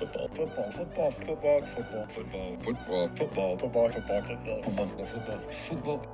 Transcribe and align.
football, 0.00 0.28
football, 0.28 0.70
football, 0.70 1.10
football, 1.10 1.60
football, 1.60 2.06
football, 2.08 2.56
football, 2.58 3.08
football, 3.16 3.58
football, 3.58 3.90
football, 3.90 4.62
football, 4.62 4.62
football, 4.62 5.06
football, 5.06 5.40
football. 5.68 6.06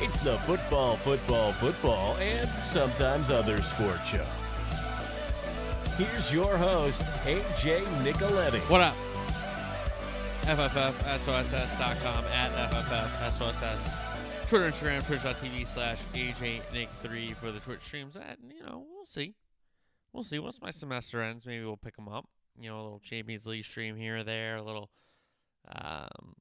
It's 0.00 0.20
the 0.20 0.36
football, 0.38 0.96
football, 0.96 1.52
football, 1.52 2.16
and 2.16 2.48
sometimes 2.60 3.30
other 3.30 3.60
sport 3.62 3.98
show. 4.06 4.24
Here's 5.96 6.32
your 6.32 6.56
host, 6.56 7.02
AJ 7.24 7.80
Nicoletti. 8.04 8.60
What 8.70 8.80
up? 8.80 8.94
FFFSOSS.com 10.42 12.24
at 12.26 12.50
FFFSOSS. 12.70 14.48
Twitter, 14.48 14.70
Instagram, 14.70 15.06
twitch.tv 15.06 15.66
slash 15.66 15.98
AJNick3 16.12 17.34
for 17.34 17.50
the 17.50 17.60
Twitch 17.60 17.80
streams. 17.80 18.16
And, 18.16 18.52
you 18.54 18.62
know, 18.62 18.84
we'll 18.94 19.06
see. 19.06 19.34
We'll 20.14 20.22
see. 20.22 20.38
Once 20.38 20.62
my 20.62 20.70
semester 20.70 21.20
ends, 21.20 21.44
maybe 21.44 21.64
we'll 21.64 21.76
pick 21.76 21.96
them 21.96 22.08
up. 22.08 22.26
You 22.56 22.70
know, 22.70 22.76
a 22.76 22.82
little 22.82 23.00
Champions 23.00 23.46
League 23.46 23.64
stream 23.64 23.96
here 23.96 24.18
or 24.18 24.24
there, 24.24 24.56
a 24.56 24.62
little 24.62 24.88
um, 25.68 26.36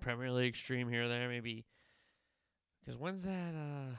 Premier 0.00 0.32
League 0.32 0.56
stream 0.56 0.90
here 0.90 1.04
or 1.04 1.08
there, 1.08 1.28
maybe. 1.28 1.64
Because 2.80 2.98
when's 2.98 3.22
that 3.22 3.54
uh, 3.54 3.94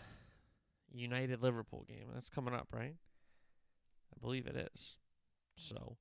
United 0.92 1.42
Liverpool 1.42 1.86
game? 1.88 2.08
That's 2.14 2.30
coming 2.30 2.54
up, 2.54 2.68
right? 2.74 2.96
I 4.14 4.20
believe 4.20 4.46
it 4.46 4.70
is. 4.74 4.98
So, 5.56 5.96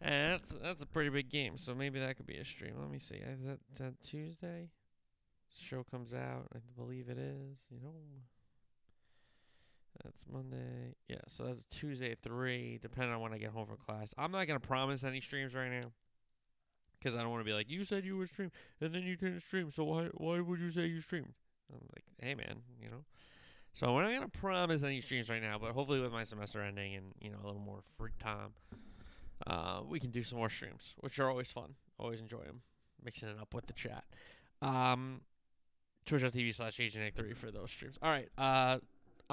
and 0.00 0.32
that's 0.32 0.50
that's 0.50 0.82
a 0.82 0.86
pretty 0.86 1.10
big 1.10 1.30
game. 1.30 1.58
So 1.58 1.76
maybe 1.76 2.00
that 2.00 2.16
could 2.16 2.26
be 2.26 2.38
a 2.38 2.44
stream. 2.44 2.74
Let 2.80 2.90
me 2.90 2.98
see. 2.98 3.16
Is 3.16 3.44
that, 3.44 3.60
is 3.72 3.78
that 3.78 4.00
Tuesday? 4.02 4.70
show 5.56 5.84
comes 5.84 6.12
out. 6.12 6.48
I 6.52 6.58
believe 6.76 7.08
it 7.08 7.18
is. 7.18 7.58
You 7.70 7.78
know, 7.80 7.94
that's 10.04 10.24
Monday. 10.30 10.94
Yeah, 11.08 11.16
so 11.28 11.44
that's 11.44 11.64
Tuesday 11.70 12.12
at 12.12 12.22
three, 12.22 12.78
depending 12.80 13.14
on 13.14 13.20
when 13.20 13.32
I 13.32 13.38
get 13.38 13.50
home 13.50 13.66
from 13.66 13.76
class. 13.76 14.14
I'm 14.18 14.30
not 14.30 14.46
gonna 14.46 14.60
promise 14.60 15.02
any 15.04 15.20
streams 15.20 15.54
right 15.54 15.70
now, 15.70 15.92
because 16.98 17.16
I 17.16 17.22
don't 17.22 17.30
want 17.30 17.40
to 17.40 17.44
be 17.44 17.52
like 17.52 17.70
you 17.70 17.84
said 17.84 18.04
you 18.04 18.18
would 18.18 18.28
stream 18.28 18.50
and 18.80 18.94
then 18.94 19.02
you 19.02 19.16
didn't 19.16 19.40
stream. 19.40 19.70
So 19.70 19.84
why 19.84 20.08
why 20.14 20.40
would 20.40 20.60
you 20.60 20.70
say 20.70 20.86
you 20.86 21.00
streamed? 21.00 21.32
I'm 21.72 21.80
like, 21.94 22.04
hey 22.20 22.34
man, 22.34 22.62
you 22.80 22.90
know. 22.90 23.04
So 23.72 23.92
we're 23.92 24.02
not 24.04 24.12
gonna 24.12 24.28
promise 24.28 24.82
any 24.82 25.00
streams 25.00 25.28
right 25.28 25.42
now, 25.42 25.58
but 25.58 25.72
hopefully 25.72 26.00
with 26.00 26.12
my 26.12 26.24
semester 26.24 26.62
ending 26.62 26.94
and 26.94 27.06
you 27.20 27.30
know 27.30 27.38
a 27.42 27.46
little 27.46 27.60
more 27.60 27.80
free 27.98 28.12
time, 28.22 28.52
uh, 29.46 29.80
we 29.88 29.98
can 29.98 30.10
do 30.10 30.22
some 30.22 30.38
more 30.38 30.50
streams, 30.50 30.94
which 31.00 31.18
are 31.18 31.28
always 31.28 31.50
fun. 31.50 31.74
Always 31.98 32.20
enjoy 32.20 32.42
them, 32.44 32.62
mixing 33.02 33.28
it 33.28 33.36
up 33.40 33.54
with 33.54 33.66
the 33.66 33.72
chat. 33.72 34.04
Um, 34.62 35.22
twitch.tv 36.06 36.54
slash 36.54 36.76
AJNick3 36.76 37.36
for 37.36 37.50
those 37.50 37.70
streams. 37.70 37.98
All 38.02 38.10
right. 38.10 38.28
Uh, 38.36 38.78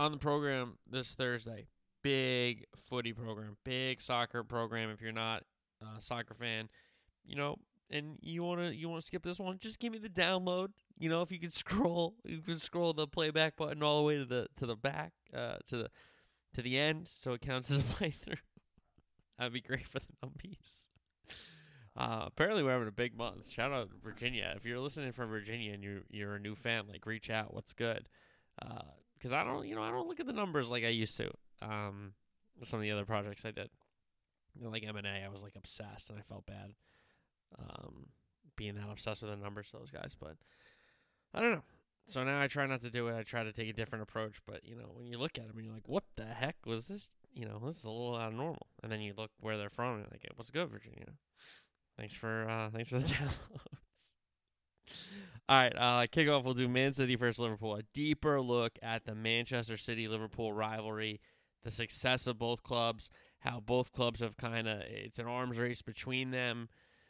on 0.02 0.12
the 0.12 0.18
program 0.18 0.78
this 0.90 1.14
Thursday, 1.14 1.68
big 2.02 2.66
footy 2.76 3.14
program, 3.14 3.56
big 3.64 4.02
soccer 4.02 4.44
program. 4.44 4.90
If 4.90 5.00
you're 5.00 5.12
not 5.12 5.44
a 5.80 6.02
soccer 6.02 6.34
fan, 6.34 6.70
you 7.24 7.36
know, 7.36 7.58
and 7.92 8.18
you 8.20 8.42
wanna 8.42 8.72
you 8.72 8.90
wanna 8.90 9.04
skip 9.04 9.22
this 9.22 9.38
one, 9.38 9.60
just 9.60 9.80
give 9.80 9.92
me 9.92 10.00
the 10.00 10.10
download. 10.10 10.70
You 10.98 11.10
know, 11.10 11.22
if 11.22 11.32
you 11.32 11.38
could 11.38 11.54
scroll, 11.54 12.16
you 12.26 12.40
can 12.40 12.58
scroll 12.58 12.94
the 12.94 13.08
playback 13.08 13.56
button 13.56 13.84
all 13.84 14.00
the 14.00 14.08
way 14.08 14.18
to 14.18 14.26
the 14.26 14.48
to 14.58 14.66
the 14.66 14.76
back, 14.76 15.14
uh, 15.36 15.58
to 15.68 15.78
the 15.78 15.92
to 16.56 16.64
the 16.64 16.80
end, 16.80 17.08
so 17.08 17.34
it 17.34 17.42
counts 17.42 17.70
as 17.70 17.78
a 17.78 17.84
playthrough. 17.96 18.40
That'd 19.38 19.54
be 19.54 19.62
great 19.62 19.86
for 19.86 20.00
the 20.00 20.08
numbies. 20.26 20.88
Uh, 21.96 22.24
apparently, 22.26 22.64
we're 22.64 22.72
having 22.72 22.88
a 22.88 22.92
big 22.92 23.16
month. 23.16 23.52
Shout 23.52 23.72
out 23.72 23.90
Virginia. 24.04 24.54
If 24.56 24.66
you're 24.66 24.80
listening 24.80 25.12
from 25.12 25.30
Virginia 25.30 25.74
and 25.74 25.84
you're 25.84 26.02
you're 26.10 26.36
a 26.36 26.40
new 26.40 26.56
fan, 26.56 26.86
like 26.88 27.06
reach 27.06 27.30
out. 27.30 27.54
What's 27.54 27.74
good? 27.74 28.10
Because 29.22 29.34
I 29.34 29.44
don't, 29.44 29.68
you 29.68 29.76
know, 29.76 29.84
I 29.84 29.92
don't 29.92 30.08
look 30.08 30.20
at 30.20 30.26
the 30.26 30.34
numbers 30.34 30.72
like 30.72 30.84
I 30.84 30.88
used 30.88 31.16
to. 31.18 31.30
Um, 31.62 32.14
some 32.64 32.80
of 32.80 32.82
the 32.82 32.90
other 32.90 33.06
projects 33.06 33.46
I 33.46 33.52
did, 33.52 33.70
like 34.60 34.84
M 34.84 34.96
and 34.96 35.06
A, 35.06 35.24
I 35.24 35.30
was 35.30 35.44
like 35.44 35.56
obsessed, 35.56 36.10
and 36.10 36.18
I 36.18 36.24
felt 36.24 36.48
bad, 36.48 36.74
um, 37.60 38.08
being 38.56 38.74
that 38.76 38.90
obsessed 38.92 39.22
with 39.22 39.30
the 39.30 39.38
numbers. 39.38 39.70
Of 39.74 39.82
those 39.82 39.92
guys, 39.92 40.16
but 40.20 40.38
I 41.36 41.40
don't 41.40 41.52
know. 41.52 41.64
So 42.08 42.24
now 42.24 42.42
I 42.42 42.48
try 42.48 42.66
not 42.66 42.82
to 42.82 42.90
do 42.90 43.10
it. 43.10 43.16
I 43.16 43.22
try 43.22 43.44
to 43.44 43.54
take 43.54 43.70
a 43.70 43.74
different 43.74 44.02
approach. 44.02 44.42
But 44.48 44.66
you 44.66 44.76
know, 44.76 44.90
when 44.96 45.06
you 45.06 45.20
look 45.20 45.38
at 45.38 45.48
them 45.48 45.56
and 45.56 45.66
you're 45.66 45.76
like, 45.76 45.88
"What 45.88 46.04
the 46.16 46.26
heck 46.26 46.58
was 46.66 46.88
this?" 46.88 47.10
You 47.32 47.46
know, 47.46 47.62
this 47.64 47.78
is 47.78 47.84
a 47.86 47.92
little 47.92 48.16
out 48.16 48.30
of 48.30 48.34
normal. 48.34 48.68
And 48.82 48.92
then 48.92 49.02
you 49.02 49.14
look 49.16 49.30
where 49.40 49.58
they're 49.58 49.70
from 49.70 49.98
and 49.98 50.08
like, 50.12 50.26
"What's 50.36 50.50
good, 50.50 50.70
Virginia?" 50.70 51.06
Thanks 51.98 52.16
for 52.16 52.48
uh, 52.50 52.72
thanks 52.72 52.90
for 52.90 53.00
the 53.00 53.06
downloads. 53.14 54.14
All 55.50 55.58
right, 55.58 55.74
uh, 55.76 56.08
kickoff. 56.08 56.44
We'll 56.44 56.54
do 56.54 56.70
Man 56.70 56.94
City 56.94 57.16
versus 57.16 57.40
Liverpool. 57.40 57.76
A 57.76 57.84
deeper 57.94 58.40
look 58.40 58.80
at 58.82 59.06
the 59.06 59.16
Manchester 59.16 59.76
City 59.76 60.08
Liverpool 60.08 60.54
rivalry, 60.54 61.20
the 61.64 61.72
success 61.72 62.26
of 62.28 62.38
both 62.38 62.64
clubs, 62.64 63.10
how 63.40 63.60
both 63.60 63.92
clubs 63.92 64.22
have 64.22 64.38
kind 64.38 64.68
of 64.68 64.82
it's 64.82 65.20
an 65.20 65.26
arms 65.28 65.58
race 65.58 65.82
between 65.82 66.32
them. 66.32 66.70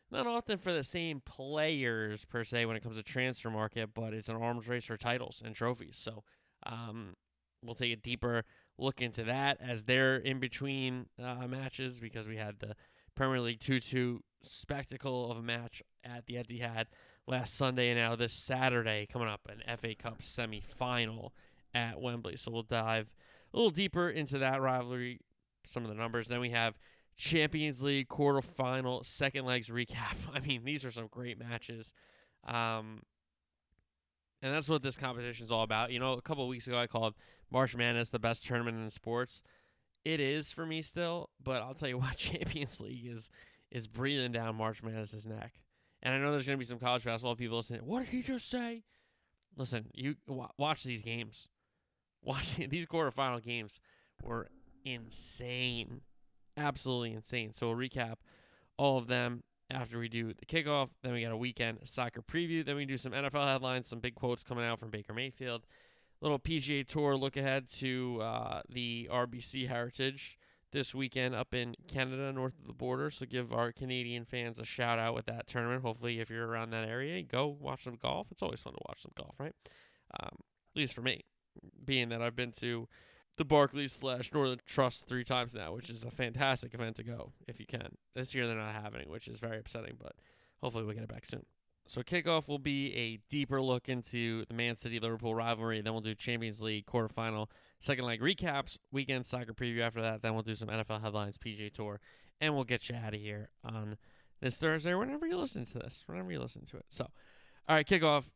Not 0.09 0.28
often 0.28 0.58
for 0.58 0.74
the 0.74 0.84
same 0.84 1.22
players 1.22 2.25
per 2.25 2.44
se 2.44 2.66
when 2.66 2.75
it 2.75 2.84
comes 2.84 2.97
to 2.97 3.03
transfer 3.03 3.50
market, 3.50 3.91
but 3.94 4.14
it's 4.14 4.28
an 4.28 4.36
arms 4.36 4.68
race 4.68 4.86
for 4.86 4.97
titles 4.97 5.41
and 5.46 5.56
trophies. 5.56 5.97
So 5.97 6.24
um, 6.66 7.16
we'll 7.64 7.75
take 7.75 7.94
a 7.94 7.97
deeper 7.97 8.44
look 8.78 9.02
into 9.02 9.24
that 9.24 9.58
as 9.62 9.84
they're 9.84 10.18
in 10.18 10.40
between 10.40 11.06
uh, 11.22 11.47
matches 11.47 12.00
because 12.00 12.28
we 12.28 12.38
had 12.38 12.59
the 12.59 12.75
Premier 13.16 13.40
League 13.40 13.59
2 13.59 13.80
2 13.80 14.24
spectacle 14.41 15.31
of 15.31 15.38
a 15.38 15.41
match 15.41 15.81
at 16.03 16.25
the 16.25 16.36
Etihad 16.36 16.86
last 17.28 17.56
Sunday 17.56 17.90
and 17.90 18.00
now 18.00 18.16
this 18.16 18.34
Saturday 18.34 19.08
coming 19.12 19.28
up 19.28 19.42
an 19.50 19.78
FA 19.78 19.96
Cup 19.96 20.22
semi-final 20.22 21.34
at 21.74 22.02
Wembley. 22.02 22.36
So 22.36 22.52
we'll 22.52 22.64
dive 22.64 23.14
a 23.54 23.58
little 23.58 23.70
deeper 23.70 24.09
into 24.09 24.38
that 24.40 24.62
rivalry, 24.62 25.20
some 25.66 25.84
of 25.84 25.90
the 25.90 25.96
numbers. 25.96 26.28
Then 26.28 26.40
we 26.40 26.50
have 26.52 26.78
Champions 27.16 27.84
League 27.84 28.08
quarterfinal 28.08 29.06
second 29.06 29.46
legs 29.46 29.68
recap. 29.70 30.16
I 30.34 30.40
mean, 30.40 30.64
these 30.64 30.84
are 30.86 30.92
some 30.92 31.08
great 31.08 31.40
matches. 31.40 31.94
Um, 32.46 33.02
and 34.42 34.53
that's 34.53 34.70
what 34.70 34.82
this 34.82 34.98
competition 34.98 35.46
is 35.46 35.52
all 35.52 35.64
about. 35.64 35.92
You 35.92 36.00
know, 36.00 36.14
a 36.14 36.22
couple 36.22 36.48
weeks 36.48 36.68
ago 36.68 36.78
I 36.78 36.88
called 36.88 37.14
March 37.52 37.76
Madness 37.76 38.09
the 38.09 38.20
best 38.20 38.46
tournament 38.46 38.78
in 38.78 38.90
sports. 38.90 39.44
It 40.03 40.20
is 40.20 40.52
for 40.52 40.66
me 40.66 40.82
still, 40.82 41.30
but 41.42 41.62
I'll 41.62 41.76
tell 41.76 41.90
you 41.90 41.98
what, 42.00 42.18
Champions 42.18 42.82
League 42.82 43.08
is 43.08 43.30
is 43.70 43.88
breathing 43.88 44.34
down 44.34 44.56
March 44.56 44.84
Madness's 44.84 45.26
neck. 45.26 45.53
And 46.03 46.13
I 46.13 46.17
know 46.17 46.31
there's 46.31 46.47
going 46.47 46.57
to 46.57 46.59
be 46.59 46.66
some 46.66 46.79
college 46.79 47.03
basketball 47.03 47.35
people 47.35 47.57
listening. 47.57 47.81
What 47.81 48.00
did 48.00 48.09
he 48.09 48.22
just 48.22 48.50
say? 48.50 48.84
Listen, 49.56 49.88
you 49.94 50.16
w- 50.28 50.47
watch 50.57 50.84
these 50.84 51.01
games. 51.01 51.47
Watch 52.23 52.56
these 52.69 52.85
quarterfinal 52.85 53.41
games 53.41 53.79
were 54.22 54.50
insane, 54.85 56.01
absolutely 56.56 57.13
insane. 57.13 57.51
So 57.51 57.67
we'll 57.67 57.90
recap 57.90 58.17
all 58.78 59.00
of 59.00 59.07
them 59.07 59.41
after 59.72 59.97
we 59.97 60.07
do 60.07 60.34
the 60.34 60.45
kickoff. 60.45 60.90
Then 61.01 61.13
we 61.13 61.23
got 61.23 61.31
a 61.31 61.38
weekend 61.38 61.79
soccer 61.84 62.22
preview. 62.22 62.63
Then 62.63 62.75
we 62.75 62.85
do 62.85 62.97
some 62.97 63.11
NFL 63.11 63.47
headlines, 63.47 63.88
some 63.88 64.00
big 64.00 64.13
quotes 64.13 64.44
coming 64.44 64.63
out 64.63 64.78
from 64.79 64.91
Baker 64.91 65.13
Mayfield. 65.13 65.66
Little 66.22 66.38
PGA 66.38 66.85
Tour 66.85 67.17
look 67.17 67.35
ahead 67.35 67.66
to 67.78 68.19
uh, 68.22 68.61
the 68.69 69.09
RBC 69.11 69.67
Heritage 69.67 70.38
this 70.72 70.96
weekend 70.96 71.36
up 71.36 71.54
in 71.54 71.76
Canada, 71.88 72.32
north 72.32 72.58
of 72.59 72.68
the 72.68 72.74
border. 72.74 73.09
So 73.12 73.26
give 73.26 73.52
our 73.52 73.72
Canadian 73.72 74.26
fans 74.26 74.59
a 74.59 74.66
shout 74.66 75.00
out 75.00 75.14
with 75.14 75.26
that 75.26 75.48
tournament. 75.48 75.84
Hopefully, 75.84 76.20
if 76.20 76.30
you're 76.30 76.48
around 76.48 76.72
that 76.72 76.88
area, 76.88 77.22
go 77.24 77.48
watch 77.48 77.84
some 77.84 77.96
golf. 77.96 78.28
It's 78.32 78.42
always 78.42 78.62
fun 78.62 78.74
to 78.74 78.80
watch 78.88 79.02
some 79.02 79.12
golf, 79.16 79.36
right? 79.40 79.54
Um, 80.20 80.38
at 80.74 80.80
least 80.80 80.94
for 80.94 81.02
me, 81.02 81.22
being 81.84 82.09
that 82.09 82.22
I've 82.22 82.36
been 82.36 82.52
to 82.54 82.88
the 83.38 83.46
Barclays 83.46 83.94
slash 83.94 84.34
Northern 84.34 84.59
Trust 84.66 85.08
three 85.08 85.24
times 85.24 85.56
now, 85.56 85.74
which 85.74 85.90
is 85.90 86.04
a 86.04 86.12
fantastic 86.12 86.74
event 86.74 86.98
to 86.98 87.03
go 87.03 87.34
if 87.48 87.59
you 87.59 87.66
can. 87.66 87.96
This 88.14 88.36
year 88.36 88.48
they're 88.48 88.56
not 88.56 88.74
having, 88.74 89.09
which 89.09 89.28
is 89.28 89.40
very 89.40 89.59
upsetting, 89.59 89.96
but 90.02 90.14
hopefully 90.62 90.86
we 90.86 90.94
get 90.94 91.03
it 91.03 91.09
back 91.09 91.26
soon. 91.26 91.46
So 91.91 92.03
kickoff 92.03 92.47
will 92.47 92.58
be 92.58 92.96
a 92.96 93.20
deeper 93.29 93.61
look 93.61 93.90
into 93.90 94.46
the 94.46 94.53
Man 94.53 94.78
City 94.78 94.97
Liverpool 94.97 95.35
rivalry. 95.35 95.82
Then 95.82 95.91
we'll 95.91 96.02
do 96.02 96.16
Champions 96.16 96.61
League 96.61 96.85
quarterfinal 96.85 97.49
second 97.82 98.05
leg 98.05 98.22
recaps, 98.22 98.78
weekend 98.93 99.28
soccer 99.28 99.53
preview 99.53 99.82
after 99.82 100.02
that. 100.02 100.22
Then 100.22 100.34
we'll 100.34 100.41
do 100.41 100.55
some 100.55 100.70
NFL 100.70 101.02
headlines, 101.02 101.38
PGA 101.38 101.70
Tour, 101.70 101.99
and 102.40 102.55
we'll 102.55 102.64
get 102.64 102.88
you 102.88 102.96
out 102.96 103.14
of 103.14 103.20
here 103.20 103.49
on 103.66 103.97
this 104.40 104.55
Thursday, 104.55 104.93
whenever 104.93 105.28
you 105.28 105.35
listen 105.35 105.66
to 105.66 105.79
this, 105.79 106.05
whenever 106.05 106.32
you 106.32 106.40
listen 106.40 106.64
to 106.67 106.78
it. 106.78 106.85
So, 106.88 107.08
all 107.67 107.76
right, 107.76 107.85
kickoff 107.85 108.29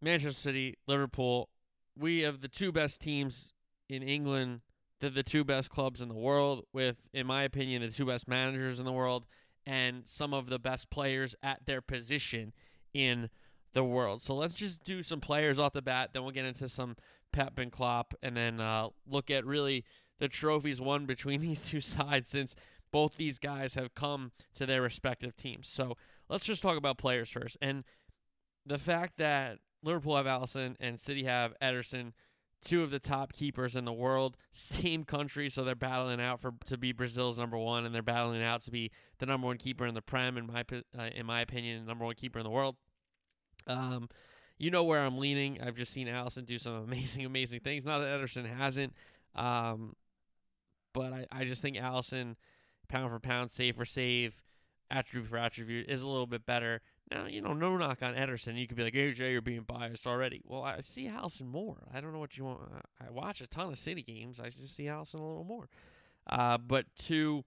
Manchester 0.00 0.40
City, 0.40 0.78
Liverpool. 0.86 1.50
We 1.98 2.20
have 2.20 2.40
the 2.40 2.48
two 2.48 2.72
best 2.72 3.02
teams 3.02 3.52
in 3.90 4.02
England. 4.02 4.62
They're 5.02 5.10
the 5.10 5.22
two 5.22 5.44
best 5.44 5.68
clubs 5.68 6.00
in 6.00 6.08
the 6.08 6.14
world, 6.14 6.64
with, 6.72 6.96
in 7.12 7.26
my 7.26 7.42
opinion, 7.42 7.82
the 7.82 7.90
two 7.90 8.06
best 8.06 8.26
managers 8.26 8.78
in 8.80 8.86
the 8.86 8.92
world 8.92 9.26
and 9.66 10.08
some 10.08 10.32
of 10.32 10.48
the 10.48 10.58
best 10.58 10.88
players 10.88 11.34
at 11.42 11.66
their 11.66 11.82
position 11.82 12.54
in 12.96 13.28
the 13.74 13.84
world. 13.84 14.22
So 14.22 14.34
let's 14.34 14.54
just 14.54 14.84
do 14.84 15.02
some 15.02 15.20
players 15.20 15.58
off 15.58 15.74
the 15.74 15.82
bat. 15.82 16.10
Then 16.12 16.22
we'll 16.22 16.32
get 16.32 16.46
into 16.46 16.68
some 16.68 16.96
Pep 17.32 17.58
and 17.58 17.70
Klopp, 17.70 18.14
and 18.22 18.34
then 18.34 18.58
uh, 18.58 18.88
look 19.06 19.30
at 19.30 19.44
really 19.44 19.84
the 20.18 20.28
trophies 20.28 20.80
won 20.80 21.04
between 21.04 21.40
these 21.42 21.66
two 21.66 21.82
sides 21.82 22.28
since 22.28 22.56
both 22.90 23.16
these 23.16 23.38
guys 23.38 23.74
have 23.74 23.94
come 23.94 24.32
to 24.54 24.64
their 24.64 24.80
respective 24.80 25.36
teams. 25.36 25.68
So 25.68 25.96
let's 26.30 26.44
just 26.44 26.62
talk 26.62 26.78
about 26.78 26.96
players 26.96 27.28
first. 27.28 27.58
And 27.60 27.84
the 28.64 28.78
fact 28.78 29.18
that 29.18 29.58
Liverpool 29.82 30.16
have 30.16 30.24
Alisson 30.24 30.76
and 30.80 30.98
City 30.98 31.24
have 31.24 31.52
Ederson, 31.60 32.12
two 32.66 32.82
of 32.82 32.90
the 32.90 32.98
top 32.98 33.32
keepers 33.32 33.76
in 33.76 33.84
the 33.84 33.92
world, 33.92 34.36
same 34.50 35.04
country, 35.04 35.48
so 35.48 35.62
they're 35.62 35.74
battling 35.74 36.20
out 36.20 36.40
for 36.40 36.52
to 36.66 36.76
be 36.76 36.92
Brazil's 36.92 37.38
number 37.38 37.56
one, 37.56 37.86
and 37.86 37.94
they're 37.94 38.02
battling 38.02 38.42
out 38.42 38.60
to 38.62 38.70
be 38.70 38.90
the 39.18 39.26
number 39.26 39.46
one 39.46 39.56
keeper 39.56 39.86
in 39.86 39.94
the 39.94 40.02
Prem, 40.02 40.36
in 40.36 40.46
my 40.46 40.64
uh, 40.98 41.10
in 41.14 41.24
my 41.24 41.40
opinion, 41.40 41.86
number 41.86 42.04
one 42.04 42.14
keeper 42.16 42.38
in 42.38 42.44
the 42.44 42.50
world. 42.50 42.76
Um, 43.68 44.08
you 44.58 44.70
know 44.70 44.84
where 44.84 45.04
I'm 45.04 45.16
leaning. 45.18 45.60
I've 45.62 45.76
just 45.76 45.92
seen 45.92 46.08
Alisson 46.08 46.44
do 46.44 46.58
some 46.58 46.74
amazing, 46.84 47.24
amazing 47.24 47.60
things. 47.60 47.84
Not 47.84 48.00
that 48.00 48.08
Ederson 48.08 48.46
hasn't, 48.46 48.92
um, 49.34 49.94
but 50.92 51.12
I, 51.12 51.26
I 51.30 51.44
just 51.44 51.62
think 51.62 51.76
Alisson, 51.76 52.34
pound 52.88 53.10
for 53.10 53.20
pound, 53.20 53.52
save 53.52 53.76
for 53.76 53.84
save, 53.84 54.42
attribute 54.90 55.30
for 55.30 55.38
attribute, 55.38 55.88
is 55.88 56.02
a 56.02 56.08
little 56.08 56.26
bit 56.26 56.44
better. 56.44 56.82
Now, 57.10 57.26
you 57.26 57.40
know, 57.40 57.52
no 57.52 57.76
knock 57.76 58.02
on 58.02 58.14
Ederson. 58.14 58.58
You 58.58 58.66
could 58.66 58.76
be 58.76 58.82
like, 58.82 58.94
AJ, 58.94 59.30
you're 59.30 59.40
being 59.40 59.62
biased 59.62 60.06
already. 60.06 60.42
Well, 60.44 60.62
I 60.62 60.80
see 60.80 61.08
Alisson 61.08 61.46
more. 61.46 61.84
I 61.94 62.00
don't 62.00 62.12
know 62.12 62.18
what 62.18 62.36
you 62.36 62.44
want. 62.44 62.60
I 63.00 63.10
watch 63.10 63.40
a 63.40 63.46
ton 63.46 63.72
of 63.72 63.78
City 63.78 64.02
games. 64.02 64.40
I 64.40 64.48
just 64.48 64.74
see 64.74 64.84
Alisson 64.84 65.20
a 65.20 65.24
little 65.24 65.44
more. 65.44 65.68
Uh, 66.28 66.58
but 66.58 66.86
two, 66.96 67.44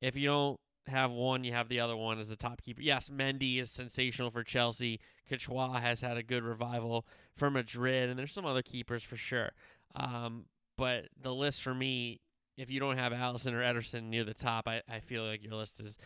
if 0.00 0.16
you 0.16 0.28
don't 0.28 0.60
have 0.86 1.10
one, 1.12 1.44
you 1.44 1.52
have 1.52 1.68
the 1.68 1.80
other 1.80 1.96
one 1.96 2.18
as 2.18 2.28
the 2.28 2.36
top 2.36 2.62
keeper. 2.62 2.80
Yes, 2.80 3.10
Mendy 3.10 3.60
is 3.60 3.70
sensational 3.70 4.30
for 4.30 4.42
Chelsea. 4.42 5.00
Courtois 5.28 5.80
has 5.80 6.00
had 6.00 6.16
a 6.16 6.22
good 6.22 6.42
revival 6.42 7.06
for 7.34 7.50
Madrid, 7.50 8.08
and 8.08 8.18
there's 8.18 8.32
some 8.32 8.46
other 8.46 8.62
keepers 8.62 9.02
for 9.02 9.16
sure. 9.16 9.50
Um, 9.94 10.46
but 10.78 11.08
the 11.20 11.34
list 11.34 11.62
for 11.62 11.74
me, 11.74 12.20
if 12.56 12.70
you 12.70 12.80
don't 12.80 12.98
have 12.98 13.12
Alisson 13.12 13.52
or 13.52 13.60
Ederson 13.60 14.04
near 14.04 14.24
the 14.24 14.34
top, 14.34 14.66
I, 14.66 14.82
I 14.88 15.00
feel 15.00 15.24
like 15.24 15.42
your 15.42 15.54
list 15.54 15.80
is 15.80 15.98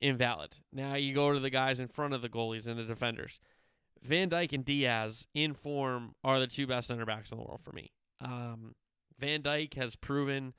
invalid. 0.00 0.56
Now 0.72 0.94
you 0.94 1.14
go 1.14 1.32
to 1.32 1.40
the 1.40 1.50
guys 1.50 1.80
in 1.80 1.88
front 1.88 2.14
of 2.14 2.22
the 2.22 2.28
goalies 2.28 2.66
and 2.68 2.78
the 2.78 2.84
defenders. 2.84 3.40
Van 4.02 4.30
Dijk 4.30 4.52
and 4.52 4.64
Dias 4.64 5.26
in 5.34 5.54
form 5.54 6.14
are 6.22 6.38
the 6.38 6.46
two 6.46 6.66
best 6.66 6.88
center 6.88 7.04
backs 7.04 7.32
in 7.32 7.38
the 7.38 7.44
world 7.44 7.60
for 7.60 7.72
me. 7.72 7.92
Um, 8.20 8.74
Van 9.18 9.42
Dijk 9.42 9.74
has 9.74 9.96
proven 9.96 10.54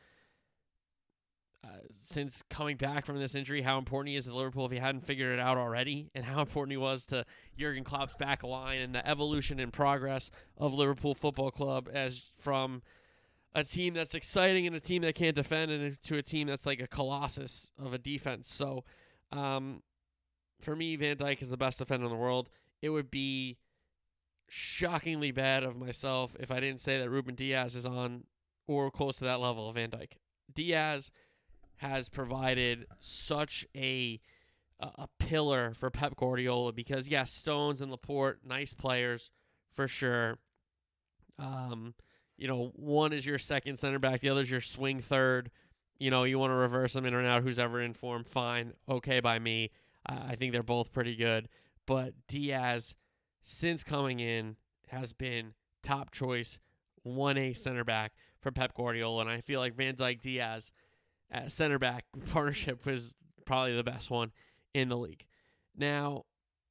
uh, 1.63 1.67
since 1.91 2.41
coming 2.49 2.77
back 2.77 3.05
from 3.05 3.17
this 3.19 3.35
injury 3.35 3.61
how 3.61 3.77
important 3.77 4.09
he 4.09 4.15
is 4.15 4.25
to 4.25 4.35
Liverpool 4.35 4.65
if 4.65 4.71
he 4.71 4.77
hadn't 4.77 5.05
figured 5.05 5.33
it 5.33 5.39
out 5.39 5.57
already, 5.57 6.09
and 6.15 6.25
how 6.25 6.41
important 6.41 6.71
he 6.71 6.77
was 6.77 7.05
to 7.07 7.25
Jurgen 7.57 7.83
Klopp's 7.83 8.13
back 8.15 8.43
line 8.43 8.79
and 8.79 8.95
the 8.95 9.05
evolution 9.07 9.59
and 9.59 9.71
progress 9.71 10.31
of 10.57 10.73
Liverpool 10.73 11.13
Football 11.13 11.51
Club 11.51 11.89
as 11.91 12.31
from 12.37 12.81
a 13.53 13.63
team 13.63 13.93
that's 13.93 14.15
exciting 14.15 14.67
and 14.67 14.75
a 14.75 14.79
team 14.79 15.01
that 15.01 15.15
can't 15.15 15.35
defend 15.35 15.71
and 15.71 16.01
to 16.03 16.17
a 16.17 16.21
team 16.21 16.47
that's 16.47 16.65
like 16.65 16.79
a 16.79 16.87
colossus 16.87 17.71
of 17.77 17.93
a 17.93 17.97
defense. 17.97 18.51
So 18.51 18.83
um, 19.31 19.81
for 20.59 20.75
me, 20.75 20.95
Van 20.95 21.15
Dijk 21.15 21.41
is 21.41 21.49
the 21.49 21.57
best 21.57 21.79
defender 21.79 22.05
in 22.05 22.11
the 22.11 22.17
world. 22.17 22.49
It 22.81 22.89
would 22.89 23.11
be 23.11 23.57
shockingly 24.49 25.31
bad 25.31 25.63
of 25.63 25.77
myself 25.77 26.35
if 26.39 26.51
I 26.51 26.59
didn't 26.59 26.81
say 26.81 26.97
that 26.99 27.09
Ruben 27.09 27.35
Dias 27.35 27.75
is 27.75 27.85
on 27.85 28.23
or 28.67 28.91
close 28.91 29.17
to 29.17 29.25
that 29.25 29.39
level 29.39 29.69
of 29.69 29.75
Van 29.75 29.89
Dijk. 29.89 30.13
Dias 30.53 31.11
has 31.77 32.09
provided 32.09 32.85
such 32.99 33.65
a 33.75 34.19
a 34.81 35.09
pillar 35.19 35.73
for 35.73 35.89
Pep 35.89 36.15
Guardiola 36.15 36.71
because 36.71 37.09
yes, 37.09 37.33
Stones 37.33 37.81
and 37.81 37.91
Laporte, 37.91 38.39
nice 38.45 38.73
players 38.73 39.29
for 39.69 39.89
sure. 39.89 40.37
Um, 41.37 41.95
you 42.37 42.47
know, 42.47 42.71
one 42.75 43.11
is 43.11 43.25
your 43.25 43.39
second 43.39 43.77
center 43.77 43.99
back, 43.99 44.21
the 44.21 44.29
other 44.29 44.41
is 44.41 44.51
your 44.51 44.61
swing 44.61 44.99
third. 44.99 45.51
You 45.99 46.09
know, 46.09 46.23
you 46.23 46.39
want 46.39 46.51
to 46.51 46.55
reverse 46.55 46.93
them 46.93 47.05
in 47.05 47.13
or 47.13 47.25
out. 47.25 47.43
Who's 47.43 47.59
ever 47.59 47.81
in 47.81 47.93
form, 47.93 48.23
fine, 48.23 48.73
okay 48.87 49.19
by 49.19 49.37
me. 49.39 49.71
Uh, 50.07 50.19
I 50.29 50.35
think 50.35 50.53
they're 50.53 50.63
both 50.63 50.91
pretty 50.91 51.15
good. 51.15 51.49
But 51.85 52.13
Dias, 52.27 52.95
since 53.41 53.83
coming 53.83 54.19
in, 54.19 54.55
has 54.87 55.13
been 55.13 55.53
top 55.83 56.11
choice, 56.11 56.59
1A 57.05 57.55
center 57.57 57.83
back 57.83 58.13
for 58.39 58.51
Pep 58.51 58.73
Guardiola. 58.73 59.21
And 59.21 59.29
I 59.29 59.41
feel 59.41 59.59
like 59.59 59.75
Van 59.75 59.95
Dijk 59.95 60.21
Dias 60.21 60.71
at 61.29 61.51
center 61.51 61.79
back 61.79 62.05
partnership 62.31 62.85
was 62.85 63.15
probably 63.45 63.75
the 63.75 63.83
best 63.83 64.09
one 64.09 64.31
in 64.73 64.89
the 64.89 64.97
league. 64.97 65.25
Now, 65.75 66.25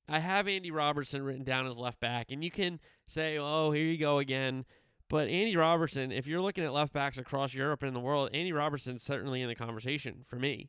I 0.08 0.20
have 0.20 0.48
Andy 0.48 0.70
Robertson 0.70 1.22
written 1.22 1.44
down 1.44 1.66
as 1.66 1.78
left 1.78 2.00
back, 2.00 2.30
and 2.30 2.42
you 2.42 2.50
can 2.50 2.80
say, 3.06 3.38
oh, 3.38 3.72
here 3.72 3.84
you 3.84 3.98
go 3.98 4.18
again. 4.18 4.64
But 5.08 5.28
Andy 5.28 5.56
Robertson, 5.56 6.12
if 6.12 6.26
you're 6.26 6.42
looking 6.42 6.64
at 6.64 6.72
left 6.72 6.92
backs 6.92 7.16
across 7.16 7.54
Europe 7.54 7.82
and 7.82 7.96
the 7.96 8.00
world, 8.00 8.28
Andy 8.34 8.52
Robertson's 8.52 9.02
certainly 9.02 9.40
in 9.40 9.48
the 9.48 9.54
conversation 9.54 10.22
for 10.26 10.36
me. 10.36 10.68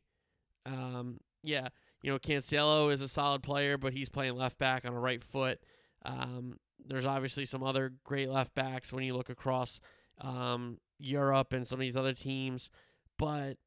Um, 0.64 1.20
yeah, 1.42 1.68
you 2.00 2.10
know, 2.10 2.18
Cancelo 2.18 2.90
is 2.90 3.02
a 3.02 3.08
solid 3.08 3.42
player, 3.42 3.76
but 3.76 3.92
he's 3.92 4.08
playing 4.08 4.36
left 4.36 4.58
back 4.58 4.86
on 4.86 4.94
a 4.94 4.98
right 4.98 5.22
foot. 5.22 5.60
Um, 6.06 6.58
there's 6.82 7.04
obviously 7.04 7.44
some 7.44 7.62
other 7.62 7.92
great 8.02 8.30
left 8.30 8.54
backs 8.54 8.92
when 8.92 9.04
you 9.04 9.14
look 9.14 9.28
across 9.28 9.78
um, 10.22 10.78
Europe 10.98 11.52
and 11.52 11.66
some 11.66 11.76
of 11.76 11.80
these 11.80 11.96
other 11.96 12.14
teams. 12.14 12.70
But 13.18 13.58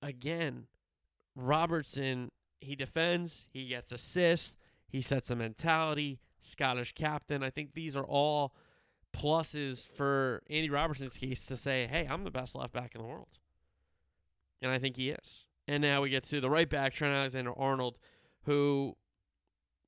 again, 0.00 0.66
Robertson, 1.34 2.30
he 2.60 2.76
defends, 2.76 3.48
he 3.52 3.66
gets 3.66 3.90
assists, 3.90 4.56
he 4.88 5.02
sets 5.02 5.30
a 5.30 5.34
mentality, 5.34 6.20
Scottish 6.40 6.92
captain. 6.92 7.42
I 7.42 7.50
think 7.50 7.74
these 7.74 7.96
are 7.96 8.04
all– 8.04 8.54
pluses 9.12 9.88
for 9.94 10.42
Andy 10.48 10.70
Robertson's 10.70 11.16
case 11.16 11.46
to 11.46 11.56
say, 11.56 11.86
hey, 11.90 12.06
I'm 12.08 12.24
the 12.24 12.30
best 12.30 12.54
left 12.54 12.72
back 12.72 12.94
in 12.94 13.00
the 13.00 13.06
world. 13.06 13.38
And 14.62 14.70
I 14.70 14.78
think 14.78 14.96
he 14.96 15.10
is. 15.10 15.46
And 15.68 15.82
now 15.82 16.02
we 16.02 16.10
get 16.10 16.24
to 16.24 16.40
the 16.40 16.50
right 16.50 16.68
back, 16.68 16.92
Trent 16.92 17.14
Alexander 17.14 17.52
Arnold, 17.56 17.98
who, 18.44 18.96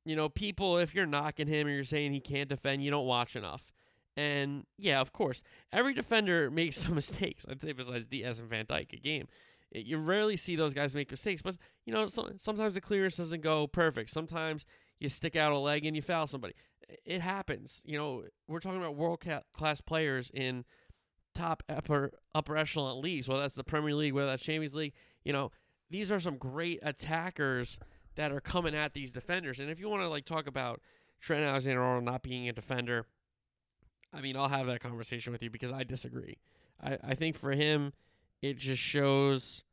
you 0.04 0.16
know, 0.16 0.28
people, 0.28 0.78
if 0.78 0.94
you're 0.94 1.06
knocking 1.06 1.46
him 1.46 1.66
or 1.66 1.70
you're 1.70 1.84
saying 1.84 2.12
he 2.12 2.20
can't 2.20 2.48
defend, 2.48 2.82
you 2.84 2.90
don't 2.90 3.06
watch 3.06 3.36
enough. 3.36 3.72
And 4.16 4.64
yeah, 4.78 5.00
of 5.00 5.12
course, 5.12 5.42
every 5.72 5.94
defender 5.94 6.50
makes 6.52 6.76
some 6.76 6.94
mistakes. 6.94 7.44
I'd 7.48 7.62
say 7.62 7.72
besides 7.72 8.06
Dias 8.06 8.38
and 8.38 8.48
Van 8.48 8.66
Dijk 8.66 8.92
a 8.92 8.96
game. 8.96 9.28
You 9.74 9.96
rarely 9.96 10.36
see 10.36 10.54
those 10.54 10.74
guys 10.74 10.94
make 10.94 11.10
mistakes, 11.10 11.40
but 11.40 11.56
you 11.86 11.94
know, 11.94 12.06
sometimes 12.06 12.74
the 12.74 12.80
clearance 12.82 13.16
doesn't 13.16 13.40
go 13.40 13.66
perfect. 13.66 14.10
Sometimes 14.10 14.66
you 15.00 15.08
stick 15.08 15.34
out 15.34 15.52
a 15.52 15.58
leg 15.58 15.86
and 15.86 15.96
you 15.96 16.02
foul 16.02 16.26
somebody 16.26 16.54
it 17.05 17.20
happens. 17.20 17.82
You 17.84 17.99
know, 17.99 18.25
we're 18.49 18.61
talking 18.61 18.79
about 18.79 18.96
world 18.96 19.25
class 19.52 19.81
players 19.81 20.31
in 20.32 20.64
top 21.34 21.62
upper 21.69 22.12
upper 22.34 22.56
echelon 22.56 23.00
leagues, 23.00 23.29
whether 23.29 23.43
that's 23.43 23.55
the 23.55 23.64
Premier 23.64 23.94
League, 23.94 24.12
whether 24.12 24.29
that's 24.29 24.43
Champions 24.43 24.75
League. 24.75 24.94
You 25.25 25.32
know, 25.32 25.50
these 25.90 26.11
are 26.11 26.20
some 26.20 26.37
great 26.37 26.79
attackers 26.82 27.79
that 28.14 28.32
are 28.32 28.40
coming 28.40 28.75
at 28.75 28.93
these 28.93 29.12
defenders. 29.12 29.61
And 29.61 29.70
if 29.70 29.81
you 29.81 29.88
want 29.88 30.02
to 30.02 30.08
like 30.08 30.25
talk 30.25 30.46
about 30.46 30.81
Trent 31.20 31.44
Alexander-Arnold 31.44 32.05
not 32.05 32.22
being 32.22 32.48
a 32.48 32.53
defender, 32.53 33.06
I 34.12 34.20
mean, 34.20 34.36
I'll 34.36 34.48
have 34.48 34.67
that 34.67 34.81
conversation 34.81 35.32
with 35.32 35.43
you 35.43 35.51
because 35.51 35.72
I 35.72 35.84
disagree. 35.84 36.39
I, 36.82 36.98
I 37.03 37.15
think 37.15 37.36
for 37.36 37.53
him, 37.53 37.93
it 38.43 38.58
just 38.58 38.82
shows 38.82 39.65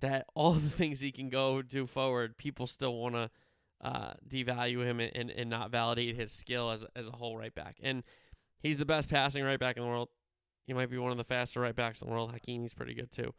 that 0.00 0.26
all 0.34 0.52
the 0.54 0.68
things 0.68 1.00
he 1.00 1.12
can 1.12 1.28
go 1.28 1.62
do 1.62 1.86
forward, 1.86 2.36
people 2.36 2.66
still 2.66 2.94
want 2.96 3.14
to 3.14 3.30
uh, 3.82 4.14
devalue 4.28 4.84
him 4.84 5.00
and, 5.00 5.30
and 5.30 5.50
not 5.50 5.70
validate 5.70 6.16
his 6.16 6.32
skill 6.32 6.70
as, 6.70 6.84
as 6.94 7.08
a 7.08 7.12
whole 7.12 7.36
right 7.36 7.54
back. 7.54 7.76
And 7.82 8.02
he's 8.60 8.78
the 8.78 8.86
best 8.86 9.08
passing 9.08 9.44
right 9.44 9.60
back 9.60 9.76
in 9.76 9.82
the 9.82 9.88
world. 9.88 10.08
He 10.66 10.72
might 10.72 10.90
be 10.90 10.98
one 10.98 11.12
of 11.12 11.18
the 11.18 11.24
faster 11.24 11.60
right 11.60 11.76
backs 11.76 12.02
in 12.02 12.08
the 12.08 12.12
world. 12.12 12.32
Hakimi's 12.32 12.74
pretty 12.74 12.94
good 12.94 13.10
too. 13.10 13.32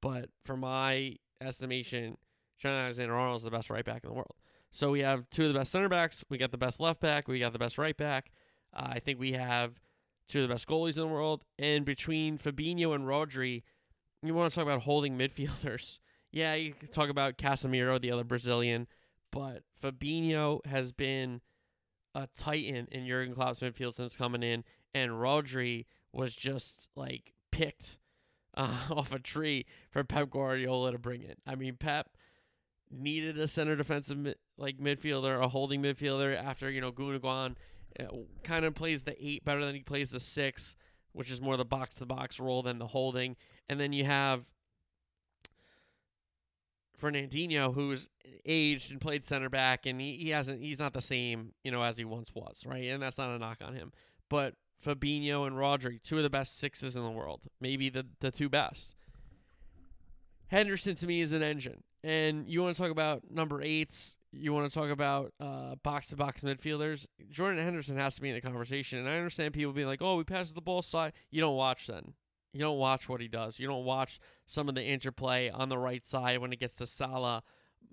But 0.00 0.30
for 0.44 0.56
my 0.56 1.16
estimation, 1.40 2.16
Trent 2.58 2.76
Alexander 2.76 3.14
Arnold 3.14 3.40
is 3.40 3.44
the 3.44 3.50
best 3.50 3.70
right 3.70 3.84
back 3.84 4.04
in 4.04 4.08
the 4.08 4.14
world. 4.14 4.34
So 4.72 4.90
we 4.90 5.00
have 5.00 5.28
two 5.30 5.46
of 5.46 5.52
the 5.52 5.58
best 5.58 5.72
center 5.72 5.88
backs. 5.88 6.24
We 6.28 6.38
got 6.38 6.52
the 6.52 6.58
best 6.58 6.80
left 6.80 7.00
back. 7.00 7.26
We 7.26 7.40
got 7.40 7.52
the 7.52 7.58
best 7.58 7.76
right 7.76 7.96
back. 7.96 8.30
Uh, 8.72 8.88
I 8.92 8.98
think 9.00 9.18
we 9.18 9.32
have 9.32 9.80
two 10.28 10.42
of 10.42 10.48
the 10.48 10.54
best 10.54 10.68
goalies 10.68 10.96
in 10.96 11.02
the 11.02 11.08
world. 11.08 11.44
And 11.58 11.84
between 11.84 12.38
Fabinho 12.38 12.94
and 12.94 13.04
Rodri, 13.04 13.62
you 14.22 14.32
want 14.32 14.50
to 14.50 14.54
talk 14.54 14.64
about 14.64 14.82
holding 14.82 15.18
midfielders. 15.18 15.98
Yeah, 16.30 16.54
you 16.54 16.72
can 16.72 16.88
talk 16.88 17.10
about 17.10 17.36
Casemiro, 17.36 18.00
the 18.00 18.12
other 18.12 18.24
Brazilian 18.24 18.86
but 19.30 19.62
Fabinho 19.82 20.64
has 20.66 20.92
been 20.92 21.40
a 22.14 22.28
titan 22.34 22.88
in 22.90 23.06
Jurgen 23.06 23.34
Klopp's 23.34 23.60
midfield 23.60 23.94
since 23.94 24.16
coming 24.16 24.42
in, 24.42 24.64
and 24.94 25.12
Rodri 25.12 25.86
was 26.12 26.34
just 26.34 26.88
like 26.96 27.34
picked 27.50 27.98
uh, 28.54 28.76
off 28.90 29.12
a 29.12 29.18
tree 29.18 29.66
for 29.90 30.04
Pep 30.04 30.30
Guardiola 30.30 30.92
to 30.92 30.98
bring 30.98 31.22
in. 31.22 31.34
I 31.46 31.54
mean, 31.54 31.76
Pep 31.76 32.10
needed 32.90 33.38
a 33.38 33.46
center 33.46 33.76
defensive 33.76 34.18
mid- 34.18 34.38
like 34.58 34.78
midfielder, 34.78 35.42
a 35.42 35.48
holding 35.48 35.82
midfielder 35.82 36.36
after 36.36 36.70
you 36.70 36.80
know 36.80 36.92
Gundogan 36.92 37.56
uh, 37.98 38.04
kind 38.42 38.64
of 38.64 38.74
plays 38.74 39.04
the 39.04 39.16
eight 39.24 39.44
better 39.44 39.64
than 39.64 39.74
he 39.74 39.82
plays 39.82 40.10
the 40.10 40.20
six, 40.20 40.76
which 41.12 41.30
is 41.30 41.40
more 41.40 41.56
the 41.56 41.64
box 41.64 41.96
to 41.96 42.06
box 42.06 42.40
role 42.40 42.62
than 42.62 42.78
the 42.78 42.86
holding. 42.86 43.36
And 43.68 43.78
then 43.78 43.92
you 43.92 44.04
have 44.04 44.50
Fernandinho, 47.00 47.74
who's 47.74 48.08
aged 48.44 48.92
and 48.92 49.00
played 49.00 49.24
center 49.24 49.48
back, 49.48 49.86
and 49.86 50.00
he, 50.00 50.16
he 50.16 50.30
hasn't 50.30 50.62
he's 50.62 50.78
not 50.78 50.92
the 50.92 51.00
same 51.00 51.52
you 51.64 51.70
know 51.70 51.82
as 51.82 51.98
he 51.98 52.04
once 52.04 52.32
was, 52.34 52.64
right? 52.66 52.84
And 52.84 53.02
that's 53.02 53.18
not 53.18 53.30
a 53.30 53.38
knock 53.38 53.58
on 53.64 53.74
him. 53.74 53.92
But 54.28 54.54
Fabinho 54.84 55.46
and 55.46 55.56
Rodri, 55.56 56.02
two 56.02 56.16
of 56.16 56.22
the 56.22 56.30
best 56.30 56.58
sixes 56.58 56.96
in 56.96 57.02
the 57.02 57.10
world, 57.10 57.40
maybe 57.60 57.88
the 57.88 58.06
the 58.20 58.30
two 58.30 58.48
best. 58.48 58.96
Henderson 60.48 60.96
to 60.96 61.06
me 61.06 61.20
is 61.20 61.32
an 61.32 61.42
engine, 61.42 61.82
and 62.02 62.48
you 62.48 62.62
want 62.62 62.74
to 62.74 62.82
talk 62.82 62.90
about 62.90 63.30
number 63.30 63.62
eights. 63.62 64.16
you 64.32 64.52
want 64.52 64.70
to 64.70 64.76
talk 64.76 64.90
about 64.90 65.32
uh, 65.40 65.76
box-to-box 65.82 66.42
midfielders? 66.42 67.06
Jordan 67.30 67.62
Henderson 67.62 67.96
has 67.96 68.16
to 68.16 68.20
be 68.20 68.30
in 68.30 68.34
the 68.34 68.40
conversation, 68.40 68.98
and 68.98 69.08
I 69.08 69.16
understand 69.16 69.54
people 69.54 69.72
being 69.72 69.86
like, 69.86 70.02
"Oh, 70.02 70.16
we 70.16 70.24
passed 70.24 70.54
the 70.54 70.60
ball 70.60 70.82
side." 70.82 71.12
You 71.30 71.40
don't 71.40 71.56
watch 71.56 71.86
then. 71.86 72.14
You 72.52 72.60
don't 72.60 72.78
watch 72.78 73.08
what 73.08 73.20
he 73.20 73.28
does. 73.28 73.58
You 73.58 73.66
don't 73.68 73.84
watch 73.84 74.18
some 74.46 74.68
of 74.68 74.74
the 74.74 74.84
interplay 74.84 75.50
on 75.50 75.68
the 75.68 75.78
right 75.78 76.04
side 76.04 76.38
when 76.38 76.52
it 76.52 76.58
gets 76.58 76.74
to 76.76 76.86
Salah, 76.86 77.42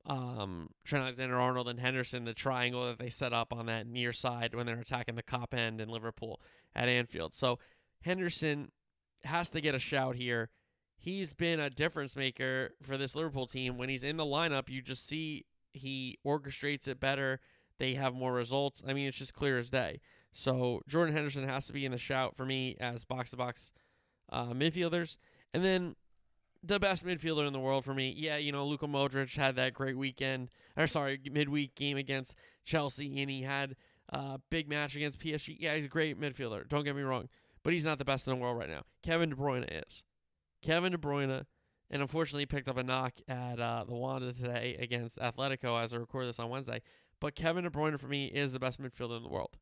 um, 0.06 0.70
Trent 0.84 1.04
Alexander-Arnold, 1.04 1.68
and 1.68 1.80
Henderson. 1.80 2.26
The 2.26 2.34
triangle 2.34 2.86
that 2.88 2.98
they 2.98 3.10
set 3.10 3.34
up 3.34 3.54
on 3.54 3.68
that 3.68 3.86
near 3.86 4.14
side 4.14 4.56
when 4.56 4.66
they're 4.66 4.80
attacking 4.80 5.16
the 5.16 5.24
Kop 5.24 5.54
end 5.54 5.80
in 5.80 5.90
Liverpool 5.90 6.42
at 6.76 6.90
Anfield. 6.90 7.36
So 7.36 7.60
Henderson 8.02 8.72
has 9.24 9.50
to 9.50 9.62
get 9.62 9.76
a 9.76 9.80
shout 9.80 10.16
here. 10.16 10.50
He's 10.98 11.36
been 11.36 11.60
a 11.60 11.70
difference 11.70 12.16
maker 12.16 12.72
for 12.82 12.98
this 12.98 13.16
Liverpool 13.16 13.46
team. 13.46 13.78
When 13.78 13.90
he's 13.90 14.04
in 14.04 14.18
the 14.18 14.26
lineup, 14.26 14.70
you 14.70 14.82
just 14.82 15.08
see 15.08 15.46
he 15.74 16.18
orchestrates 16.26 16.88
it 16.88 17.00
better. 17.00 17.40
They 17.78 17.94
have 17.94 18.16
more 18.16 18.34
results. 18.34 18.82
I 18.88 18.94
mean, 18.94 19.08
it's 19.08 19.18
just 19.18 19.36
clear 19.36 19.60
as 19.60 19.70
day. 19.70 20.02
So 20.34 20.82
Jordan 20.88 21.14
Henderson 21.14 21.48
has 21.48 21.68
to 21.68 21.74
be 21.74 21.86
in 21.86 21.92
the 21.92 21.98
shout 22.00 22.36
for 22.36 22.46
me 22.46 22.76
as 22.80 23.06
box 23.06 23.32
to 23.32 23.38
box 23.38 23.72
midfielders. 24.32 25.18
And 25.54 25.64
then 25.64 25.96
the 26.64 26.80
best 26.80 27.06
midfielder 27.06 27.48
in 27.48 27.54
the 27.54 27.60
world 27.60 27.86
for 27.86 27.94
me, 27.94 28.14
yeah, 28.16 28.38
you 28.38 28.52
know, 28.52 28.66
Luka 28.66 28.88
Modric 28.88 29.36
had 29.36 29.56
that 29.56 29.74
great 29.74 29.98
weekend, 29.98 30.50
or 30.76 30.88
sorry, 30.88 31.20
midweek 31.32 31.76
game 31.76 31.98
against 31.98 32.36
Chelsea, 32.66 33.22
and 33.22 33.30
he 33.30 33.44
had 33.44 33.76
a 34.10 34.40
big 34.50 34.68
match 34.70 34.96
against 34.96 35.20
PSG. 35.20 35.58
Yeah, 35.60 35.76
he's 35.76 35.86
a 35.86 35.90
great 35.90 36.20
midfielder. 36.20 36.68
Don't 36.68 36.84
get 36.84 36.96
me 36.96 37.02
wrong, 37.02 37.30
but 37.64 37.74
he's 37.74 37.86
not 37.86 37.98
the 37.98 38.06
best 38.06 38.28
in 38.28 38.34
the 38.34 38.40
world 38.40 38.58
right 38.58 38.70
now. 38.70 38.84
Kevin 39.04 39.30
De 39.30 39.36
Bruyne 39.36 39.66
is. 39.86 40.04
Kevin 40.62 40.92
De 40.92 40.98
Bruyne 40.98 41.46
and 41.90 42.02
unfortunately 42.02 42.46
picked 42.46 42.68
up 42.68 42.78
a 42.78 42.84
knock 42.84 43.14
at 43.28 43.60
uh, 43.60 43.86
the 43.88 43.96
Wanda 43.96 44.34
today 44.34 44.76
against 44.80 45.20
Atletico 45.20 45.82
as 45.82 45.94
I 45.94 45.98
record 45.98 46.28
this 46.28 46.40
on 46.40 46.50
Wednesday. 46.50 46.82
But 47.20 47.36
Kevin 47.36 47.64
De 47.64 47.70
Bruyne 47.70 48.00
for 48.00 48.08
me 48.08 48.26
is 48.26 48.54
the 48.54 48.60
best 48.60 48.82
midfielder 48.82 49.18
in 49.18 49.24
the 49.24 49.30
world. 49.30 49.58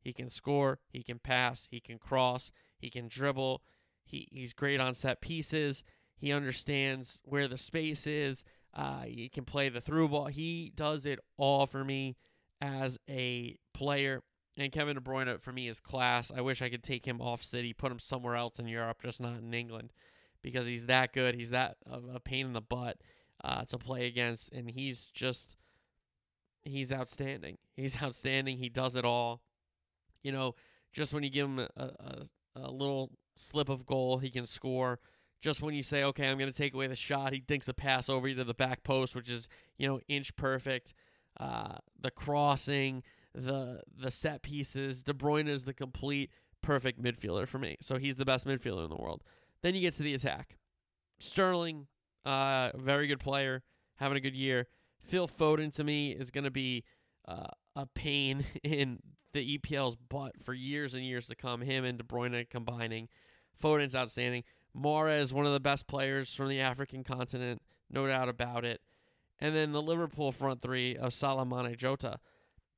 He 0.00 0.12
can 0.12 0.28
score, 0.28 0.78
he 0.88 1.02
can 1.02 1.18
pass, 1.18 1.66
he 1.70 1.80
can 1.80 1.98
cross, 1.98 2.52
he 2.78 2.90
can 2.90 3.08
dribble. 3.08 3.62
He 4.06 4.28
he's 4.30 4.52
great 4.52 4.80
on 4.80 4.94
set 4.94 5.20
pieces. 5.20 5.84
He 6.16 6.32
understands 6.32 7.20
where 7.24 7.48
the 7.48 7.58
space 7.58 8.06
is. 8.06 8.44
Uh, 8.72 9.02
he 9.02 9.28
can 9.28 9.44
play 9.44 9.68
the 9.68 9.80
through 9.80 10.08
ball. 10.08 10.26
He 10.26 10.72
does 10.74 11.06
it 11.06 11.18
all 11.36 11.66
for 11.66 11.84
me 11.84 12.16
as 12.60 12.98
a 13.08 13.58
player. 13.74 14.22
And 14.58 14.72
Kevin 14.72 14.94
De 14.94 15.00
Bruyne 15.00 15.38
for 15.40 15.52
me 15.52 15.68
is 15.68 15.80
class. 15.80 16.32
I 16.34 16.40
wish 16.40 16.62
I 16.62 16.70
could 16.70 16.82
take 16.82 17.06
him 17.06 17.20
off 17.20 17.42
City, 17.42 17.74
put 17.74 17.92
him 17.92 17.98
somewhere 17.98 18.36
else 18.36 18.58
in 18.58 18.66
Europe, 18.66 19.02
just 19.02 19.20
not 19.20 19.38
in 19.38 19.52
England 19.52 19.92
because 20.46 20.66
he's 20.66 20.86
that 20.86 21.12
good. 21.12 21.34
He's 21.34 21.50
that 21.50 21.76
a 21.90 22.20
pain 22.20 22.46
in 22.46 22.52
the 22.52 22.60
butt 22.60 22.98
uh, 23.42 23.64
to 23.64 23.78
play 23.78 24.06
against, 24.06 24.52
and 24.52 24.70
he's 24.70 25.08
just 25.08 25.56
he's 26.64 26.92
outstanding. 26.92 27.58
He's 27.76 28.00
outstanding. 28.02 28.58
He 28.58 28.68
does 28.68 28.94
it 28.94 29.04
all. 29.04 29.42
You 30.22 30.32
know, 30.32 30.54
just 30.92 31.12
when 31.12 31.22
you 31.22 31.30
give 31.30 31.46
him 31.46 31.58
a, 31.58 31.66
a, 31.76 32.26
a 32.54 32.70
little 32.70 33.10
slip 33.36 33.68
of 33.68 33.86
goal, 33.86 34.18
he 34.18 34.30
can 34.30 34.46
score. 34.46 34.98
Just 35.40 35.62
when 35.62 35.74
you 35.74 35.82
say, 35.82 36.02
okay, 36.02 36.28
I'm 36.28 36.38
going 36.38 36.50
to 36.50 36.56
take 36.56 36.74
away 36.74 36.86
the 36.86 36.96
shot, 36.96 37.32
he 37.32 37.40
dinks 37.40 37.68
a 37.68 37.74
pass 37.74 38.08
over 38.08 38.26
you 38.26 38.34
to 38.36 38.44
the 38.44 38.54
back 38.54 38.82
post, 38.82 39.14
which 39.14 39.30
is 39.30 39.48
you 39.78 39.86
know 39.86 40.00
inch 40.08 40.34
perfect. 40.36 40.94
Uh, 41.38 41.76
the 42.00 42.10
crossing, 42.10 43.02
the 43.34 43.82
the 43.94 44.10
set 44.10 44.42
pieces. 44.42 45.02
De 45.02 45.12
Bruyne 45.12 45.48
is 45.48 45.66
the 45.66 45.74
complete 45.74 46.30
perfect 46.62 47.00
midfielder 47.00 47.46
for 47.46 47.58
me. 47.58 47.76
So 47.80 47.96
he's 47.96 48.16
the 48.16 48.24
best 48.24 48.46
midfielder 48.46 48.84
in 48.84 48.90
the 48.90 48.96
world. 48.96 49.22
Then 49.62 49.74
you 49.74 49.82
get 49.82 49.94
to 49.94 50.02
the 50.02 50.14
attack. 50.14 50.56
Sterling, 51.18 51.86
uh, 52.24 52.70
very 52.74 53.06
good 53.06 53.20
player, 53.20 53.62
having 53.96 54.16
a 54.16 54.20
good 54.20 54.34
year. 54.34 54.66
Phil 55.00 55.28
Foden 55.28 55.74
to 55.76 55.84
me 55.84 56.12
is 56.12 56.30
going 56.30 56.44
to 56.44 56.50
be 56.50 56.84
uh, 57.28 57.46
a 57.74 57.86
pain 57.86 58.44
in 58.64 58.98
the 59.32 59.58
EPL's 59.58 59.96
butt 59.96 60.32
for 60.42 60.54
years 60.54 60.94
and 60.94 61.04
years 61.04 61.26
to 61.26 61.34
come. 61.34 61.60
Him 61.60 61.84
and 61.84 61.98
De 61.98 62.04
Bruyne 62.04 62.48
combining. 62.48 63.08
Foden's 63.60 63.96
outstanding. 63.96 64.44
Mahrez 64.76 65.20
is 65.20 65.34
one 65.34 65.46
of 65.46 65.52
the 65.52 65.60
best 65.60 65.86
players 65.86 66.34
from 66.34 66.48
the 66.48 66.60
African 66.60 67.02
continent, 67.02 67.62
no 67.90 68.06
doubt 68.06 68.28
about 68.28 68.64
it. 68.64 68.80
And 69.38 69.54
then 69.54 69.72
the 69.72 69.82
Liverpool 69.82 70.32
front 70.32 70.62
three 70.62 70.96
of 70.96 71.12
Salah, 71.12 71.44
Mane, 71.44 71.76
Jota. 71.76 72.18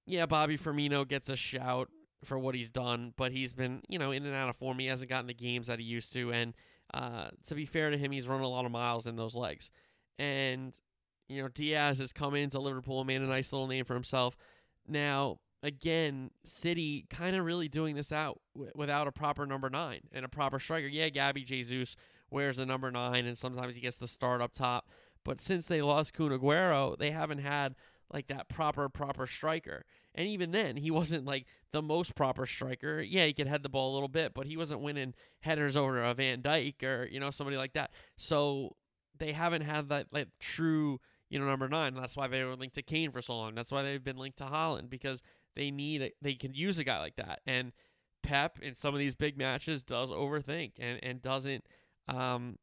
Yeah, 0.06 0.26
Bobby 0.26 0.56
Firmino 0.56 1.06
gets 1.06 1.28
a 1.28 1.36
shout 1.36 1.88
for 2.24 2.38
what 2.38 2.54
he's 2.54 2.70
done, 2.70 3.12
but 3.16 3.32
he's 3.32 3.52
been, 3.52 3.82
you 3.88 3.98
know, 3.98 4.10
in 4.10 4.24
and 4.24 4.34
out 4.34 4.48
of 4.48 4.56
form. 4.56 4.78
He 4.78 4.86
hasn't 4.86 5.10
gotten 5.10 5.26
the 5.26 5.34
games 5.34 5.68
that 5.68 5.78
he 5.78 5.84
used 5.84 6.12
to, 6.14 6.32
and 6.32 6.54
uh, 6.94 7.28
to 7.46 7.54
be 7.54 7.66
fair 7.66 7.90
to 7.90 7.98
him, 7.98 8.10
he's 8.10 8.26
run 8.26 8.40
a 8.40 8.48
lot 8.48 8.64
of 8.64 8.72
miles 8.72 9.06
in 9.06 9.16
those 9.16 9.36
legs. 9.36 9.70
And 10.18 10.74
you 11.28 11.42
know, 11.42 11.48
Diaz 11.48 11.98
has 11.98 12.12
come 12.12 12.34
into 12.34 12.58
Liverpool 12.58 13.00
and 13.00 13.06
made 13.06 13.20
a 13.20 13.26
nice 13.26 13.52
little 13.52 13.68
name 13.68 13.84
for 13.84 13.94
himself. 13.94 14.36
Now, 14.86 15.38
again, 15.62 16.30
City 16.44 17.06
kind 17.10 17.36
of 17.36 17.44
really 17.44 17.68
doing 17.68 17.94
this 17.94 18.12
out 18.12 18.40
w- 18.54 18.72
without 18.74 19.06
a 19.08 19.12
proper 19.12 19.46
number 19.46 19.70
nine 19.70 20.00
and 20.12 20.24
a 20.24 20.28
proper 20.28 20.58
striker. 20.58 20.86
Yeah, 20.86 21.08
Gabby 21.08 21.42
Jesus 21.42 21.96
wears 22.30 22.58
the 22.58 22.66
number 22.66 22.90
nine, 22.90 23.26
and 23.26 23.36
sometimes 23.36 23.74
he 23.74 23.80
gets 23.80 23.98
the 23.98 24.08
start 24.08 24.40
up 24.40 24.52
top. 24.52 24.88
But 25.24 25.40
since 25.40 25.66
they 25.66 25.82
lost 25.82 26.14
Kun 26.14 26.30
Aguero, 26.30 26.96
they 26.96 27.10
haven't 27.10 27.38
had 27.38 27.74
like 28.12 28.28
that 28.28 28.48
proper 28.48 28.88
proper 28.88 29.26
striker. 29.26 29.84
And 30.14 30.26
even 30.28 30.50
then, 30.52 30.76
he 30.76 30.90
wasn't 30.90 31.24
like 31.24 31.46
the 31.72 31.82
most 31.82 32.14
proper 32.14 32.46
striker. 32.46 33.00
Yeah, 33.00 33.26
he 33.26 33.32
could 33.32 33.46
head 33.46 33.62
the 33.62 33.68
ball 33.68 33.92
a 33.92 33.94
little 33.94 34.08
bit, 34.08 34.34
but 34.34 34.46
he 34.46 34.56
wasn't 34.56 34.80
winning 34.80 35.14
headers 35.40 35.76
over 35.76 36.02
a 36.02 36.14
Van 36.14 36.42
Dijk 36.42 36.82
or 36.82 37.08
you 37.10 37.20
know 37.20 37.30
somebody 37.30 37.56
like 37.56 37.74
that. 37.74 37.90
So 38.16 38.76
they 39.18 39.32
haven't 39.32 39.62
had 39.62 39.88
that 39.88 40.06
like 40.12 40.28
true 40.38 41.00
you 41.28 41.38
know 41.38 41.46
number 41.46 41.68
nine. 41.68 41.94
That's 41.94 42.16
why 42.16 42.28
they 42.28 42.42
were 42.44 42.56
linked 42.56 42.76
to 42.76 42.82
Kane 42.82 43.10
for 43.10 43.20
so 43.22 43.36
long. 43.36 43.54
That's 43.54 43.70
why 43.70 43.82
they've 43.82 44.02
been 44.02 44.16
linked 44.16 44.38
to 44.38 44.44
Haaland 44.44 44.88
because 44.88 45.22
they 45.58 45.70
need 45.70 46.00
a, 46.00 46.12
they 46.22 46.34
can 46.34 46.54
use 46.54 46.78
a 46.78 46.84
guy 46.84 46.98
like 47.00 47.16
that. 47.16 47.40
And 47.46 47.72
Pep 48.22 48.58
in 48.62 48.74
some 48.74 48.94
of 48.94 49.00
these 49.00 49.14
big 49.14 49.36
matches 49.36 49.82
does 49.82 50.10
overthink 50.10 50.72
and 50.78 50.98
and 51.02 51.20
doesn't 51.20 51.64
um 52.08 52.56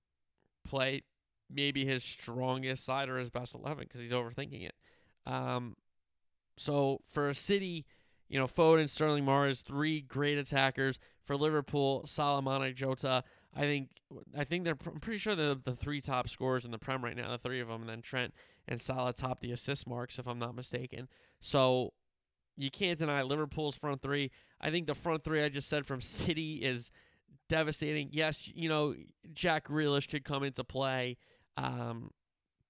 play 0.68 1.04
maybe 1.48 1.86
his 1.86 2.04
strongest 2.04 2.84
side 2.84 3.10
or 3.10 3.20
his 3.20 3.30
best 3.30 3.54
eleven 3.54 3.84
because 3.84 4.02
he's 4.02 4.12
overthinking 4.12 4.66
it. 4.66 4.76
Um, 5.26 5.76
so 6.58 7.02
for 7.06 7.30
a 7.30 7.36
City, 7.36 7.86
you 8.30 8.40
know, 8.40 8.48
Foden, 8.48 8.90
Sterling, 8.90 9.26
Mahrez, 9.26 9.62
three 9.62 10.02
great 10.02 10.40
attackers. 10.40 10.98
For 11.26 11.36
Liverpool, 11.36 12.06
Salah 12.06 12.44
Mane, 12.44 12.76
Jota. 12.76 13.24
I 13.56 13.62
think 13.62 13.90
I 14.38 14.44
think 14.44 14.64
they're 14.64 14.78
I'm 14.86 15.00
pretty 15.00 15.18
sure 15.18 15.36
they're 15.36 15.56
the 15.56 15.74
three 15.74 16.00
top 16.00 16.30
scorers 16.30 16.66
in 16.66 16.72
the 16.72 16.78
Prem 16.78 17.04
right 17.04 17.18
now, 17.18 17.32
the 17.32 17.40
three 17.40 17.60
of 17.60 17.68
them, 17.68 17.82
and 17.82 17.90
then 17.90 18.04
Trent 18.04 18.32
and 18.68 18.80
Salah 18.80 19.12
top 19.14 19.40
the 19.40 19.52
assist 19.52 19.88
marks 19.88 20.20
if 20.20 20.28
I'm 20.28 20.38
not 20.38 20.56
mistaken. 20.56 21.08
So 21.42 21.94
you 22.58 22.72
can't 22.72 23.00
deny 23.00 23.22
Liverpool's 23.22 23.76
front 23.76 24.02
three. 24.02 24.32
I 24.62 24.72
think 24.72 24.88
the 24.88 24.96
front 24.96 25.24
three 25.24 25.44
I 25.44 25.50
just 25.50 25.70
said 25.70 25.86
from 25.86 26.02
City 26.02 26.56
is 26.56 26.92
devastating. 27.50 28.10
Yes, 28.12 28.52
you 28.54 28.70
know 28.70 28.96
Jack 29.34 29.68
Grealish 29.68 30.10
could 30.10 30.24
come 30.24 30.44
into 30.44 30.64
play. 30.64 31.18
Um, 31.58 32.12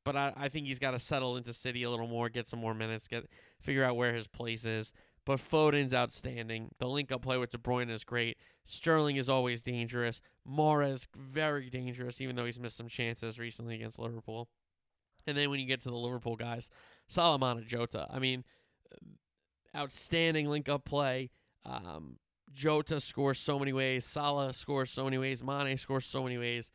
but 0.03 0.15
I, 0.15 0.33
I 0.37 0.49
think 0.49 0.67
he's 0.67 0.79
got 0.79 0.91
to 0.91 0.99
settle 0.99 1.35
into 1.35 1.51
City 1.51 1.83
a 1.83 1.89
little 1.89 2.07
more, 2.07 2.29
get 2.29 2.47
some 2.47 2.59
more 2.59 2.73
minutes, 2.73 3.07
get 3.07 3.27
figure 3.59 3.83
out 3.83 3.97
where 3.97 4.13
his 4.13 4.27
place 4.27 4.65
is. 4.65 4.93
But 5.25 5.39
Foden's 5.39 5.93
outstanding. 5.93 6.69
The 6.77 6.87
link 6.87 7.11
up 7.11 7.23
play 7.23 7.37
with 7.37 7.49
De 7.49 7.57
Bruyne 7.57 7.89
is 7.89 8.03
great. 8.03 8.37
Sterling 8.63 9.15
is 9.15 9.27
always 9.27 9.63
dangerous. 9.63 10.21
Mahrez 10.47 11.07
very 11.17 11.71
dangerous, 11.71 12.21
even 12.21 12.35
though 12.35 12.45
he's 12.45 12.59
missed 12.59 12.77
some 12.77 12.87
chances 12.87 13.39
recently 13.39 13.73
against 13.73 13.97
Liverpool. 13.97 14.49
And 15.25 15.35
then 15.35 15.49
when 15.49 15.59
you 15.59 15.65
get 15.65 15.81
to 15.81 15.89
the 15.89 15.95
Liverpool 15.95 16.35
guys, 16.35 16.69
Salamana 17.09 17.65
Jota. 17.65 18.07
I 18.11 18.19
mean, 18.19 18.43
outstanding 19.75 20.47
link 20.47 20.69
up 20.69 20.85
play. 20.85 21.29
Um, 21.65 22.17
Jota 22.53 22.99
scores 22.99 23.39
so 23.39 23.59
many 23.59 23.73
ways. 23.73 24.05
Salah 24.05 24.53
scores 24.53 24.89
so 24.89 25.03
many 25.03 25.17
ways. 25.17 25.43
Mane 25.43 25.77
scores 25.77 26.05
so 26.05 26.23
many 26.23 26.37
ways. 26.37 26.71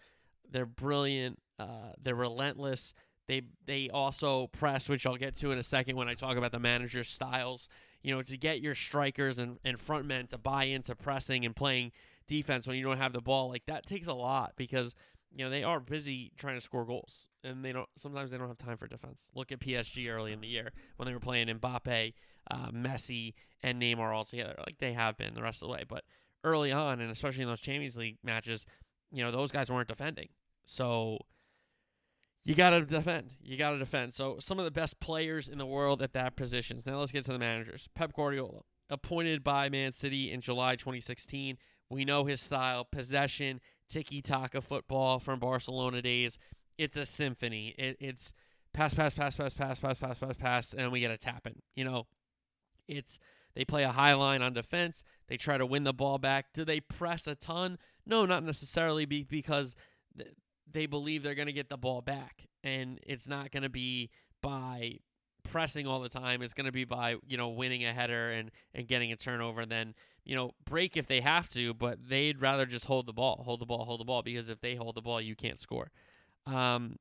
They're 0.50 0.66
brilliant. 0.66 1.38
Uh, 1.58 1.92
they're 2.02 2.14
relentless. 2.14 2.92
They 3.28 3.42
they 3.64 3.88
also 3.88 4.48
press, 4.48 4.88
which 4.88 5.06
I'll 5.06 5.16
get 5.16 5.36
to 5.36 5.52
in 5.52 5.58
a 5.58 5.62
second 5.62 5.96
when 5.96 6.08
I 6.08 6.14
talk 6.14 6.36
about 6.36 6.52
the 6.52 6.58
manager 6.58 7.04
styles. 7.04 7.68
You 8.02 8.14
know, 8.14 8.22
to 8.22 8.36
get 8.36 8.60
your 8.60 8.74
strikers 8.74 9.38
and, 9.38 9.58
and 9.64 9.78
front 9.78 10.06
men 10.06 10.26
to 10.28 10.38
buy 10.38 10.64
into 10.64 10.96
pressing 10.96 11.44
and 11.44 11.54
playing 11.54 11.92
defense 12.26 12.66
when 12.66 12.76
you 12.76 12.82
don't 12.82 12.96
have 12.96 13.12
the 13.12 13.20
ball, 13.20 13.48
like 13.48 13.66
that 13.66 13.86
takes 13.86 14.06
a 14.06 14.14
lot 14.14 14.54
because 14.56 14.94
you 15.32 15.44
know 15.44 15.50
they 15.50 15.62
are 15.62 15.80
busy 15.80 16.32
trying 16.36 16.56
to 16.56 16.60
score 16.60 16.84
goals 16.84 17.28
and 17.44 17.64
they 17.64 17.72
don't 17.72 17.88
sometimes 17.96 18.30
they 18.30 18.38
don't 18.38 18.48
have 18.48 18.58
time 18.58 18.76
for 18.76 18.86
defense. 18.86 19.28
Look 19.34 19.52
at 19.52 19.60
PSG 19.60 20.10
early 20.10 20.32
in 20.32 20.40
the 20.40 20.48
year 20.48 20.72
when 20.96 21.06
they 21.06 21.14
were 21.14 21.20
playing 21.20 21.48
Mbappe, 21.48 22.14
uh, 22.50 22.70
Messi, 22.70 23.34
and 23.62 23.80
Neymar 23.80 24.14
all 24.14 24.24
together, 24.24 24.54
like 24.58 24.78
they 24.78 24.92
have 24.92 25.16
been 25.16 25.34
the 25.34 25.42
rest 25.42 25.62
of 25.62 25.68
the 25.68 25.74
way. 25.74 25.84
But 25.86 26.04
early 26.44 26.72
on, 26.72 27.00
and 27.00 27.10
especially 27.10 27.42
in 27.42 27.48
those 27.48 27.60
Champions 27.60 27.96
League 27.96 28.18
matches, 28.22 28.66
you 29.10 29.22
know 29.22 29.30
those 29.30 29.52
guys 29.52 29.70
weren't 29.70 29.88
defending, 29.88 30.28
so 30.64 31.18
you 32.44 32.54
got 32.54 32.70
to 32.70 32.82
defend. 32.82 33.30
You 33.42 33.56
got 33.56 33.70
to 33.70 33.78
defend. 33.78 34.14
So 34.14 34.38
some 34.38 34.58
of 34.58 34.64
the 34.64 34.70
best 34.70 34.98
players 35.00 35.48
in 35.48 35.58
the 35.58 35.66
world 35.66 36.00
at 36.00 36.14
that 36.14 36.36
positions. 36.36 36.86
Now 36.86 36.98
let's 36.98 37.12
get 37.12 37.24
to 37.26 37.32
the 37.32 37.38
managers. 37.38 37.88
Pep 37.94 38.14
Guardiola, 38.14 38.62
appointed 38.88 39.44
by 39.44 39.68
Man 39.68 39.92
City 39.92 40.30
in 40.30 40.40
July 40.40 40.76
2016. 40.76 41.58
We 41.90 42.04
know 42.04 42.24
his 42.24 42.40
style, 42.40 42.84
possession, 42.84 43.60
tiki 43.88 44.22
taka 44.22 44.60
football 44.60 45.18
from 45.18 45.38
Barcelona 45.38 46.00
days. 46.00 46.38
It's 46.78 46.96
a 46.96 47.04
symphony. 47.04 47.74
It, 47.76 47.96
it's 48.00 48.32
pass, 48.72 48.94
pass, 48.94 49.14
pass, 49.14 49.36
pass, 49.36 49.52
pass, 49.52 49.80
pass, 49.80 49.98
pass, 49.98 50.18
pass, 50.18 50.36
pass, 50.36 50.72
and 50.72 50.92
we 50.92 51.00
get 51.00 51.10
a 51.10 51.18
tap 51.18 51.46
in. 51.46 51.56
You 51.74 51.84
know, 51.84 52.06
it's 52.90 53.18
they 53.54 53.64
play 53.64 53.82
a 53.82 53.92
high 53.92 54.14
line 54.14 54.42
on 54.42 54.52
defense. 54.52 55.02
They 55.28 55.36
try 55.36 55.58
to 55.58 55.66
win 55.66 55.84
the 55.84 55.92
ball 55.92 56.18
back. 56.18 56.52
Do 56.52 56.64
they 56.64 56.80
press 56.80 57.26
a 57.26 57.34
ton? 57.34 57.78
No, 58.06 58.26
not 58.26 58.44
necessarily 58.44 59.06
be, 59.06 59.24
because 59.24 59.76
th- 60.16 60.30
they 60.70 60.86
believe 60.86 61.22
they're 61.22 61.34
going 61.34 61.46
to 61.46 61.52
get 61.52 61.68
the 61.68 61.76
ball 61.76 62.00
back. 62.00 62.48
And 62.62 63.00
it's 63.06 63.28
not 63.28 63.50
going 63.50 63.62
to 63.62 63.68
be 63.68 64.10
by 64.40 64.98
pressing 65.42 65.86
all 65.86 66.00
the 66.00 66.08
time. 66.08 66.42
It's 66.42 66.54
going 66.54 66.66
to 66.66 66.72
be 66.72 66.84
by, 66.84 67.16
you 67.26 67.36
know, 67.36 67.48
winning 67.48 67.84
a 67.84 67.92
header 67.92 68.30
and, 68.30 68.50
and 68.74 68.86
getting 68.86 69.10
a 69.10 69.16
turnover. 69.16 69.62
And 69.62 69.72
then, 69.72 69.94
you 70.24 70.36
know, 70.36 70.52
break 70.64 70.96
if 70.96 71.06
they 71.06 71.20
have 71.20 71.48
to, 71.50 71.74
but 71.74 72.08
they'd 72.08 72.40
rather 72.40 72.66
just 72.66 72.84
hold 72.84 73.06
the 73.06 73.12
ball, 73.12 73.42
hold 73.44 73.60
the 73.60 73.66
ball, 73.66 73.84
hold 73.84 74.00
the 74.00 74.04
ball, 74.04 74.22
because 74.22 74.48
if 74.48 74.60
they 74.60 74.76
hold 74.76 74.94
the 74.94 75.02
ball, 75.02 75.20
you 75.20 75.34
can't 75.34 75.58
score. 75.58 75.90
Um, 76.46 76.96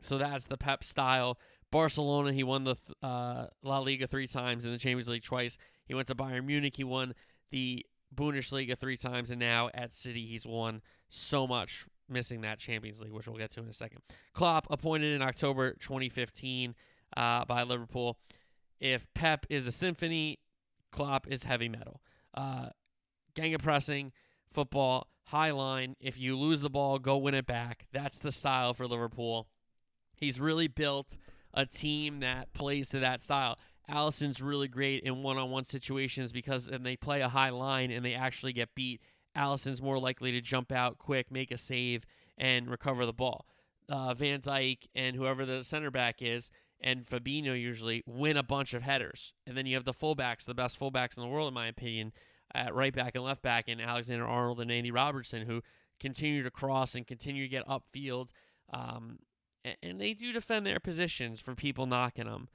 so 0.00 0.16
that's 0.16 0.46
the 0.46 0.56
Pep 0.56 0.84
style. 0.84 1.38
Barcelona, 1.70 2.32
he 2.32 2.42
won 2.42 2.64
the 2.64 2.76
uh, 3.02 3.46
La 3.62 3.78
Liga 3.80 4.06
three 4.06 4.26
times 4.26 4.64
and 4.64 4.72
the 4.72 4.78
Champions 4.78 5.08
League 5.08 5.22
twice. 5.22 5.58
He 5.86 5.94
went 5.94 6.08
to 6.08 6.14
Bayern 6.14 6.46
Munich. 6.46 6.76
He 6.76 6.84
won 6.84 7.14
the 7.50 7.84
Bundesliga 8.14 8.76
three 8.76 8.96
times, 8.96 9.30
and 9.30 9.40
now 9.40 9.70
at 9.74 9.92
City, 9.92 10.24
he's 10.24 10.46
won 10.46 10.82
so 11.08 11.46
much, 11.46 11.86
missing 12.08 12.40
that 12.42 12.58
Champions 12.58 13.00
League, 13.00 13.12
which 13.12 13.26
we'll 13.26 13.36
get 13.36 13.50
to 13.52 13.60
in 13.60 13.68
a 13.68 13.72
second. 13.72 14.00
Klopp 14.32 14.66
appointed 14.70 15.14
in 15.14 15.22
October 15.22 15.72
2015 15.80 16.74
uh, 17.16 17.44
by 17.44 17.62
Liverpool. 17.62 18.18
If 18.80 19.12
Pep 19.14 19.46
is 19.50 19.66
a 19.66 19.72
symphony, 19.72 20.38
Klopp 20.92 21.26
is 21.28 21.44
heavy 21.44 21.68
metal. 21.68 22.00
Uh, 22.34 22.68
gegenpressing, 23.34 24.12
football, 24.50 25.08
high 25.26 25.50
line. 25.50 25.96
If 26.00 26.18
you 26.18 26.38
lose 26.38 26.60
the 26.60 26.70
ball, 26.70 26.98
go 26.98 27.16
win 27.16 27.34
it 27.34 27.46
back. 27.46 27.86
That's 27.92 28.18
the 28.18 28.32
style 28.32 28.72
for 28.72 28.86
Liverpool. 28.86 29.48
He's 30.16 30.40
really 30.40 30.68
built 30.68 31.16
a 31.54 31.66
team 31.66 32.20
that 32.20 32.52
plays 32.52 32.88
to 32.90 33.00
that 33.00 33.22
style. 33.22 33.58
Alisson's 33.88 34.42
really 34.42 34.68
great 34.68 35.02
in 35.02 35.22
one-on-one 35.22 35.64
situations 35.64 36.30
because 36.30 36.70
when 36.70 36.82
they 36.82 36.96
play 36.96 37.22
a 37.22 37.28
high 37.28 37.50
line 37.50 37.90
and 37.90 38.04
they 38.04 38.14
actually 38.14 38.52
get 38.52 38.74
beat, 38.74 39.00
Alisson's 39.34 39.80
more 39.80 39.98
likely 39.98 40.32
to 40.32 40.40
jump 40.40 40.72
out 40.72 40.98
quick, 40.98 41.30
make 41.30 41.50
a 41.50 41.58
save, 41.58 42.04
and 42.36 42.70
recover 42.70 43.06
the 43.06 43.12
ball. 43.12 43.46
Uh, 43.88 44.12
Van 44.12 44.40
Dijk 44.40 44.88
and 44.94 45.16
whoever 45.16 45.46
the 45.46 45.64
center 45.64 45.90
back 45.90 46.16
is, 46.20 46.50
and 46.80 47.04
Fabinho 47.04 47.58
usually 47.58 48.02
win 48.06 48.36
a 48.36 48.42
bunch 48.42 48.74
of 48.74 48.82
headers. 48.82 49.32
And 49.46 49.56
then 49.56 49.66
you 49.66 49.74
have 49.76 49.84
the 49.84 49.92
fullbacks, 49.92 50.44
the 50.44 50.54
best 50.54 50.78
fullbacks 50.78 51.16
in 51.16 51.22
the 51.22 51.28
world, 51.28 51.48
in 51.48 51.54
my 51.54 51.66
opinion, 51.66 52.12
at 52.54 52.74
right 52.74 52.94
back 52.94 53.14
and 53.14 53.24
left 53.24 53.42
back, 53.42 53.64
and 53.68 53.80
Alexander 53.80 54.26
Arnold 54.26 54.60
and 54.60 54.70
Andy 54.70 54.90
Robertson, 54.90 55.46
who 55.46 55.62
continue 55.98 56.42
to 56.42 56.50
cross 56.50 56.94
and 56.94 57.06
continue 57.06 57.44
to 57.44 57.48
get 57.48 57.66
upfield. 57.66 58.30
Um, 58.72 59.18
and 59.82 60.00
they 60.00 60.14
do 60.14 60.32
defend 60.32 60.66
their 60.66 60.80
positions 60.80 61.40
for 61.40 61.54
people 61.54 61.86
knocking 61.86 62.26
them. 62.26 62.48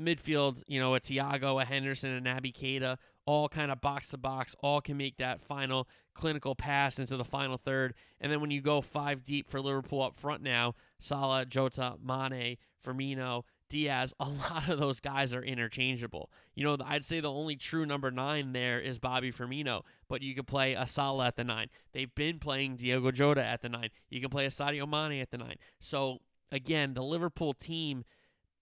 Midfield, 0.00 0.62
you 0.68 0.78
know, 0.78 0.94
a 0.94 1.00
Thiago, 1.00 1.60
a 1.60 1.64
Henderson, 1.64 2.16
a 2.16 2.20
Naby 2.20 2.52
Keita, 2.52 2.98
all 3.26 3.48
kind 3.48 3.72
of 3.72 3.80
box 3.80 4.08
to 4.10 4.16
box, 4.16 4.54
all 4.60 4.80
can 4.80 4.96
make 4.96 5.16
that 5.16 5.40
final 5.40 5.88
clinical 6.14 6.54
pass 6.54 6.98
into 6.98 7.16
the 7.16 7.24
final 7.24 7.58
third. 7.58 7.94
And 8.20 8.30
then 8.30 8.40
when 8.40 8.50
you 8.50 8.60
go 8.60 8.80
five 8.80 9.24
deep 9.24 9.50
for 9.50 9.60
Liverpool 9.60 10.02
up 10.02 10.16
front 10.16 10.42
now, 10.42 10.74
Salah, 11.00 11.44
Jota, 11.44 11.96
Mane, 12.02 12.56
Firmino, 12.84 13.42
Diaz, 13.68 14.12
a 14.18 14.28
lot 14.28 14.68
of 14.68 14.78
those 14.78 15.00
guys 15.00 15.34
are 15.34 15.42
interchangeable. 15.42 16.30
You 16.54 16.64
know, 16.64 16.76
I'd 16.84 17.04
say 17.04 17.20
the 17.20 17.32
only 17.32 17.56
true 17.56 17.86
number 17.86 18.10
nine 18.10 18.52
there 18.52 18.80
is 18.80 18.98
Bobby 18.98 19.30
Firmino, 19.30 19.82
but 20.08 20.22
you 20.22 20.34
could 20.34 20.46
play 20.46 20.74
a 20.74 20.86
Salah 20.86 21.26
at 21.26 21.36
the 21.36 21.44
nine. 21.44 21.68
They've 21.92 22.14
been 22.14 22.38
playing 22.38 22.76
Diogo 22.76 23.10
Jota 23.10 23.44
at 23.44 23.62
the 23.62 23.68
nine. 23.68 23.90
You 24.10 24.20
can 24.20 24.30
play 24.30 24.46
a 24.46 24.50
Sadio 24.50 24.88
Mane 24.88 25.20
at 25.20 25.30
the 25.30 25.38
nine. 25.38 25.56
So 25.80 26.18
again, 26.50 26.94
the 26.94 27.02
Liverpool 27.02 27.54
team 27.54 28.04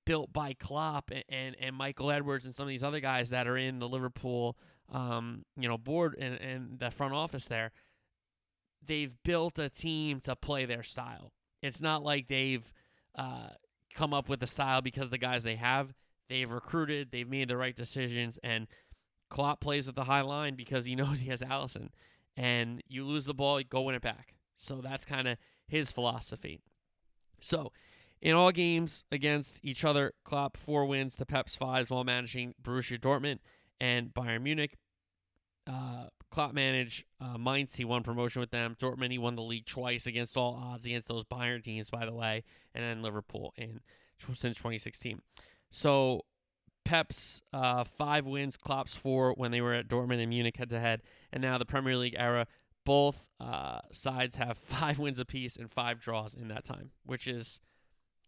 built 0.05 0.33
by 0.33 0.55
Klopp 0.55 1.11
and, 1.11 1.25
and, 1.29 1.57
and 1.61 1.77
Michael 1.77 2.11
Edwards 2.11 2.45
and 2.45 2.55
some 2.55 2.65
of 2.65 2.69
these 2.69 2.85
other 2.85 3.01
guys 3.01 3.31
that 3.31 3.47
are 3.47 3.57
in 3.57 3.79
the 3.79 3.89
Liverpool, 3.89 4.57
um, 4.93 5.45
you 5.57 5.69
know, 5.69 5.79
board 5.79 6.17
and, 6.19 6.41
and 6.41 6.79
the 6.79 6.91
front 6.91 7.13
office 7.13 7.47
there, 7.47 7.73
they've 8.85 9.15
built 9.25 9.59
a 9.59 9.69
team 9.69 10.21
to 10.21 10.37
play 10.37 10.65
their 10.65 10.83
style. 10.83 11.33
It's 11.63 11.81
not 11.81 12.03
like 12.03 12.29
they've 12.29 12.73
uh, 13.17 13.49
come 13.97 14.15
up 14.15 14.29
with 14.29 14.41
the 14.41 14.47
style 14.47 14.83
because 14.83 15.11
the 15.11 15.19
guys 15.19 15.43
they 15.43 15.57
have. 15.57 15.95
They've 16.29 16.51
recruited, 16.51 17.11
they've 17.13 17.29
made 17.29 17.49
the 17.49 17.57
right 17.57 17.75
decisions, 17.75 18.39
and 18.43 18.67
Klopp 19.31 19.61
plays 19.61 19.87
with 19.87 19.95
the 19.95 20.05
high 20.05 20.23
line 20.23 20.55
because 20.55 20.85
he 20.85 20.95
knows 20.97 21.21
he 21.21 21.31
has 21.31 21.41
Alisson. 21.41 21.89
And 22.37 22.83
you 22.89 23.05
lose 23.05 23.25
the 23.27 23.35
ball, 23.35 23.61
go 23.69 23.83
win 23.83 23.95
it 23.95 24.03
back. 24.03 24.35
So 24.57 24.81
that's 24.81 25.05
kind 25.05 25.27
of 25.27 25.39
his 25.67 25.91
philosophy. 25.91 26.61
So 27.41 27.73
in 28.21 28.35
all 28.35 28.51
games 28.51 29.05
against 29.11 29.61
each 29.63 29.85
other, 29.85 30.13
Klopp 30.25 30.57
four 30.57 30.85
wins 30.87 31.15
to 31.17 31.27
Pep's 31.27 31.57
five 31.57 31.91
while 31.91 32.05
managing 32.05 32.55
Borussia 32.63 32.99
Dortmund 32.99 33.39
and 33.81 34.13
Bayern 34.13 34.43
Munich. 34.43 34.77
Uh, 35.67 36.07
Klopp 36.31 36.53
managed 36.53 37.05
uh, 37.21 37.39
Mainz. 37.39 37.77
He 37.77 37.85
won 37.85 38.03
promotion 38.03 38.41
with 38.41 38.51
them. 38.51 38.77
Dortmund, 38.81 39.11
he 39.11 39.19
won 39.19 39.37
the 39.37 39.43
league 39.43 39.67
twice 39.67 40.07
against 40.07 40.37
all 40.37 40.61
odds 40.61 40.87
against 40.87 41.09
those 41.09 41.25
Bayern 41.25 41.63
teams, 41.63 41.91
by 41.91 42.05
the 42.05 42.15
way, 42.15 42.45
and 42.75 42.85
then 42.85 43.03
Liverpool 43.03 43.53
in 43.57 43.81
since 44.19 44.57
2016. 44.57 45.21
So 45.71 46.23
Pep's 46.85 47.43
uh, 47.53 47.85
five 47.85 48.27
wins, 48.27 48.57
Klopp's 48.57 48.97
four 48.97 49.35
when 49.35 49.51
they 49.51 49.61
were 49.61 49.75
at 49.75 49.89
Dortmund 49.89 50.21
and 50.21 50.31
Munich 50.31 50.57
head 50.57 50.71
to 50.71 50.81
head, 50.81 51.03
and 51.33 51.43
now 51.43 51.59
the 51.59 51.67
Premier 51.67 51.97
League 51.97 52.17
era. 52.17 52.47
Both 52.85 53.29
uh, 53.41 53.81
sides 53.91 54.37
have 54.37 54.57
five 54.59 54.99
wins 54.99 55.19
apiece 55.19 55.57
and 55.57 55.71
five 55.71 55.99
draws 55.99 56.35
in 56.35 56.49
that 56.49 56.65
time, 56.65 56.93
which 57.05 57.27
is, 57.27 57.61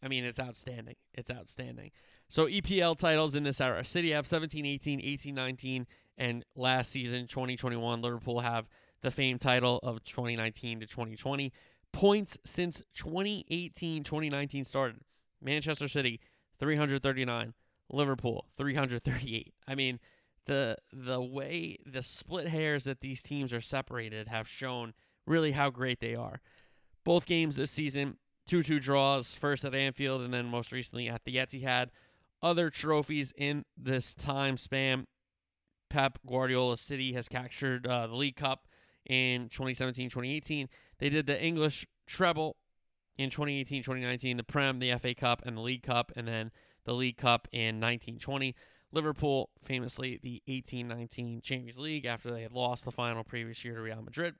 I 0.02 0.08
mean, 0.08 0.24
it's 0.24 0.40
outstanding. 0.40 0.96
It's 1.14 1.30
outstanding. 1.30 1.92
So 2.28 2.46
EPL 2.46 2.98
titles 2.98 3.34
in 3.36 3.44
this 3.44 3.60
era 3.60 3.84
City 3.84 4.10
have 4.10 4.26
17 4.26 4.66
18, 4.66 5.00
18 5.00 5.34
19, 5.34 5.86
and 6.18 6.44
last 6.56 6.90
season, 6.90 7.26
2021, 7.26 8.02
Liverpool 8.02 8.40
have 8.40 8.68
the 9.00 9.10
famed 9.10 9.40
title 9.40 9.78
of 9.82 10.02
2019 10.04 10.80
to 10.80 10.86
2020. 10.86 11.52
Points 11.92 12.36
since 12.44 12.82
2018 12.94 14.02
2019 14.04 14.64
started. 14.64 15.00
Manchester 15.40 15.88
City, 15.88 16.20
339. 16.58 17.54
Liverpool, 17.90 18.44
338. 18.54 19.54
I 19.66 19.74
mean, 19.74 19.98
the 20.44 20.76
the 20.92 21.22
way 21.22 21.78
the 21.86 22.02
split 22.02 22.48
hairs 22.48 22.84
that 22.84 23.00
these 23.00 23.22
teams 23.22 23.52
are 23.52 23.60
separated 23.60 24.28
have 24.28 24.48
shown 24.48 24.92
really 25.26 25.52
how 25.52 25.70
great 25.70 26.00
they 26.00 26.14
are. 26.14 26.40
Both 27.04 27.24
games 27.24 27.56
this 27.56 27.70
season, 27.70 28.18
2 28.46 28.62
2 28.62 28.80
draws, 28.80 29.32
first 29.32 29.64
at 29.64 29.74
Anfield 29.74 30.20
and 30.20 30.34
then 30.34 30.46
most 30.46 30.72
recently 30.72 31.08
at 31.08 31.24
the 31.24 31.36
Etihad 31.36 31.88
other 32.42 32.70
trophies 32.70 33.32
in 33.36 33.64
this 33.76 34.14
time 34.14 34.56
span. 34.56 35.06
Pep 35.88 36.18
Guardiola 36.26 36.76
City 36.76 37.12
has 37.12 37.28
captured 37.28 37.86
uh, 37.86 38.06
the 38.06 38.14
League 38.14 38.36
Cup 38.36 38.66
in 39.06 39.48
2017 39.48 40.10
2018. 40.10 40.68
They 40.98 41.08
did 41.08 41.26
the 41.26 41.42
English 41.42 41.86
treble 42.06 42.56
in 43.16 43.30
2018 43.30 43.82
2019, 43.82 44.36
the 44.36 44.44
Prem, 44.44 44.78
the 44.78 44.96
FA 44.98 45.14
Cup, 45.14 45.42
and 45.44 45.56
the 45.56 45.60
League 45.60 45.82
Cup, 45.82 46.12
and 46.16 46.28
then 46.28 46.50
the 46.84 46.94
League 46.94 47.16
Cup 47.16 47.48
in 47.52 47.80
1920. 47.80 48.54
Liverpool, 48.90 49.50
famously, 49.62 50.18
the 50.22 50.42
18 50.46 50.88
19 50.88 51.40
Champions 51.42 51.78
League 51.78 52.06
after 52.06 52.30
they 52.30 52.42
had 52.42 52.52
lost 52.52 52.84
the 52.84 52.90
final 52.90 53.24
previous 53.24 53.64
year 53.64 53.74
to 53.74 53.80
Real 53.80 54.02
Madrid. 54.02 54.34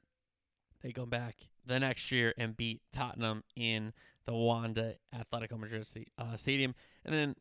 They 0.83 0.93
come 0.93 1.11
back 1.11 1.35
the 1.67 1.79
next 1.79 2.11
year 2.11 2.33
and 2.39 2.57
beat 2.57 2.81
Tottenham 2.93 3.45
in 3.57 3.93
the 4.25 4.35
Wanda 4.35 4.95
Atletico 5.15 5.59
Madrid 5.59 5.87
uh, 6.17 6.37
Stadium. 6.37 6.75
And 7.05 7.15
then 7.15 7.35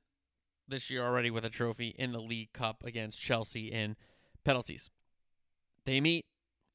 this 0.68 0.90
year 0.90 1.04
already 1.04 1.32
with 1.32 1.46
a 1.46 1.50
trophy 1.50 1.96
in 1.98 2.12
the 2.12 2.20
League 2.20 2.54
Cup 2.54 2.84
against 2.84 3.20
Chelsea 3.20 3.68
in 3.68 3.96
penalties. 4.44 4.90
They 5.86 6.02
meet 6.02 6.26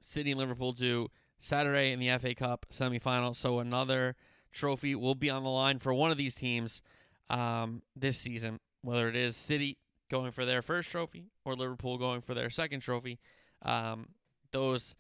City 0.01 0.33
and 0.33 0.41
Liverpool 0.41 0.73
do 0.73 1.09
Saturday 1.39 1.93
in 1.93 1.99
the 1.99 2.17
FA 2.19 2.35
Cup 2.35 2.67
semifinal, 2.71 3.35
so 3.35 3.59
another 3.59 4.17
trophy 4.53 4.95
will 4.95 5.15
be 5.15 5.31
on 5.31 5.43
the 5.43 5.51
line 5.51 5.79
for 5.79 5.93
one 5.93 6.11
of 6.11 6.17
these 6.17 6.35
teams 6.35 6.83
um, 7.31 7.83
this 7.97 8.19
season, 8.19 8.59
whether 8.83 9.09
it 9.09 9.17
is 9.17 9.37
City 9.37 9.79
going 10.11 10.31
for 10.31 10.45
their 10.45 10.63
first 10.63 10.91
trophy 10.91 11.31
or 11.45 11.55
Liverpool 11.55 11.99
going 11.99 12.21
for 12.21 12.35
their 12.35 12.51
second 12.51 12.81
trophy. 12.81 13.19
Um, 13.63 14.09
those 14.51 14.95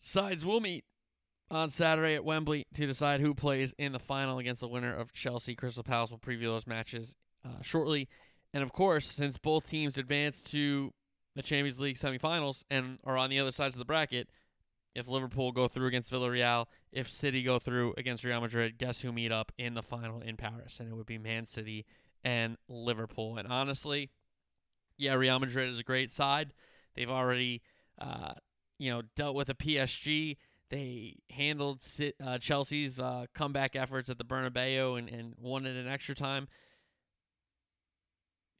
sides 0.00 0.44
will 0.44 0.60
meet 0.60 0.84
on 1.50 1.68
Saturday 1.68 2.14
at 2.14 2.24
Wembley 2.24 2.64
to 2.74 2.86
decide 2.86 3.20
who 3.20 3.34
plays 3.34 3.74
in 3.76 3.92
the 3.92 3.98
final 3.98 4.38
against 4.38 4.62
the 4.62 4.68
winner 4.68 4.94
of 4.94 5.12
Chelsea 5.12 5.54
Crystal 5.54 5.82
Palace. 5.82 6.10
We'll 6.10 6.18
preview 6.18 6.44
those 6.44 6.66
matches 6.66 7.14
uh, 7.44 7.62
shortly. 7.62 8.08
And 8.54 8.62
of 8.62 8.72
course, 8.72 9.06
since 9.06 9.38
both 9.38 9.68
teams 9.68 9.96
advanced 9.96 10.50
to 10.50 10.92
the 11.34 11.42
Champions 11.42 11.80
League 11.80 11.96
semifinals 11.96 12.64
and 12.70 12.98
are 13.04 13.16
on 13.16 13.30
the 13.30 13.38
other 13.38 13.52
sides 13.52 13.74
of 13.74 13.78
the 13.78 13.84
bracket, 13.84 14.28
if 14.94 15.08
Liverpool 15.08 15.52
go 15.52 15.68
through 15.68 15.86
against 15.86 16.12
Villarreal, 16.12 16.66
if 16.92 17.08
City 17.10 17.42
go 17.42 17.58
through 17.58 17.94
against 17.96 18.24
Real 18.24 18.40
Madrid, 18.40 18.76
guess 18.76 19.00
who 19.00 19.12
meet 19.12 19.32
up 19.32 19.50
in 19.56 19.74
the 19.74 19.82
final 19.82 20.20
in 20.20 20.36
Paris? 20.36 20.80
And 20.80 20.90
it 20.90 20.94
would 20.94 21.06
be 21.06 21.18
Man 21.18 21.46
City 21.46 21.86
and 22.24 22.56
Liverpool. 22.68 23.38
And 23.38 23.48
honestly, 23.48 24.10
yeah, 24.98 25.14
Real 25.14 25.38
Madrid 25.38 25.70
is 25.70 25.78
a 25.78 25.84
great 25.84 26.12
side. 26.12 26.52
They've 26.94 27.10
already, 27.10 27.62
uh, 27.98 28.34
you 28.78 28.90
know, 28.90 29.02
dealt 29.16 29.34
with 29.34 29.48
a 29.48 29.54
PSG. 29.54 30.36
They 30.68 31.16
handled 31.30 31.82
uh, 32.22 32.38
Chelsea's 32.38 33.00
uh, 33.00 33.26
comeback 33.34 33.76
efforts 33.76 34.10
at 34.10 34.18
the 34.18 34.24
Bernabeu 34.24 34.98
and, 34.98 35.08
and 35.08 35.34
won 35.38 35.66
it 35.66 35.76
in 35.76 35.88
extra 35.88 36.14
time. 36.14 36.48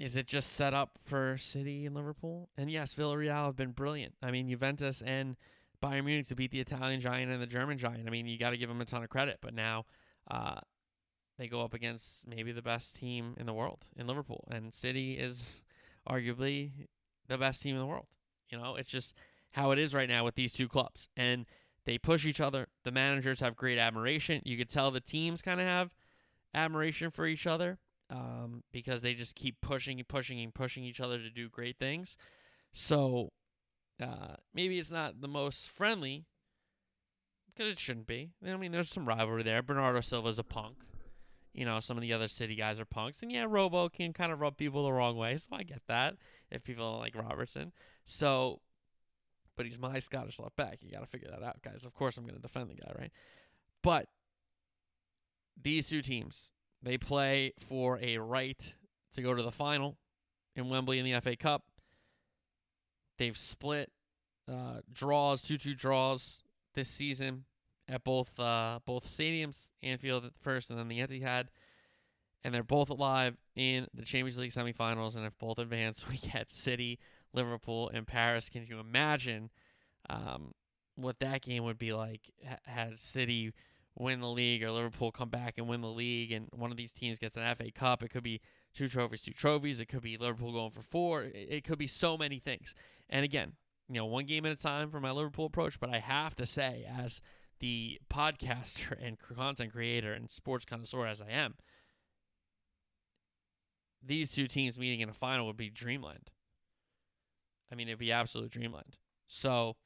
Is 0.02 0.16
it 0.16 0.26
just 0.26 0.54
set 0.54 0.74
up 0.74 0.98
for 1.00 1.38
City 1.38 1.86
and 1.86 1.94
Liverpool? 1.94 2.48
And 2.56 2.68
yes, 2.68 2.92
Villarreal 2.92 3.46
have 3.46 3.54
been 3.54 3.70
brilliant. 3.70 4.14
I 4.20 4.32
mean, 4.32 4.48
Juventus 4.48 5.00
and 5.00 5.36
Bayern 5.80 6.04
Munich 6.06 6.26
to 6.26 6.34
beat 6.34 6.50
the 6.50 6.58
Italian 6.58 7.00
giant 7.00 7.30
and 7.30 7.40
the 7.40 7.46
German 7.46 7.78
giant. 7.78 8.08
I 8.08 8.10
mean, 8.10 8.26
you 8.26 8.36
got 8.36 8.50
to 8.50 8.56
give 8.56 8.68
them 8.68 8.80
a 8.80 8.84
ton 8.84 9.04
of 9.04 9.10
credit. 9.10 9.38
But 9.40 9.54
now 9.54 9.84
uh, 10.28 10.58
they 11.38 11.46
go 11.46 11.62
up 11.62 11.72
against 11.72 12.26
maybe 12.26 12.50
the 12.50 12.62
best 12.62 12.96
team 12.96 13.36
in 13.38 13.46
the 13.46 13.52
world 13.52 13.86
in 13.96 14.08
Liverpool, 14.08 14.48
and 14.50 14.74
City 14.74 15.12
is 15.12 15.62
arguably 16.10 16.72
the 17.28 17.38
best 17.38 17.62
team 17.62 17.76
in 17.76 17.80
the 17.80 17.86
world. 17.86 18.06
You 18.48 18.58
know, 18.58 18.74
it's 18.74 18.88
just 18.88 19.14
how 19.52 19.70
it 19.70 19.78
is 19.78 19.94
right 19.94 20.08
now 20.08 20.24
with 20.24 20.34
these 20.34 20.52
two 20.52 20.66
clubs, 20.66 21.10
and 21.16 21.46
they 21.84 21.96
push 21.96 22.26
each 22.26 22.40
other. 22.40 22.66
The 22.82 22.90
managers 22.90 23.38
have 23.38 23.54
great 23.54 23.78
admiration. 23.78 24.42
You 24.44 24.56
could 24.56 24.68
tell 24.68 24.90
the 24.90 25.00
teams 25.00 25.42
kind 25.42 25.60
of 25.60 25.66
have 25.66 25.94
admiration 26.54 27.12
for 27.12 27.24
each 27.24 27.46
other 27.46 27.78
um, 28.12 28.62
because 28.72 29.00
they 29.00 29.14
just 29.14 29.34
keep 29.34 29.60
pushing 29.62 29.98
and 29.98 30.06
pushing 30.06 30.38
and 30.40 30.54
pushing 30.54 30.84
each 30.84 31.00
other 31.00 31.18
to 31.18 31.30
do 31.30 31.48
great 31.48 31.78
things. 31.78 32.16
So 32.72 33.32
uh, 34.00 34.36
maybe 34.54 34.78
it's 34.78 34.92
not 34.92 35.20
the 35.22 35.28
most 35.28 35.70
friendly 35.70 36.26
because 37.46 37.72
it 37.72 37.78
shouldn't 37.78 38.06
be. 38.06 38.30
I 38.46 38.56
mean, 38.56 38.70
there's 38.70 38.90
some 38.90 39.06
rivalry 39.06 39.42
there. 39.42 39.62
Bernardo 39.62 40.00
Silva's 40.00 40.38
a 40.38 40.44
punk. 40.44 40.76
You 41.54 41.64
know, 41.64 41.80
some 41.80 41.96
of 41.96 42.02
the 42.02 42.12
other 42.12 42.28
city 42.28 42.54
guys 42.54 42.78
are 42.80 42.84
punks. 42.84 43.22
And 43.22 43.32
yeah, 43.32 43.46
Robo 43.48 43.88
can 43.88 44.12
kind 44.12 44.32
of 44.32 44.40
rub 44.40 44.56
people 44.56 44.84
the 44.84 44.92
wrong 44.92 45.16
way. 45.16 45.36
So 45.36 45.48
I 45.52 45.62
get 45.62 45.82
that 45.88 46.16
if 46.50 46.64
people 46.64 46.90
don't 46.90 47.00
like 47.00 47.14
Robertson. 47.14 47.72
So, 48.04 48.60
but 49.56 49.66
he's 49.66 49.78
my 49.78 49.98
Scottish 49.98 50.38
left 50.38 50.56
back. 50.56 50.78
You 50.80 50.92
got 50.92 51.00
to 51.00 51.06
figure 51.06 51.28
that 51.30 51.42
out, 51.42 51.62
guys. 51.62 51.84
Of 51.84 51.94
course, 51.94 52.16
I'm 52.16 52.24
going 52.24 52.36
to 52.36 52.42
defend 52.42 52.70
the 52.70 52.74
guy, 52.74 52.92
right? 52.98 53.12
But 53.82 54.06
these 55.60 55.88
two 55.88 56.00
teams, 56.00 56.51
they 56.82 56.98
play 56.98 57.52
for 57.58 57.98
a 58.02 58.18
right 58.18 58.74
to 59.12 59.22
go 59.22 59.34
to 59.34 59.42
the 59.42 59.52
final 59.52 59.98
in 60.56 60.68
Wembley 60.68 60.98
in 60.98 61.04
the 61.04 61.20
FA 61.20 61.36
Cup. 61.36 61.64
They've 63.18 63.36
split 63.36 63.92
uh, 64.50 64.80
draws, 64.92 65.42
two-two 65.42 65.74
draws 65.74 66.42
this 66.74 66.88
season 66.88 67.44
at 67.88 68.04
both 68.04 68.38
uh, 68.40 68.80
both 68.84 69.06
stadiums, 69.06 69.70
Anfield 69.82 70.24
at 70.24 70.32
first, 70.40 70.70
and 70.70 70.78
then 70.78 70.88
the 70.88 71.00
Etihad. 71.00 71.48
And 72.44 72.52
they're 72.52 72.64
both 72.64 72.90
alive 72.90 73.36
in 73.54 73.86
the 73.94 74.04
Champions 74.04 74.38
League 74.38 74.50
semifinals. 74.50 75.14
And 75.14 75.24
if 75.24 75.38
both 75.38 75.58
advance, 75.58 76.08
we 76.10 76.16
get 76.16 76.50
City, 76.50 76.98
Liverpool, 77.32 77.88
and 77.92 78.06
Paris. 78.06 78.48
Can 78.48 78.66
you 78.66 78.80
imagine 78.80 79.50
um, 80.10 80.52
what 80.96 81.20
that 81.20 81.42
game 81.42 81.64
would 81.64 81.78
be 81.78 81.92
like 81.92 82.32
had 82.64 82.98
City 82.98 83.52
win 83.96 84.20
the 84.20 84.28
league 84.28 84.62
or 84.62 84.70
Liverpool 84.70 85.12
come 85.12 85.28
back 85.28 85.54
and 85.58 85.68
win 85.68 85.80
the 85.80 85.88
league 85.88 86.32
and 86.32 86.48
one 86.52 86.70
of 86.70 86.76
these 86.76 86.92
teams 86.92 87.18
gets 87.18 87.36
an 87.36 87.54
FA 87.54 87.70
Cup? 87.70 88.02
It 88.02 88.10
could 88.10 88.22
be 88.22 88.40
two 88.74 88.88
trophies, 88.88 89.22
two 89.22 89.32
trophies. 89.32 89.80
It 89.80 89.86
could 89.86 90.02
be 90.02 90.16
Liverpool 90.16 90.52
going 90.52 90.70
for 90.70 90.82
four. 90.82 91.24
It 91.24 91.64
could 91.64 91.78
be 91.78 91.86
so 91.86 92.16
many 92.16 92.38
things. 92.38 92.74
And 93.10 93.24
again, 93.24 93.52
you 93.88 93.96
know, 93.96 94.06
one 94.06 94.26
game 94.26 94.46
at 94.46 94.52
a 94.52 94.56
time 94.56 94.90
for 94.90 95.00
my 95.00 95.10
Liverpool 95.10 95.46
approach, 95.46 95.78
but 95.78 95.90
I 95.90 95.98
have 95.98 96.34
to 96.36 96.46
say, 96.46 96.86
as 96.88 97.20
the 97.60 98.00
podcaster 98.10 98.96
and 99.02 99.18
content 99.18 99.72
creator 99.72 100.12
and 100.12 100.30
sports 100.30 100.64
connoisseur 100.64 101.06
as 101.06 101.20
I 101.20 101.30
am, 101.30 101.54
these 104.04 104.32
two 104.32 104.48
teams 104.48 104.78
meeting 104.78 105.00
in 105.00 105.08
a 105.08 105.14
final 105.14 105.46
would 105.46 105.56
be 105.56 105.70
dreamland. 105.70 106.30
I 107.70 107.74
mean, 107.74 107.88
it'd 107.88 107.98
be 107.98 108.12
absolute 108.12 108.50
dreamland. 108.50 108.96
So 109.26 109.76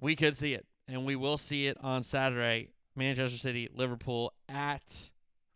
we 0.00 0.16
could 0.16 0.36
see 0.36 0.54
it, 0.54 0.66
and 0.92 1.06
we 1.06 1.16
will 1.16 1.38
see 1.38 1.66
it 1.66 1.78
on 1.80 2.02
Saturday. 2.02 2.68
Manchester 2.94 3.38
City, 3.38 3.70
Liverpool 3.74 4.34
at 4.50 5.10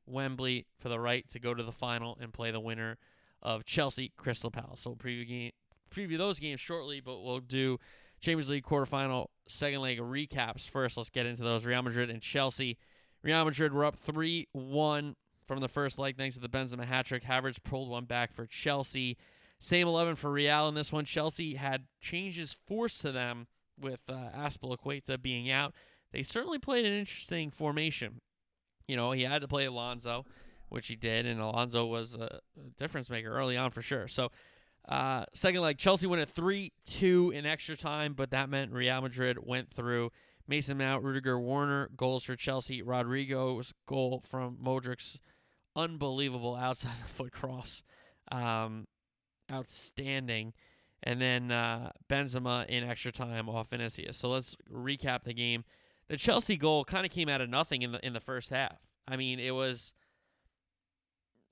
Wembley 0.06 0.66
for 0.78 0.88
the 0.88 0.98
right 0.98 1.28
to 1.28 1.38
go 1.38 1.52
to 1.52 1.62
the 1.62 1.72
final 1.72 2.16
and 2.18 2.32
play 2.32 2.50
the 2.50 2.60
winner 2.60 2.96
of 3.42 3.66
Chelsea 3.66 4.12
Crystal 4.16 4.50
Palace. 4.50 4.80
So 4.80 4.90
we'll 4.90 4.96
preview 4.96 5.28
game, 5.28 5.52
preview 5.94 6.16
those 6.16 6.40
games 6.40 6.60
shortly, 6.60 7.00
but 7.00 7.22
we'll 7.22 7.40
do 7.40 7.78
Champions 8.20 8.48
League 8.48 8.64
quarterfinal 8.64 9.26
second 9.46 9.82
leg 9.82 9.98
recaps 9.98 10.66
first. 10.66 10.96
Let's 10.96 11.10
get 11.10 11.26
into 11.26 11.42
those. 11.42 11.66
Real 11.66 11.82
Madrid 11.82 12.08
and 12.08 12.22
Chelsea. 12.22 12.78
Real 13.22 13.44
Madrid 13.44 13.74
were 13.74 13.84
up 13.84 13.96
3 13.96 14.48
1 14.52 15.16
from 15.44 15.60
the 15.60 15.68
first 15.68 15.98
leg 15.98 16.16
thanks 16.16 16.36
to 16.36 16.40
the 16.40 16.48
Benzema 16.48 16.86
hat 16.86 17.04
trick. 17.04 17.24
Havertz 17.24 17.62
pulled 17.62 17.90
one 17.90 18.06
back 18.06 18.32
for 18.32 18.46
Chelsea. 18.46 19.18
Same 19.60 19.86
11 19.86 20.14
for 20.14 20.32
Real 20.32 20.66
in 20.68 20.74
this 20.74 20.92
one. 20.92 21.04
Chelsea 21.04 21.54
had 21.54 21.84
changes 22.00 22.56
forced 22.66 23.02
to 23.02 23.12
them 23.12 23.46
with 23.80 24.00
uh, 24.08 24.30
Azpilicueta 24.36 25.20
being 25.20 25.50
out. 25.50 25.74
They 26.12 26.22
certainly 26.22 26.58
played 26.58 26.86
an 26.86 26.92
interesting 26.92 27.50
formation. 27.50 28.20
You 28.88 28.96
know, 28.96 29.12
he 29.12 29.22
had 29.22 29.42
to 29.42 29.48
play 29.48 29.66
Alonso, 29.66 30.24
which 30.68 30.86
he 30.88 30.96
did, 30.96 31.26
and 31.26 31.40
Alonso 31.40 31.84
was 31.86 32.14
a 32.14 32.40
difference 32.78 33.10
maker 33.10 33.30
early 33.30 33.56
on 33.56 33.70
for 33.70 33.82
sure. 33.82 34.08
So 34.08 34.30
uh, 34.88 35.24
second 35.34 35.60
leg, 35.60 35.78
Chelsea 35.78 36.06
went 36.06 36.22
at 36.22 36.28
3 36.30 36.72
2 36.86 37.32
in 37.34 37.44
extra 37.46 37.76
time, 37.76 38.14
but 38.14 38.30
that 38.30 38.48
meant 38.48 38.72
Real 38.72 39.00
Madrid 39.00 39.38
went 39.44 39.72
through. 39.72 40.10
Mason 40.48 40.78
Mount, 40.78 41.02
Rudiger, 41.02 41.40
Werner, 41.40 41.90
goals 41.96 42.22
for 42.22 42.36
Chelsea. 42.36 42.80
Rodrygo's 42.80 43.74
goal 43.84 44.22
from 44.24 44.58
Modric's 44.62 45.18
unbelievable 45.74 46.54
outside 46.54 46.94
the 47.02 47.08
foot 47.08 47.32
cross. 47.32 47.82
Um, 48.30 48.86
outstanding. 49.50 50.52
And 51.06 51.20
then 51.20 51.52
uh, 51.52 51.92
Benzema 52.10 52.66
in 52.66 52.82
extra 52.82 53.12
time 53.12 53.48
off 53.48 53.70
Vinicius. 53.70 54.16
So 54.16 54.28
let's 54.28 54.56
recap 54.70 55.22
the 55.22 55.32
game. 55.32 55.64
The 56.08 56.16
Chelsea 56.16 56.56
goal 56.56 56.84
kind 56.84 57.06
of 57.06 57.12
came 57.12 57.28
out 57.28 57.40
of 57.40 57.48
nothing 57.48 57.82
in 57.82 57.92
the 57.92 58.04
in 58.04 58.12
the 58.12 58.20
first 58.20 58.50
half. 58.50 58.78
I 59.06 59.16
mean, 59.16 59.38
it 59.38 59.52
was 59.52 59.94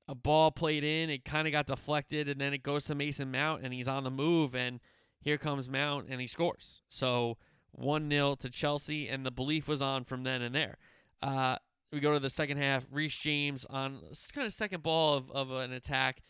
a 0.08 0.14
ball 0.14 0.50
played 0.50 0.82
in, 0.82 1.08
it 1.08 1.24
kind 1.24 1.46
of 1.46 1.52
got 1.52 1.66
deflected, 1.66 2.28
and 2.28 2.40
then 2.40 2.52
it 2.52 2.62
goes 2.62 2.84
to 2.86 2.94
Mason 2.94 3.30
Mount, 3.30 3.62
and 3.62 3.72
he's 3.72 3.88
on 3.88 4.04
the 4.04 4.10
move, 4.10 4.54
and 4.54 4.80
here 5.20 5.38
comes 5.38 5.68
Mount, 5.68 6.08
and 6.10 6.20
he 6.20 6.26
scores. 6.26 6.82
So 6.88 7.38
1 7.70 8.10
0 8.10 8.34
to 8.36 8.50
Chelsea, 8.50 9.08
and 9.08 9.24
the 9.24 9.30
belief 9.30 9.68
was 9.68 9.80
on 9.80 10.04
from 10.04 10.24
then 10.24 10.42
and 10.42 10.54
there. 10.54 10.78
Uh, 11.22 11.56
we 11.92 12.00
go 12.00 12.12
to 12.12 12.18
the 12.18 12.28
second 12.28 12.58
half. 12.58 12.86
Reece 12.90 13.16
James 13.16 13.64
on 13.66 14.00
kind 14.34 14.46
of 14.46 14.52
second 14.52 14.82
ball 14.82 15.14
of, 15.14 15.30
of 15.30 15.52
an 15.52 15.72
attack 15.72 16.20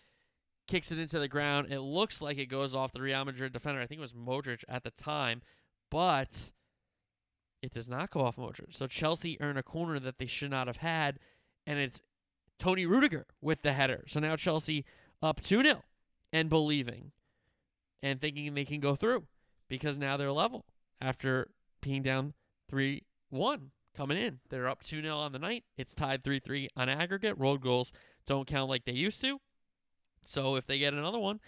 kicks 0.66 0.90
it 0.90 0.98
into 0.98 1.18
the 1.18 1.28
ground. 1.28 1.70
It 1.70 1.80
looks 1.80 2.22
like 2.22 2.38
it 2.38 2.46
goes 2.46 2.74
off 2.74 2.92
the 2.92 3.02
Real 3.02 3.24
Madrid 3.24 3.52
defender. 3.52 3.80
I 3.80 3.86
think 3.86 3.98
it 3.98 4.02
was 4.02 4.12
Modric 4.12 4.64
at 4.68 4.82
the 4.82 4.90
time, 4.90 5.42
but 5.90 6.52
it 7.62 7.72
does 7.72 7.88
not 7.88 8.10
go 8.10 8.20
off 8.20 8.36
Modric. 8.36 8.74
So 8.74 8.86
Chelsea 8.86 9.38
earn 9.40 9.56
a 9.56 9.62
corner 9.62 9.98
that 9.98 10.18
they 10.18 10.26
should 10.26 10.50
not 10.50 10.66
have 10.66 10.78
had, 10.78 11.18
and 11.66 11.78
it's 11.78 12.00
Tony 12.58 12.86
Rudiger 12.86 13.26
with 13.40 13.62
the 13.62 13.72
header. 13.72 14.04
So 14.06 14.20
now 14.20 14.36
Chelsea 14.36 14.84
up 15.22 15.40
2 15.40 15.62
0 15.62 15.82
and 16.32 16.48
believing 16.48 17.12
and 18.02 18.20
thinking 18.20 18.54
they 18.54 18.64
can 18.64 18.80
go 18.80 18.94
through 18.94 19.24
because 19.68 19.98
now 19.98 20.16
they're 20.16 20.32
level 20.32 20.66
after 21.00 21.48
being 21.80 22.02
down 22.02 22.34
3 22.68 23.02
1 23.30 23.70
coming 23.96 24.18
in. 24.18 24.40
They're 24.50 24.68
up 24.68 24.82
2 24.82 25.02
0 25.02 25.16
on 25.16 25.32
the 25.32 25.38
night. 25.38 25.64
It's 25.76 25.94
tied 25.94 26.24
3 26.24 26.40
3 26.40 26.68
on 26.76 26.88
aggregate. 26.88 27.38
Road 27.38 27.60
goals 27.60 27.92
don't 28.26 28.46
count 28.46 28.68
like 28.68 28.84
they 28.84 28.92
used 28.92 29.20
to. 29.22 29.40
So 30.28 30.56
if 30.56 30.66
they 30.66 30.78
get 30.78 30.94
another 30.94 31.18
one, 31.18 31.40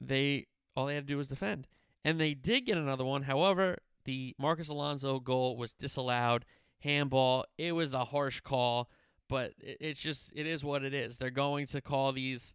they 0.00 0.46
all 0.76 0.86
they 0.86 0.94
had 0.94 1.06
to 1.06 1.12
do 1.12 1.16
was 1.16 1.28
defend. 1.28 1.66
And 2.04 2.20
they 2.20 2.34
did 2.34 2.66
get 2.66 2.76
another 2.76 3.04
one. 3.04 3.22
However, 3.22 3.78
the 4.04 4.34
Marcos 4.38 4.68
Alonso 4.68 5.20
goal 5.20 5.56
was 5.56 5.72
disallowed. 5.72 6.44
Handball. 6.80 7.44
It 7.58 7.72
was 7.72 7.92
a 7.92 8.04
harsh 8.04 8.40
call 8.40 8.88
but 9.28 9.52
it's 9.60 10.00
just 10.00 10.32
it 10.34 10.46
is 10.46 10.64
what 10.64 10.82
it 10.82 10.94
is. 10.94 11.18
They're 11.18 11.30
going 11.30 11.66
to 11.66 11.80
call 11.80 12.12
these 12.12 12.54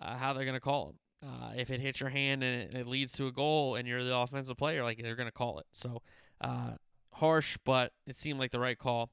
uh, 0.00 0.16
how 0.16 0.32
they're 0.32 0.44
going 0.44 0.54
to 0.54 0.60
call 0.60 0.86
them. 0.86 1.30
Uh, 1.30 1.52
if 1.56 1.70
it 1.70 1.80
hits 1.80 2.00
your 2.00 2.10
hand 2.10 2.42
and 2.42 2.62
it, 2.62 2.74
it, 2.74 2.86
leads 2.86 3.12
to 3.12 3.26
a 3.26 3.32
goal 3.32 3.76
and 3.76 3.88
you're 3.88 4.04
the 4.04 4.14
offensive 4.14 4.58
player, 4.58 4.82
like 4.82 5.00
they're 5.00 5.16
going 5.16 5.28
to 5.28 5.32
call 5.32 5.58
it. 5.58 5.66
So 5.72 6.02
uh, 6.40 6.72
harsh, 7.14 7.56
but 7.64 7.92
it 8.06 8.16
seemed 8.16 8.38
like 8.38 8.50
the 8.50 8.60
right 8.60 8.78
call. 8.78 9.10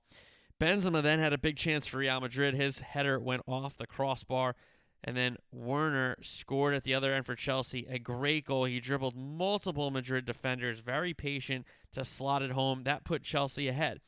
Benzema 0.59 1.01
then 1.01 1.19
had 1.19 1.31
a 1.31 1.37
big 1.37 1.55
chance 1.55 1.87
for 1.87 1.99
Real 1.99 2.19
Madrid. 2.19 2.53
His 2.53 2.79
header 2.79 3.17
went 3.17 3.43
off 3.47 3.77
the 3.77 3.87
crossbar. 3.87 4.55
And 5.03 5.17
then 5.17 5.37
Werner 5.51 6.15
scored 6.21 6.75
at 6.75 6.83
the 6.83 6.93
other 6.93 7.13
end 7.13 7.25
for 7.25 7.35
Chelsea. 7.35 7.87
A 7.89 7.97
great 7.97 8.45
goal. 8.45 8.65
He 8.65 8.79
dribbled 8.79 9.15
multiple 9.15 9.89
Madrid 9.89 10.25
defenders, 10.25 10.79
very 10.79 11.13
patient 11.13 11.65
to 11.93 12.05
slot 12.05 12.43
it 12.43 12.51
home. 12.51 12.83
That 12.83 13.03
put 13.03 13.23
Chelsea 13.23 13.67
ahead. 13.67 13.99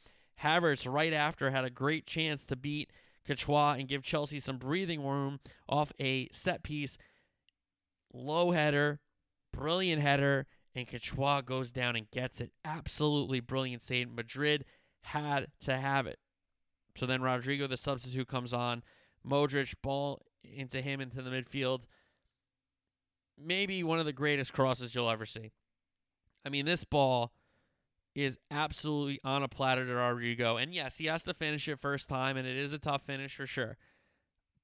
Havertz 0.41 0.91
right 0.91 1.13
after 1.13 1.49
had 1.49 1.65
a 1.65 1.69
great 1.69 2.05
chance 2.05 2.45
to 2.47 2.55
beat 2.55 2.91
Courtois 3.25 3.75
and 3.79 3.87
give 3.87 4.03
Chelsea 4.03 4.39
some 4.39 4.57
breathing 4.57 5.03
room 5.03 5.39
off 5.67 5.91
a 5.99 6.27
set 6.31 6.63
piece. 6.63 6.97
Low 8.13 8.51
header, 8.51 8.99
brilliant 9.51 10.01
header, 10.01 10.45
and 10.75 10.87
Courtois 10.87 11.41
goes 11.41 11.71
down 11.71 11.95
and 11.95 12.09
gets 12.11 12.41
it. 12.41 12.51
Absolutely 12.63 13.39
brilliant 13.39 13.81
save. 13.81 14.11
Madrid 14.11 14.65
had 15.01 15.47
to 15.61 15.77
have 15.77 16.05
it. 16.05 16.19
So 16.95 17.05
then 17.05 17.21
Rodrygo, 17.21 17.67
the 17.67 17.77
substitute, 17.77 18.27
comes 18.27 18.53
on. 18.53 18.83
Modric, 19.25 19.73
ball 19.81 20.21
into 20.43 20.81
him 20.81 21.01
into 21.01 21.21
the 21.21 21.29
midfield. 21.29 21.83
Maybe 23.37 23.83
one 23.83 23.99
of 23.99 24.05
the 24.05 24.13
greatest 24.13 24.53
crosses 24.53 24.93
you'll 24.93 25.09
ever 25.09 25.25
see. 25.25 25.51
I 26.45 26.49
mean, 26.49 26.65
this 26.65 26.83
ball 26.83 27.31
is 28.15 28.37
absolutely 28.51 29.19
on 29.23 29.43
a 29.43 29.47
platter 29.47 29.85
to 29.85 29.91
Rodrygo. 29.91 30.61
And 30.61 30.73
yes, 30.73 30.97
he 30.97 31.05
has 31.05 31.23
to 31.23 31.33
finish 31.33 31.67
it 31.67 31.79
first 31.79 32.09
time, 32.09 32.37
and 32.37 32.47
it 32.47 32.57
is 32.57 32.73
a 32.73 32.79
tough 32.79 33.01
finish 33.01 33.35
for 33.35 33.47
sure. 33.47 33.77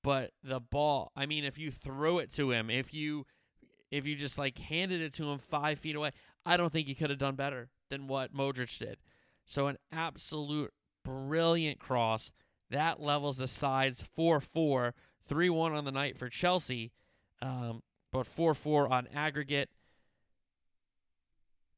But 0.03 0.31
the 0.43 0.59
ball, 0.59 1.11
I 1.15 1.25
mean, 1.25 1.43
if 1.43 1.57
you 1.57 1.71
throw 1.71 2.19
it 2.19 2.31
to 2.33 2.51
him, 2.51 2.69
if 2.69 2.93
you 2.93 3.25
if 3.91 4.05
you 4.05 4.15
just 4.15 4.37
like 4.37 4.57
handed 4.57 5.01
it 5.01 5.13
to 5.15 5.25
him 5.25 5.39
five 5.39 5.79
feet 5.79 5.95
away, 5.95 6.11
I 6.45 6.57
don't 6.57 6.71
think 6.71 6.87
he 6.87 6.95
could 6.95 7.09
have 7.09 7.19
done 7.19 7.35
better 7.35 7.69
than 7.89 8.07
what 8.07 8.33
Modric 8.33 8.77
did. 8.77 8.97
So 9.45 9.67
an 9.67 9.77
absolute 9.91 10.71
brilliant 11.03 11.79
cross 11.79 12.31
that 12.69 13.01
levels 13.01 13.37
the 13.37 13.47
sides 13.47 14.03
4-4, 15.29 15.49
3-1 15.49 15.77
on 15.77 15.85
the 15.85 15.91
night 15.91 16.17
for 16.17 16.29
Chelsea, 16.29 16.91
um, 17.41 17.81
but 18.11 18.25
4-4 18.25 18.89
on 18.89 19.07
aggregate. 19.13 19.69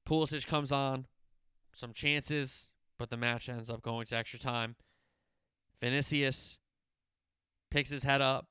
Pulisic 0.07 0.47
comes 0.47 0.71
on, 0.71 1.05
some 1.73 1.93
chances, 1.93 2.71
but 2.97 3.09
the 3.09 3.17
match 3.17 3.49
ends 3.49 3.69
up 3.69 3.81
going 3.81 4.05
to 4.07 4.17
extra 4.17 4.39
time. 4.39 4.75
Vinicius 5.79 6.57
picks 7.69 7.89
his 7.89 8.03
head 8.03 8.21
up, 8.21 8.47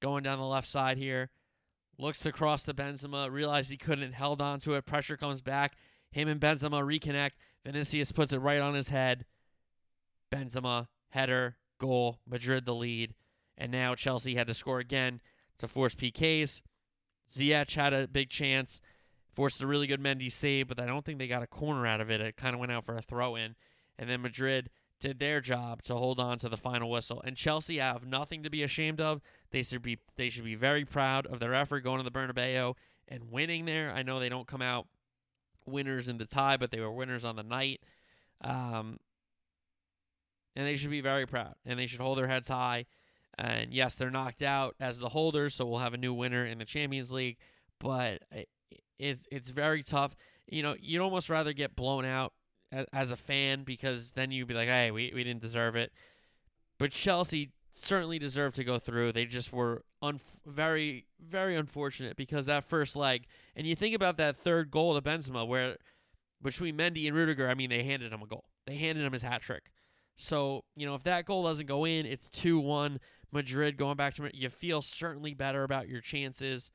going 0.00 0.22
down 0.22 0.38
the 0.38 0.44
left 0.44 0.68
side 0.68 0.96
here, 0.96 1.30
looks 1.98 2.20
to 2.20 2.32
cross 2.32 2.62
the 2.62 2.74
Benzema, 2.74 3.30
realized 3.30 3.70
he 3.70 3.76
couldn't, 3.76 4.12
held 4.12 4.40
on 4.40 4.60
to 4.60 4.74
it. 4.74 4.86
Pressure 4.86 5.16
comes 5.16 5.42
back. 5.42 5.74
Him 6.10 6.28
and 6.28 6.40
Benzema 6.40 6.82
reconnect. 6.82 7.32
Vinicius 7.64 8.12
puts 8.12 8.32
it 8.32 8.38
right 8.38 8.60
on 8.60 8.74
his 8.74 8.88
head. 8.88 9.26
Benzema, 10.32 10.86
header, 11.10 11.56
goal, 11.78 12.20
Madrid 12.26 12.64
the 12.64 12.74
lead. 12.74 13.14
And 13.58 13.72
now 13.72 13.94
Chelsea 13.94 14.36
had 14.36 14.46
to 14.46 14.54
score 14.54 14.78
again 14.78 15.20
to 15.58 15.68
force 15.68 15.94
PKs. 15.94 16.62
Ziyech 17.30 17.74
had 17.74 17.92
a 17.92 18.08
big 18.08 18.30
chance, 18.30 18.80
forced 19.32 19.60
a 19.60 19.66
really 19.66 19.86
good 19.86 20.00
Mendy 20.00 20.30
save, 20.30 20.68
but 20.68 20.80
I 20.80 20.86
don't 20.86 21.04
think 21.04 21.18
they 21.18 21.28
got 21.28 21.42
a 21.42 21.48
corner 21.48 21.86
out 21.86 22.00
of 22.00 22.10
it. 22.10 22.20
It 22.20 22.36
kind 22.36 22.54
of 22.54 22.60
went 22.60 22.72
out 22.72 22.84
for 22.84 22.96
a 22.96 23.02
throw 23.02 23.34
in. 23.34 23.56
And 23.98 24.08
then 24.08 24.22
Madrid 24.22 24.70
did 25.00 25.18
their 25.18 25.40
job 25.40 25.82
to 25.82 25.96
hold 25.96 26.20
on 26.20 26.38
to 26.38 26.48
the 26.48 26.56
final 26.56 26.88
whistle. 26.88 27.20
And 27.24 27.36
Chelsea 27.36 27.78
have 27.78 28.06
nothing 28.06 28.44
to 28.44 28.50
be 28.50 28.62
ashamed 28.62 29.00
of. 29.00 29.20
They 29.50 29.62
should 29.62 29.82
be 29.82 29.98
they 30.16 30.28
should 30.28 30.44
be 30.44 30.54
very 30.54 30.84
proud 30.84 31.26
of 31.26 31.40
their 31.40 31.54
effort 31.54 31.80
going 31.80 31.98
to 31.98 32.08
the 32.08 32.10
Bernabeu 32.10 32.74
and 33.08 33.30
winning 33.30 33.64
there. 33.64 33.92
I 33.92 34.02
know 34.02 34.20
they 34.20 34.28
don't 34.28 34.46
come 34.46 34.62
out 34.62 34.86
winners 35.66 36.08
in 36.08 36.18
the 36.18 36.24
tie, 36.24 36.56
but 36.56 36.70
they 36.70 36.80
were 36.80 36.90
winners 36.90 37.24
on 37.24 37.36
the 37.36 37.42
night. 37.42 37.80
Um, 38.40 38.98
and 40.56 40.66
they 40.66 40.76
should 40.76 40.90
be 40.90 41.00
very 41.00 41.26
proud 41.26 41.54
and 41.64 41.78
they 41.78 41.86
should 41.86 42.00
hold 42.00 42.18
their 42.18 42.26
heads 42.28 42.48
high. 42.48 42.86
And 43.38 43.72
yes, 43.72 43.94
they're 43.94 44.10
knocked 44.10 44.42
out 44.42 44.74
as 44.80 44.98
the 44.98 45.10
holders, 45.10 45.54
so 45.54 45.64
we'll 45.64 45.78
have 45.78 45.94
a 45.94 45.98
new 45.98 46.12
winner 46.12 46.44
in 46.44 46.58
the 46.58 46.64
Champions 46.64 47.12
League. 47.12 47.36
But 47.78 48.22
it's 48.98 49.28
it's 49.30 49.50
very 49.50 49.82
tough. 49.82 50.16
You 50.48 50.62
know, 50.62 50.74
you'd 50.80 51.02
almost 51.02 51.30
rather 51.30 51.52
get 51.52 51.76
blown 51.76 52.04
out 52.04 52.32
as 52.92 53.10
a 53.10 53.16
fan 53.16 53.64
because 53.64 54.12
then 54.12 54.30
you'd 54.30 54.48
be 54.48 54.54
like, 54.54 54.68
hey, 54.68 54.90
we, 54.90 55.12
we 55.14 55.24
didn't 55.24 55.42
deserve 55.42 55.76
it. 55.76 55.92
But 56.78 56.90
Chelsea 56.90 57.52
certainly 57.70 58.18
deserved 58.18 58.56
to 58.56 58.64
go 58.64 58.78
through. 58.78 59.12
They 59.12 59.24
just 59.24 59.52
were 59.52 59.84
un- 60.02 60.20
very, 60.46 61.06
very 61.20 61.56
unfortunate 61.56 62.16
because 62.16 62.46
that 62.46 62.64
first 62.64 62.96
leg, 62.96 63.26
and 63.56 63.66
you 63.66 63.74
think 63.74 63.94
about 63.94 64.16
that 64.18 64.36
third 64.36 64.70
goal 64.70 64.94
to 64.94 65.02
Benzema, 65.02 65.46
where 65.46 65.76
between 66.42 66.76
Mendy 66.76 67.06
and 67.06 67.16
Rudiger, 67.16 67.48
I 67.48 67.54
mean, 67.54 67.70
they 67.70 67.82
handed 67.82 68.12
him 68.12 68.22
a 68.22 68.26
goal. 68.26 68.44
They 68.66 68.76
handed 68.76 69.04
him 69.04 69.12
his 69.12 69.22
hat 69.22 69.42
trick. 69.42 69.70
So, 70.20 70.64
you 70.74 70.84
know, 70.84 70.96
if 70.96 71.04
that 71.04 71.24
goal 71.24 71.44
doesn't 71.44 71.66
go 71.66 71.84
in, 71.84 72.04
it's 72.04 72.28
2 72.28 72.58
1. 72.58 73.00
Madrid 73.30 73.76
going 73.76 73.96
back 73.96 74.14
to 74.14 74.30
you 74.34 74.48
feel 74.48 74.82
certainly 74.82 75.32
better 75.32 75.62
about 75.62 75.88
your 75.88 76.00
chances. 76.00 76.70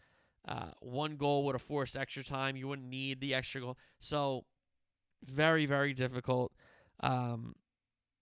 Uh, 0.47 0.69
one 0.79 1.17
goal 1.17 1.43
would 1.45 1.55
have 1.55 1.61
forced 1.61 1.97
extra 1.97 2.23
time. 2.23 2.55
You 2.55 2.67
wouldn't 2.67 2.87
need 2.87 3.19
the 3.19 3.33
extra 3.33 3.59
goal. 3.59 3.77
So, 3.99 4.45
very, 5.23 5.65
very 5.65 5.93
difficult 5.93 6.51
um, 7.01 7.55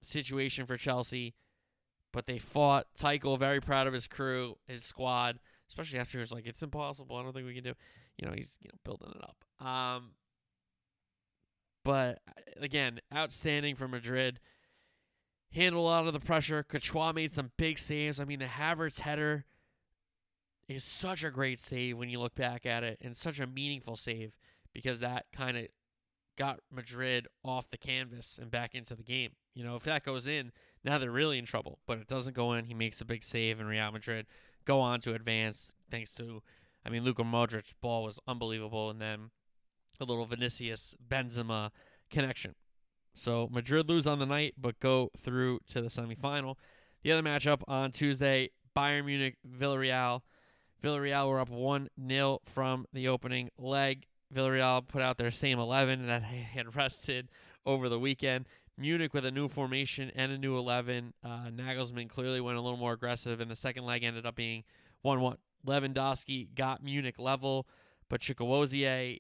situation 0.01 0.65
for 0.65 0.77
Chelsea. 0.77 1.35
But 2.13 2.25
they 2.25 2.39
fought. 2.39 2.87
Tuchel, 2.97 3.37
very 3.37 3.61
proud 3.61 3.87
of 3.87 3.93
his 3.93 4.07
crew, 4.07 4.57
his 4.67 4.83
squad, 4.83 5.39
especially 5.69 5.99
after 5.99 6.17
he 6.17 6.21
was 6.21 6.31
like, 6.31 6.45
it's 6.45 6.63
impossible. 6.63 7.15
I 7.15 7.23
don't 7.23 7.33
think 7.33 7.45
we 7.45 7.53
can 7.53 7.63
do 7.63 7.73
You 8.17 8.27
know, 8.27 8.33
he's 8.33 8.57
you 8.61 8.69
know 8.69 8.77
building 8.83 9.13
it 9.15 9.23
up. 9.23 9.65
Um, 9.65 10.11
but 11.83 12.19
uh, 12.27 12.61
again, 12.61 12.99
outstanding 13.13 13.75
for 13.75 13.87
Madrid. 13.87 14.39
Handled 15.53 15.83
a 15.83 15.87
lot 15.87 16.07
of 16.07 16.13
the 16.13 16.19
pressure. 16.19 16.63
Courtois 16.63 17.11
made 17.11 17.33
some 17.33 17.51
big 17.57 17.77
saves. 17.77 18.19
I 18.19 18.25
mean, 18.25 18.39
the 18.39 18.45
Havertz 18.45 19.01
header 19.01 19.45
is 20.69 20.83
such 20.83 21.23
a 21.23 21.29
great 21.29 21.59
save 21.59 21.97
when 21.97 22.09
you 22.09 22.19
look 22.19 22.35
back 22.35 22.65
at 22.65 22.83
it, 22.83 22.97
and 23.01 23.17
such 23.17 23.39
a 23.39 23.47
meaningful 23.47 23.97
save 23.97 24.37
because 24.73 25.01
that 25.01 25.25
kind 25.33 25.57
of 25.57 25.67
got 26.37 26.61
Madrid 26.71 27.27
off 27.43 27.69
the 27.69 27.77
canvas 27.77 28.39
and 28.41 28.49
back 28.49 28.73
into 28.73 28.95
the 28.95 29.03
game. 29.03 29.31
You 29.53 29.65
know, 29.65 29.75
if 29.75 29.83
that 29.83 30.05
goes 30.05 30.27
in, 30.27 30.53
now 30.83 30.97
they're 30.97 31.11
really 31.11 31.37
in 31.37 31.45
trouble. 31.45 31.79
But 31.85 31.99
it 31.99 32.07
doesn't 32.07 32.35
go 32.35 32.53
in. 32.53 32.65
He 32.65 32.73
makes 32.73 33.01
a 33.01 33.05
big 33.05 33.23
save, 33.23 33.59
and 33.59 33.67
Real 33.67 33.91
Madrid 33.91 34.27
go 34.63 34.79
on 34.79 35.01
to 35.01 35.13
advance 35.13 35.73
thanks 35.89 36.11
to, 36.11 36.41
I 36.85 36.89
mean, 36.89 37.03
Luka 37.03 37.23
Modric's 37.23 37.73
ball 37.73 38.03
was 38.03 38.19
unbelievable, 38.25 38.89
and 38.89 39.01
then 39.01 39.31
a 39.99 40.05
little 40.05 40.25
Vinicius 40.25 40.95
Benzema 41.05 41.71
connection. 42.09 42.55
So 43.13 43.47
Madrid 43.51 43.89
lose 43.89 44.07
on 44.07 44.19
the 44.19 44.25
night, 44.25 44.55
but 44.57 44.79
go 44.79 45.11
through 45.17 45.59
to 45.69 45.81
the 45.81 45.87
semifinal. 45.87 46.55
The 47.03 47.11
other 47.11 47.23
matchup 47.23 47.61
on 47.67 47.91
Tuesday, 47.91 48.51
Bayern 48.75 49.05
Munich, 49.05 49.37
Villarreal. 49.47 50.21
Villarreal 50.83 51.29
were 51.29 51.39
up 51.39 51.49
1 51.49 51.89
0 52.07 52.39
from 52.43 52.85
the 52.93 53.07
opening 53.07 53.49
leg. 53.57 54.05
Villarreal 54.33 54.87
put 54.87 55.01
out 55.01 55.17
their 55.17 55.31
same 55.31 55.59
11 55.59 56.07
that 56.07 56.23
they 56.23 56.37
had 56.37 56.75
rested 56.75 57.29
over 57.65 57.89
the 57.89 57.99
weekend. 57.99 58.47
Munich 58.77 59.13
with 59.13 59.25
a 59.25 59.31
new 59.31 59.47
formation 59.47 60.11
and 60.15 60.31
a 60.31 60.37
new 60.37 60.57
11. 60.57 61.13
Uh, 61.23 61.49
Nagelsmann 61.53 62.09
clearly 62.09 62.41
went 62.41 62.57
a 62.57 62.61
little 62.61 62.77
more 62.77 62.93
aggressive, 62.93 63.39
and 63.39 63.51
the 63.51 63.55
second 63.55 63.85
leg 63.85 64.03
ended 64.03 64.25
up 64.25 64.35
being 64.35 64.63
1 65.01 65.21
1. 65.21 65.37
Lewandowski 65.65 66.47
got 66.55 66.83
Munich 66.83 67.19
level, 67.19 67.67
but 68.09 68.21
Chukwueze 68.21 69.19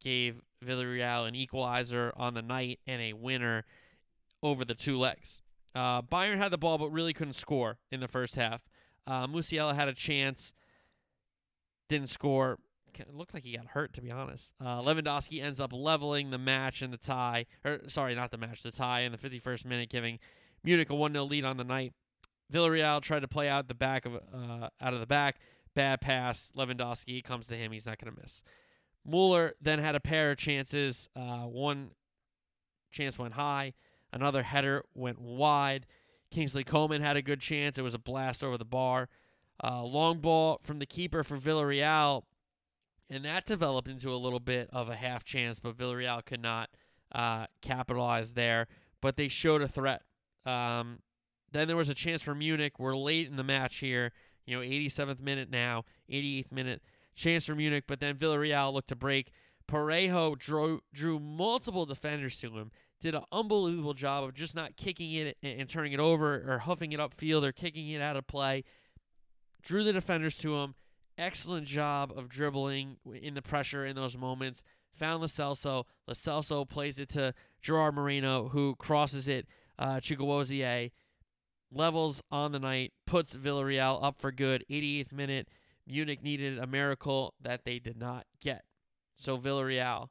gave 0.00 0.40
Villarreal 0.64 1.26
an 1.26 1.34
equalizer 1.34 2.12
on 2.16 2.34
the 2.34 2.42
night 2.42 2.80
and 2.86 3.00
a 3.00 3.12
winner 3.12 3.64
over 4.42 4.64
the 4.64 4.74
two 4.74 4.96
legs. 4.98 5.42
Uh, 5.74 6.02
Bayern 6.02 6.38
had 6.38 6.50
the 6.50 6.58
ball, 6.58 6.78
but 6.78 6.90
really 6.90 7.12
couldn't 7.12 7.34
score 7.34 7.78
in 7.90 8.00
the 8.00 8.08
first 8.08 8.34
half. 8.36 8.62
Uh, 9.06 9.26
Musiala 9.26 9.74
had 9.74 9.88
a 9.88 9.94
chance, 9.94 10.52
didn't 11.88 12.08
score 12.08 12.58
it 13.00 13.14
looked 13.14 13.34
like 13.34 13.44
he 13.44 13.56
got 13.56 13.66
hurt, 13.68 13.92
to 13.94 14.00
be 14.00 14.10
honest. 14.10 14.52
Uh, 14.60 14.80
Lewandowski 14.80 15.42
ends 15.42 15.60
up 15.60 15.72
leveling 15.72 16.30
the 16.30 16.38
match 16.38 16.82
in 16.82 16.90
the 16.90 16.96
tie, 16.96 17.46
or 17.64 17.80
sorry, 17.88 18.14
not 18.14 18.30
the 18.30 18.38
match, 18.38 18.62
the 18.62 18.70
tie 18.70 19.00
in 19.00 19.12
the 19.12 19.18
51st 19.18 19.64
minute, 19.64 19.90
giving 19.90 20.18
Munich 20.64 20.90
a 20.90 20.94
1 20.94 21.12
0 21.12 21.24
lead 21.24 21.44
on 21.44 21.56
the 21.56 21.64
night. 21.64 21.92
Villarreal 22.52 23.02
tried 23.02 23.20
to 23.20 23.28
play 23.28 23.48
out 23.48 23.68
the 23.68 23.74
back 23.74 24.06
of 24.06 24.14
uh, 24.14 24.68
out 24.80 24.94
of 24.94 25.00
the 25.00 25.06
back, 25.06 25.36
bad 25.74 26.00
pass. 26.00 26.52
Lewandowski 26.56 27.22
comes 27.22 27.46
to 27.48 27.54
him, 27.54 27.72
he's 27.72 27.86
not 27.86 27.98
going 27.98 28.14
to 28.14 28.20
miss. 28.20 28.42
Mueller 29.08 29.54
then 29.60 29.78
had 29.78 29.94
a 29.94 30.00
pair 30.00 30.30
of 30.30 30.38
chances. 30.38 31.08
Uh, 31.16 31.42
one 31.42 31.90
chance 32.90 33.18
went 33.18 33.34
high, 33.34 33.74
another 34.12 34.42
header 34.42 34.84
went 34.94 35.20
wide. 35.20 35.86
Kingsley 36.30 36.64
Coman 36.64 37.00
had 37.00 37.16
a 37.16 37.22
good 37.22 37.40
chance. 37.40 37.78
It 37.78 37.82
was 37.82 37.94
a 37.94 37.98
blast 37.98 38.44
over 38.44 38.58
the 38.58 38.64
bar. 38.64 39.08
Uh, 39.62 39.82
long 39.82 40.18
ball 40.18 40.60
from 40.62 40.78
the 40.78 40.86
keeper 40.86 41.24
for 41.24 41.38
Villarreal 41.38 42.22
and 43.10 43.24
that 43.24 43.46
developed 43.46 43.88
into 43.88 44.10
a 44.10 44.16
little 44.16 44.40
bit 44.40 44.68
of 44.72 44.88
a 44.88 44.94
half 44.94 45.24
chance, 45.24 45.60
but 45.60 45.76
Villarreal 45.76 46.24
could 46.24 46.42
not 46.42 46.70
uh, 47.12 47.46
capitalize 47.62 48.34
there. 48.34 48.66
But 49.00 49.16
they 49.16 49.28
showed 49.28 49.62
a 49.62 49.68
threat. 49.68 50.02
Um, 50.44 50.98
then 51.52 51.68
there 51.68 51.76
was 51.76 51.88
a 51.88 51.94
chance 51.94 52.20
for 52.20 52.34
Munich. 52.34 52.78
We're 52.78 52.96
late 52.96 53.28
in 53.28 53.36
the 53.36 53.44
match 53.44 53.78
here. 53.78 54.12
You 54.44 54.56
know, 54.56 54.62
87th 54.62 55.20
minute 55.20 55.50
now, 55.50 55.84
88th 56.10 56.52
minute. 56.52 56.82
Chance 57.18 57.46
for 57.46 57.54
Munich, 57.54 57.84
but 57.86 58.00
then 58.00 58.16
Villarreal 58.16 58.72
looked 58.72 58.88
to 58.88 58.96
break. 58.96 59.30
Parejo 59.68 60.38
drew, 60.38 60.80
drew 60.94 61.18
multiple 61.18 61.84
defenders 61.84 62.38
to 62.40 62.56
him. 62.56 62.70
Did 63.00 63.14
an 63.14 63.24
unbelievable 63.30 63.94
job 63.94 64.24
of 64.24 64.34
just 64.34 64.54
not 64.54 64.76
kicking 64.76 65.12
it 65.12 65.36
and, 65.42 65.60
and 65.60 65.68
turning 65.68 65.92
it 65.92 66.00
over 66.00 66.44
or 66.50 66.58
huffing 66.58 66.92
it 66.92 67.00
upfield 67.00 67.44
or 67.44 67.52
kicking 67.52 67.88
it 67.90 68.00
out 68.00 68.16
of 68.16 68.26
play. 68.26 68.64
Drew 69.62 69.84
the 69.84 69.92
defenders 69.92 70.38
to 70.38 70.56
him 70.56 70.74
excellent 71.18 71.66
job 71.66 72.12
of 72.16 72.28
dribbling 72.28 72.96
in 73.20 73.34
the 73.34 73.42
pressure 73.42 73.84
in 73.84 73.96
those 73.96 74.16
moments. 74.16 74.62
Found 74.94 75.20
Lo 75.20 75.26
Celso. 75.26 75.84
Lo 76.06 76.14
Celso 76.14 76.66
plays 76.66 76.98
it 76.98 77.08
to 77.10 77.34
Gerard 77.60 77.94
Moreno, 77.94 78.48
who 78.48 78.76
crosses 78.76 79.28
it. 79.28 79.46
Uh, 79.78 80.00
levels 81.70 82.22
on 82.30 82.52
the 82.52 82.58
night, 82.58 82.92
puts 83.06 83.36
Villarreal 83.36 84.02
up 84.02 84.18
for 84.18 84.32
good. 84.32 84.64
88th 84.70 85.12
minute. 85.12 85.48
Munich 85.88 86.22
needed 86.22 86.58
a 86.58 86.66
miracle 86.66 87.34
that 87.40 87.64
they 87.64 87.78
did 87.78 87.98
not 87.98 88.26
get. 88.40 88.64
So 89.16 89.36
Villarreal 89.36 90.08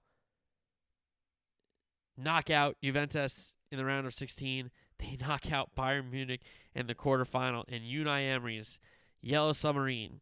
knock 2.17 2.49
out 2.49 2.77
Juventus 2.83 3.53
in 3.71 3.77
the 3.77 3.85
round 3.85 4.07
of 4.07 4.13
16. 4.13 4.71
They 4.99 5.17
knock 5.21 5.51
out 5.51 5.75
Bayern 5.75 6.11
Munich 6.11 6.41
in 6.73 6.87
the 6.87 6.95
quarterfinal, 6.95 7.63
and 7.67 7.83
Unai 7.83 8.29
Emery's 8.29 8.79
Yellow 9.21 9.53
Submarine 9.53 10.21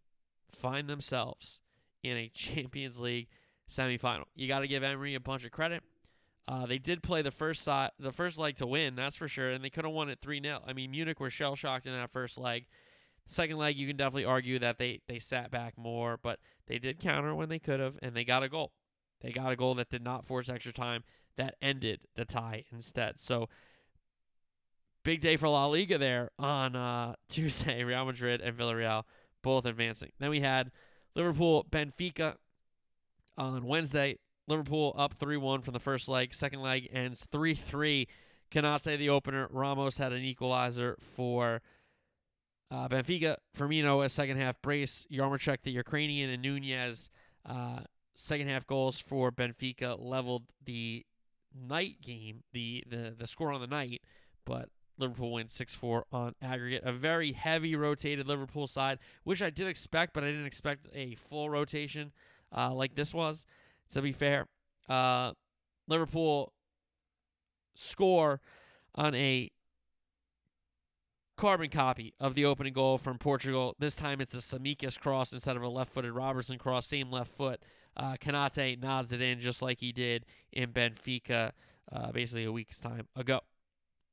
find 0.49 0.89
themselves 0.89 1.61
in 2.03 2.17
a 2.17 2.29
Champions 2.33 2.99
League 2.99 3.27
semifinal. 3.69 4.25
You 4.35 4.47
got 4.47 4.59
to 4.59 4.67
give 4.67 4.83
Emery 4.83 5.15
a 5.15 5.19
bunch 5.19 5.45
of 5.45 5.51
credit. 5.51 5.83
Uh, 6.47 6.67
they 6.67 6.77
did 6.77 7.01
play 7.01 7.23
the 7.23 7.31
first 7.31 7.63
side, 7.63 7.89
the 7.99 8.11
first 8.11 8.37
leg 8.37 8.55
to 8.57 8.67
win, 8.67 8.95
that's 8.95 9.15
for 9.15 9.27
sure, 9.27 9.49
and 9.49 9.63
they 9.63 9.69
could 9.69 9.83
have 9.83 9.93
won 9.93 10.09
it 10.09 10.19
three 10.21 10.39
0 10.39 10.59
I 10.67 10.73
mean, 10.73 10.91
Munich 10.91 11.19
were 11.19 11.31
shell 11.31 11.55
shocked 11.55 11.87
in 11.87 11.93
that 11.93 12.11
first 12.11 12.37
leg. 12.37 12.67
Second 13.27 13.57
leg, 13.57 13.75
you 13.75 13.87
can 13.87 13.97
definitely 13.97 14.25
argue 14.25 14.59
that 14.59 14.77
they 14.77 15.01
they 15.07 15.19
sat 15.19 15.49
back 15.49 15.77
more, 15.77 16.17
but 16.21 16.39
they 16.67 16.77
did 16.77 16.99
counter 16.99 17.33
when 17.33 17.49
they 17.49 17.59
could 17.59 17.79
have, 17.79 17.97
and 18.01 18.15
they 18.15 18.23
got 18.23 18.43
a 18.43 18.49
goal. 18.49 18.71
They 19.21 19.31
got 19.31 19.51
a 19.51 19.55
goal 19.55 19.73
that 19.75 19.89
did 19.89 20.03
not 20.03 20.25
force 20.25 20.49
extra 20.49 20.73
time 20.73 21.03
that 21.37 21.55
ended 21.61 22.01
the 22.15 22.25
tie 22.25 22.65
instead. 22.71 23.19
So 23.19 23.49
big 25.03 25.21
day 25.21 25.35
for 25.35 25.49
La 25.49 25.65
Liga 25.65 25.97
there 25.97 26.31
on 26.37 26.75
uh, 26.75 27.15
Tuesday. 27.29 27.83
Real 27.83 28.05
Madrid 28.05 28.41
and 28.41 28.55
Villarreal 28.55 29.03
both 29.41 29.65
advancing. 29.65 30.11
Then 30.19 30.29
we 30.29 30.41
had 30.41 30.71
Liverpool 31.15 31.65
Benfica 31.69 32.35
on 33.37 33.65
Wednesday. 33.65 34.17
Liverpool 34.47 34.93
up 34.97 35.13
3 35.13 35.37
1 35.37 35.61
from 35.61 35.73
the 35.73 35.79
first 35.79 36.07
leg. 36.07 36.33
Second 36.33 36.61
leg 36.61 36.87
ends 36.91 37.27
3 37.31 37.53
3. 37.55 38.07
Cannot 38.51 38.83
say 38.83 38.95
the 38.95 39.09
opener. 39.09 39.47
Ramos 39.49 39.97
had 39.97 40.13
an 40.13 40.23
equalizer 40.23 40.95
for 40.99 41.61
uh, 42.75 42.87
Benfica. 42.87 43.37
Firmino, 43.57 44.03
a 44.03 44.09
second 44.09 44.37
half 44.37 44.61
brace. 44.61 45.07
Yarmolenko, 45.11 45.61
the 45.63 45.71
Ukrainian, 45.71 46.29
and 46.29 46.41
Nunez, 46.41 47.09
uh, 47.45 47.79
second 48.13 48.47
half 48.49 48.67
goals 48.67 48.99
for 48.99 49.31
Benfica, 49.31 49.97
leveled 49.99 50.43
the 50.63 51.05
night 51.53 52.01
game, 52.01 52.43
the, 52.51 52.83
the, 52.87 53.15
the 53.17 53.27
score 53.27 53.51
on 53.51 53.61
the 53.61 53.67
night, 53.67 54.01
but 54.45 54.69
Liverpool 54.97 55.31
wins 55.33 55.53
6 55.53 55.73
4 55.73 56.05
on 56.11 56.35
aggregate. 56.41 56.83
A 56.83 56.91
very 56.91 57.31
heavy 57.33 57.75
rotated 57.75 58.27
Liverpool 58.27 58.67
side, 58.67 58.99
which 59.23 59.41
I 59.41 59.49
did 59.49 59.67
expect, 59.67 60.13
but 60.13 60.23
I 60.23 60.27
didn't 60.27 60.45
expect 60.45 60.87
a 60.93 61.15
full 61.15 61.49
rotation 61.49 62.11
uh, 62.55 62.73
like 62.73 62.95
this 62.95 63.13
was 63.13 63.45
to 63.91 64.01
be 64.01 64.11
fair. 64.11 64.47
Uh, 64.87 65.33
Liverpool 65.87 66.53
score 67.75 68.41
on 68.95 69.13
a 69.15 69.51
carbon 71.37 71.69
copy 71.69 72.13
of 72.19 72.35
the 72.35 72.45
opening 72.45 72.73
goal 72.73 72.97
from 72.97 73.17
Portugal. 73.17 73.75
This 73.79 73.95
time 73.95 74.21
it's 74.21 74.33
a 74.33 74.37
Tsimikas 74.37 74.99
cross 74.99 75.33
instead 75.33 75.57
of 75.57 75.63
a 75.63 75.67
left-footed 75.67 76.11
Robertson 76.11 76.57
cross. 76.57 76.87
Same 76.87 77.11
left 77.11 77.31
foot. 77.31 77.61
Uh, 77.97 78.15
Konate 78.19 78.81
nods 78.81 79.11
it 79.11 79.21
in 79.21 79.39
just 79.39 79.61
like 79.61 79.79
he 79.79 79.91
did 79.91 80.25
in 80.51 80.71
Benfica 80.71 81.51
uh, 81.91 82.11
basically 82.11 82.45
a 82.45 82.51
week's 82.51 82.79
time 82.79 83.07
ago. 83.15 83.41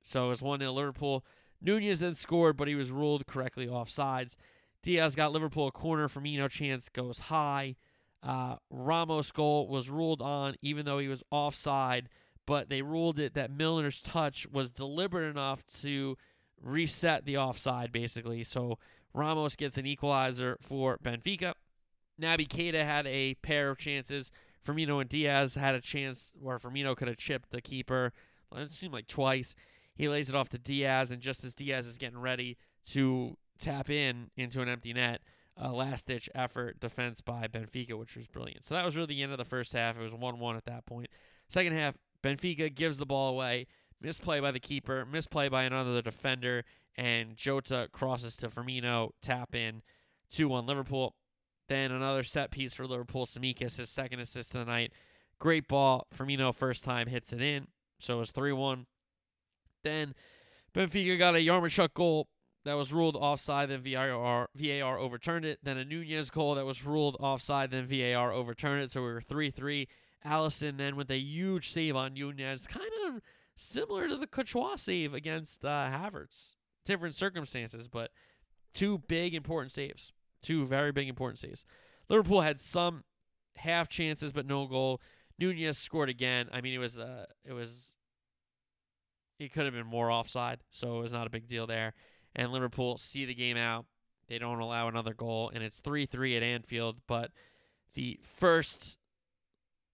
So 0.01 0.27
it 0.27 0.31
was 0.31 0.43
1 0.43 0.61
0 0.61 0.73
Liverpool. 0.73 1.25
Nunez 1.61 2.01
then 2.01 2.15
scored, 2.15 2.57
but 2.57 2.69
he 2.69 2.75
was 2.75 2.91
ruled 2.91 3.27
correctly 3.27 3.67
offsides. 3.67 4.37
Diaz 4.83 5.15
got 5.15 5.33
Liverpool 5.33 5.69
a 5.69 5.73
corner. 5.73 6.09
Firmino 6.09 6.51
chance 6.51 6.89
goes 6.89 7.19
high. 7.21 7.77
Uh, 8.23 8.57
Ramos' 8.71 9.33
goal 9.33 9.69
was 9.69 9.91
ruled 9.91 10.23
on, 10.23 10.57
even 10.61 10.85
though 10.85 10.99
he 10.99 11.09
was 11.09 11.23
offside, 11.31 12.09
but 12.47 12.69
they 12.69 12.83
ruled 12.83 13.19
it 13.19 13.35
that 13.35 13.51
Milner's 13.51 14.01
touch 14.01 14.47
was 14.49 14.71
deliberate 14.71 15.29
enough 15.29 15.65
to 15.81 16.17
reset 16.63 17.25
the 17.25 17.37
offside, 17.37 17.93
basically. 17.93 18.45
So 18.45 18.79
Ramos 19.15 19.57
gets 19.57 19.77
an 19.77 19.87
equalizer 19.87 20.57
for 20.61 20.99
Benfica. 21.03 21.55
Naby 22.21 22.47
Keita 22.49 22.85
had 22.85 23.07
a 23.07 23.35
pair 23.35 23.71
of 23.71 23.79
chances. 23.79 24.31
Firmino 24.65 25.01
and 25.01 25.09
Diaz 25.09 25.57
had 25.57 25.75
a 25.75 25.81
chance 25.81 26.37
where 26.41 26.59
Firmino 26.59 26.97
could 26.97 27.09
have 27.09 27.17
chipped 27.17 27.51
the 27.51 27.61
keeper. 27.61 28.13
It 28.55 28.73
seemed 28.73 28.93
like 28.93 29.09
twice. 29.09 29.55
He 29.95 30.09
lays 30.09 30.29
it 30.29 30.35
off 30.35 30.49
to 30.51 30.59
Diaz, 30.59 31.11
and 31.11 31.21
just 31.21 31.45
as 31.45 31.55
Diaz 31.55 31.87
is 31.87 31.99
getting 31.99 32.21
ready 32.21 32.57
to 32.91 33.37
tap 33.59 33.91
in 33.91 34.31
into 34.37 34.63
an 34.63 34.69
empty 34.69 34.93
net, 34.93 35.21
uh, 35.61 35.73
last 35.73 36.07
ditch 36.07 36.31
effort 36.35 36.81
defense 36.81 37.21
by 37.21 37.47
Benfica, 37.47 37.99
which 37.99 38.17
was 38.17 38.27
brilliant. 38.27 38.65
So 38.65 38.75
that 38.75 38.85
was 38.85 38.97
really 38.97 39.09
the 39.09 39.23
end 39.23 39.33
of 39.33 39.39
the 39.39 39.45
first 39.45 39.73
half. 39.73 39.99
It 39.99 40.03
was 40.03 40.15
1 40.15 40.39
1 40.39 40.57
at 40.57 40.65
that 40.65 40.87
point. 40.87 41.09
Second 41.49 41.75
half, 41.75 41.97
Benfica 42.23 42.75
gives 42.75 42.99
the 42.99 43.07
ball 43.07 43.31
away. 43.31 43.67
Misplay 44.03 44.41
by 44.41 44.51
the 44.51 44.61
keeper, 44.61 45.07
misplay 45.07 45.49
by 45.49 45.65
another 45.65 46.03
defender, 46.03 46.65
and 46.97 47.37
Jota 47.37 47.89
crosses 47.93 48.37
to 48.37 48.49
Firmino, 48.49 49.11
tap 49.23 49.55
in 49.55 49.83
2 50.31 50.49
1 50.49 50.67
Liverpool. 50.67 51.15
Then 51.69 51.93
another 51.93 52.23
set 52.23 52.51
piece 52.51 52.75
for 52.75 52.87
Liverpool. 52.87 53.27
Tsimikas, 53.27 53.79
his 53.79 53.91
second 53.91 54.21
assist 54.21 54.55
of 54.55 54.67
the 54.67 54.71
night. 54.71 54.93
Great 55.39 55.69
ball. 55.69 56.07
Firmino, 56.15 56.55
first 56.55 56.85
time, 56.85 57.07
hits 57.07 57.33
it 57.33 57.41
in. 57.41 57.69
So 57.99 58.17
it 58.17 58.21
was 58.21 58.31
3 58.33 58.53
1. 58.53 58.87
Then 59.85 60.15
Benfica 60.75 61.19
got 61.19 61.35
a 61.35 61.39
Yarmolenko 61.39 61.95
goal 61.95 62.29
that 62.65 62.75
was 62.75 62.93
ruled 62.93 63.17
offside, 63.17 63.69
then 63.69 63.83
VAR 63.83 64.49
VAR 64.55 64.99
overturned 64.99 65.45
it. 65.45 65.59
Then 65.63 65.77
a 65.77 65.85
Nunez 65.85 66.31
goal 66.31 66.55
that 66.55 66.67
was 66.67 66.85
ruled 66.85 67.17
offside, 67.21 67.71
then 67.71 67.87
VAR 67.87 68.33
overturned 68.33 68.83
it. 68.83 68.91
So 68.91 69.03
we 69.03 69.13
were 69.13 69.21
three 69.21 69.51
three. 69.51 69.89
Alisson 70.25 70.77
then 70.77 70.95
with 70.95 71.11
a 71.11 71.19
huge 71.19 71.71
save 71.71 71.97
on 71.97 72.15
Nunez, 72.15 72.67
kind 72.67 72.91
of 73.07 73.21
similar 73.57 74.09
to 74.09 74.17
the 74.17 74.27
Courtois 74.27 74.77
save 74.77 75.15
against 75.15 75.65
uh, 75.65 75.89
Havertz. 75.91 76.57
Different 76.85 77.15
circumstances, 77.15 77.89
but 77.89 78.11
two 78.75 78.99
big 79.07 79.35
important 79.35 79.73
saves. 79.73 80.13
Two 80.43 80.67
very 80.67 80.91
big 80.91 81.09
important 81.09 81.39
saves. 81.39 81.65
Liverpool 82.09 82.41
had 82.41 82.59
some 82.59 83.05
half 83.57 83.89
chances, 83.89 84.33
but 84.33 84.47
no 84.47 84.67
goal. 84.67 85.01
Nunez 85.39 85.79
scored 85.79 86.09
again. 86.09 86.49
I 86.53 86.61
mean, 86.61 86.75
it 86.75 86.79
was 86.79 86.99
uh, 86.99 87.27
it 87.45 87.53
was 87.53 87.95
it 89.39 89.53
could 89.53 89.65
have 89.65 89.75
been 89.75 89.87
more 89.87 90.11
offside, 90.11 90.61
so 90.71 90.99
it 90.99 91.03
was 91.03 91.13
not 91.13 91.27
a 91.27 91.31
big 91.31 91.47
deal 91.47 91.67
there 91.67 91.95
and 92.35 92.53
Liverpool 92.53 92.99
see 92.99 93.25
the 93.25 93.35
game 93.35 93.57
out. 93.57 93.87
They 94.29 94.39
don't 94.39 94.61
allow 94.61 94.89
another 94.89 95.15
goal, 95.15 95.51
and 95.53 95.63
it's 95.63 95.81
3 95.81 96.07
3 96.07 96.37
at 96.37 96.43
Anfield. 96.43 96.99
But 97.07 97.33
the 97.95 98.19
first 98.23 98.99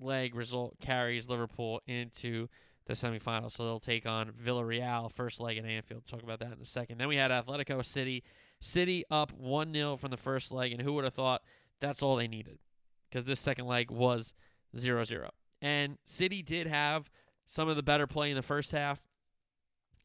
leg 0.00 0.34
result 0.34 0.76
carries 0.80 1.28
Liverpool 1.28 1.80
into 1.86 2.48
the 2.88 2.94
semifinals. 2.94 3.52
So 3.52 3.64
they'll 3.64 3.78
take 3.78 4.06
on 4.06 4.32
Villarreal, 4.32 5.12
first 5.12 5.40
leg 5.40 5.58
at 5.58 5.64
Anfield. 5.64 6.06
Talk 6.06 6.22
about 6.22 6.40
that 6.40 6.52
in 6.52 6.60
a 6.60 6.64
second. 6.64 6.98
Then 6.98 7.08
we 7.08 7.16
had 7.16 7.30
Atletico 7.30 7.84
City. 7.84 8.24
City 8.60 9.04
up 9.08 9.30
1 9.32 9.72
0 9.72 9.96
from 9.96 10.10
the 10.10 10.16
first 10.16 10.50
leg, 10.50 10.72
and 10.72 10.82
who 10.82 10.94
would 10.94 11.04
have 11.04 11.14
thought 11.14 11.42
that's 11.80 12.02
all 12.02 12.16
they 12.16 12.26
needed? 12.26 12.58
Because 13.08 13.24
this 13.24 13.38
second 13.38 13.66
leg 13.66 13.90
was 13.90 14.32
0 14.76 15.04
0. 15.04 15.30
And 15.62 15.98
City 16.04 16.42
did 16.42 16.66
have 16.66 17.08
some 17.46 17.68
of 17.68 17.76
the 17.76 17.82
better 17.82 18.06
play 18.06 18.30
in 18.30 18.36
the 18.36 18.42
first 18.42 18.72
half. 18.72 19.00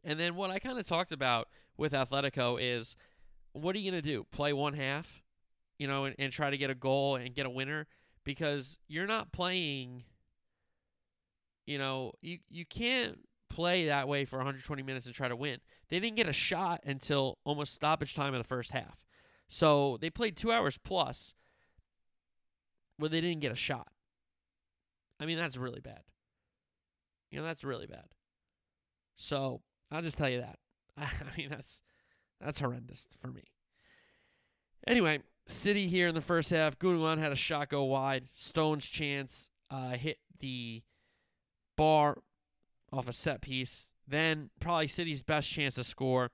And 0.04 0.20
then 0.20 0.36
what 0.36 0.52
I 0.52 0.60
kind 0.60 0.78
of 0.78 0.88
talked 0.88 1.12
about 1.12 1.48
with 1.78 1.94
Atletico 1.94 2.58
is 2.60 2.96
what 3.54 3.76
are 3.76 3.80
you 3.80 3.92
going 3.92 4.02
to 4.02 4.08
do? 4.08 4.26
Play 4.32 4.52
one 4.54 4.74
half, 4.74 5.24
you 5.80 5.88
know, 5.88 6.06
and, 6.06 6.16
and 6.20 6.34
try 6.34 6.50
to 6.50 6.58
get 6.58 6.70
a 6.70 6.76
goal 6.76 7.16
and 7.16 7.34
get 7.34 7.46
a 7.46 7.50
winner? 7.50 7.88
Because 8.24 8.78
you're 8.88 9.08
not 9.08 9.32
playing, 9.32 10.04
you 11.66 11.78
know, 11.78 12.14
you, 12.22 12.40
you 12.50 12.66
can't 12.66 13.20
play 13.50 13.86
that 13.86 14.08
way 14.08 14.26
for 14.26 14.38
120 14.38 14.84
minutes 14.84 15.06
and 15.06 15.16
try 15.16 15.28
to 15.28 15.36
win. 15.36 15.60
They 15.90 16.00
didn't 16.00 16.18
get 16.18 16.28
a 16.28 16.34
shot 16.34 16.82
until 16.86 17.38
almost 17.44 17.74
stoppage 17.74 18.16
time 18.16 18.34
of 18.34 18.40
the 18.40 18.48
first 18.48 18.72
half. 18.72 19.06
So 19.48 19.98
they 20.02 20.10
played 20.10 20.36
two 20.36 20.52
hours 20.52 20.78
plus 20.78 21.36
where 22.98 23.10
they 23.10 23.22
didn't 23.22 23.42
get 23.42 23.52
a 23.52 23.56
shot. 23.56 23.88
I 25.20 25.26
mean, 25.26 25.38
that's 25.38 25.58
really 25.58 25.82
bad. 25.82 26.02
You 27.30 27.40
know, 27.40 27.46
that's 27.46 27.64
really 27.64 27.88
bad. 27.88 28.06
So 29.16 29.62
I'll 29.92 30.02
just 30.02 30.18
tell 30.18 30.30
you 30.30 30.42
that. 30.42 30.58
I 30.98 31.38
mean, 31.38 31.50
that's 31.50 31.82
that's 32.42 32.60
horrendous 32.60 33.08
for 33.22 33.28
me. 33.28 33.44
Anyway, 34.88 35.20
City 35.48 35.88
here 35.88 36.08
in 36.08 36.16
the 36.16 36.22
first 36.22 36.50
half. 36.50 36.78
Gundogan 36.78 37.20
had 37.20 37.32
a 37.32 37.38
shot 37.38 37.70
go 37.70 37.84
wide. 37.84 38.30
Stones 38.34 38.86
chance 38.86 39.50
uh, 39.70 39.92
hit 39.92 40.18
the 40.40 40.84
bar 41.76 42.18
off 42.92 43.08
a 43.08 43.14
set 43.14 43.42
piece. 43.42 43.94
Then 44.08 44.50
probably 44.60 44.88
City's 44.88 45.24
best 45.24 45.50
chance 45.50 45.76
to 45.76 45.84
score. 45.84 46.32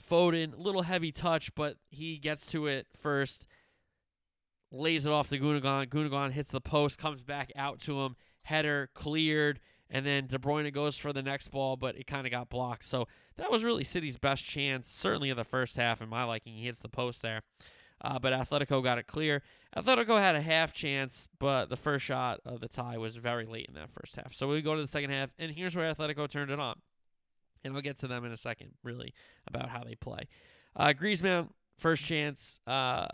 Foden, 0.00 0.54
little 0.56 0.82
heavy 0.82 1.12
touch, 1.12 1.54
but 1.54 1.76
he 1.90 2.18
gets 2.18 2.46
to 2.50 2.66
it 2.66 2.86
first. 2.96 3.46
Lays 4.70 5.06
it 5.06 5.12
off 5.12 5.28
to 5.28 5.38
Gundogan. 5.38 5.86
Gundogan 5.86 6.32
hits 6.32 6.50
the 6.50 6.60
post, 6.60 6.98
comes 6.98 7.22
back 7.22 7.52
out 7.54 7.78
to 7.80 8.00
him. 8.00 8.16
Header 8.42 8.90
cleared. 8.94 9.60
And 9.88 10.06
then 10.06 10.26
De 10.26 10.38
Bruyne 10.38 10.72
goes 10.72 10.96
for 10.96 11.12
the 11.12 11.22
next 11.22 11.48
ball, 11.48 11.76
but 11.76 11.96
it 11.96 12.06
kind 12.06 12.26
of 12.26 12.30
got 12.30 12.48
blocked. 12.48 12.84
So 12.84 13.06
that 13.36 13.50
was 13.50 13.62
really 13.62 13.84
City's 13.84 14.16
best 14.16 14.42
chance, 14.42 14.88
certainly 14.88 15.28
in 15.28 15.36
the 15.36 15.44
first 15.44 15.76
half, 15.76 16.00
in 16.00 16.08
my 16.08 16.24
liking. 16.24 16.54
He 16.54 16.64
hits 16.64 16.80
the 16.80 16.88
post 16.88 17.20
there. 17.20 17.42
Uh, 18.02 18.18
but 18.18 18.32
Atletico 18.32 18.82
got 18.82 18.98
it 18.98 19.06
clear. 19.06 19.42
Atletico 19.76 20.18
had 20.18 20.34
a 20.34 20.40
half 20.40 20.72
chance, 20.72 21.28
but 21.38 21.70
the 21.70 21.76
first 21.76 22.04
shot 22.04 22.40
of 22.44 22.60
the 22.60 22.68
tie 22.68 22.98
was 22.98 23.16
very 23.16 23.46
late 23.46 23.66
in 23.68 23.74
that 23.74 23.90
first 23.90 24.16
half. 24.16 24.34
So 24.34 24.48
we 24.48 24.60
go 24.60 24.74
to 24.74 24.80
the 24.80 24.88
second 24.88 25.10
half, 25.10 25.30
and 25.38 25.52
here's 25.52 25.76
where 25.76 25.92
Atletico 25.94 26.28
turned 26.28 26.50
it 26.50 26.58
on. 26.58 26.80
And 27.64 27.74
I'll 27.74 27.80
get 27.80 27.96
to 27.98 28.08
them 28.08 28.24
in 28.24 28.32
a 28.32 28.36
second, 28.36 28.72
really, 28.82 29.14
about 29.46 29.68
how 29.68 29.84
they 29.84 29.94
play. 29.94 30.26
Uh, 30.74 30.88
Griezmann, 30.88 31.50
first 31.78 32.04
chance, 32.04 32.58
uh, 32.66 33.06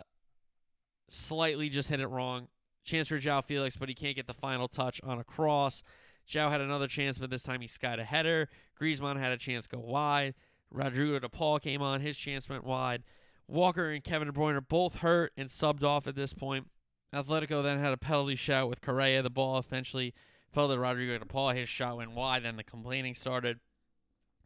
slightly 1.07 1.69
just 1.69 1.89
hit 1.89 1.99
it 1.99 2.07
wrong. 2.07 2.47
Chance 2.83 3.09
for 3.09 3.19
Joao 3.19 3.41
Felix, 3.41 3.75
but 3.75 3.89
he 3.89 3.95
can't 3.95 4.15
get 4.15 4.25
the 4.25 4.33
final 4.33 4.67
touch 4.67 4.99
on 5.03 5.19
a 5.19 5.23
cross. 5.23 5.83
Joao 6.25 6.49
had 6.49 6.61
another 6.61 6.87
chance, 6.87 7.19
but 7.19 7.29
this 7.29 7.43
time 7.43 7.61
he 7.61 7.67
skied 7.67 7.99
a 7.99 8.03
header. 8.03 8.49
Griezmann 8.79 9.19
had 9.19 9.31
a 9.31 9.37
chance 9.37 9.67
go 9.67 9.79
wide. 9.79 10.33
Rodrigo 10.71 11.19
de 11.19 11.29
Paul 11.29 11.59
came 11.59 11.81
on. 11.83 12.01
His 12.01 12.17
chance 12.17 12.49
went 12.49 12.63
wide. 12.63 13.03
Walker 13.49 13.89
and 13.89 14.03
Kevin 14.03 14.27
De 14.27 14.33
Bruyne 14.33 14.55
are 14.55 14.61
both 14.61 14.97
hurt 14.97 15.33
and 15.35 15.49
subbed 15.49 15.83
off 15.83 16.07
at 16.07 16.15
this 16.15 16.33
point. 16.33 16.67
Atletico 17.13 17.63
then 17.63 17.79
had 17.79 17.93
a 17.93 17.97
penalty 17.97 18.35
shout 18.35 18.69
with 18.69 18.81
Correa. 18.81 19.23
The 19.23 19.29
ball 19.29 19.57
eventually 19.57 20.13
fell 20.51 20.69
to 20.69 20.77
Rodrigo 20.77 21.17
de 21.17 21.25
Paul. 21.25 21.49
His 21.49 21.67
shot 21.67 21.97
went 21.97 22.11
wide. 22.11 22.43
Then 22.43 22.57
the 22.57 22.63
complaining 22.63 23.15
started. 23.15 23.59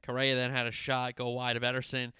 Correa 0.02 0.36
then 0.36 0.52
had 0.52 0.68
a 0.68 0.72
shot 0.72 1.16
go 1.16 1.30
wide 1.30 1.58
of 1.58 1.64
Ederson. 1.64 2.12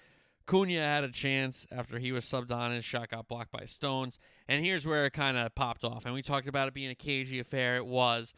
Cunha 0.46 0.80
had 0.80 1.04
a 1.04 1.10
chance 1.10 1.66
after 1.72 1.98
he 1.98 2.12
was 2.12 2.26
subbed 2.26 2.50
on. 2.50 2.72
His 2.72 2.84
shot 2.84 3.08
got 3.08 3.28
blocked 3.28 3.50
by 3.50 3.64
Stones. 3.64 4.18
And 4.46 4.62
here's 4.62 4.86
where 4.86 5.06
it 5.06 5.14
kind 5.14 5.38
of 5.38 5.54
popped 5.54 5.84
off. 5.84 6.04
And 6.04 6.12
we 6.12 6.20
talked 6.20 6.48
about 6.48 6.68
it 6.68 6.74
being 6.74 6.90
a 6.90 6.94
cagey 6.94 7.38
affair. 7.38 7.76
It 7.76 7.86
was. 7.86 8.34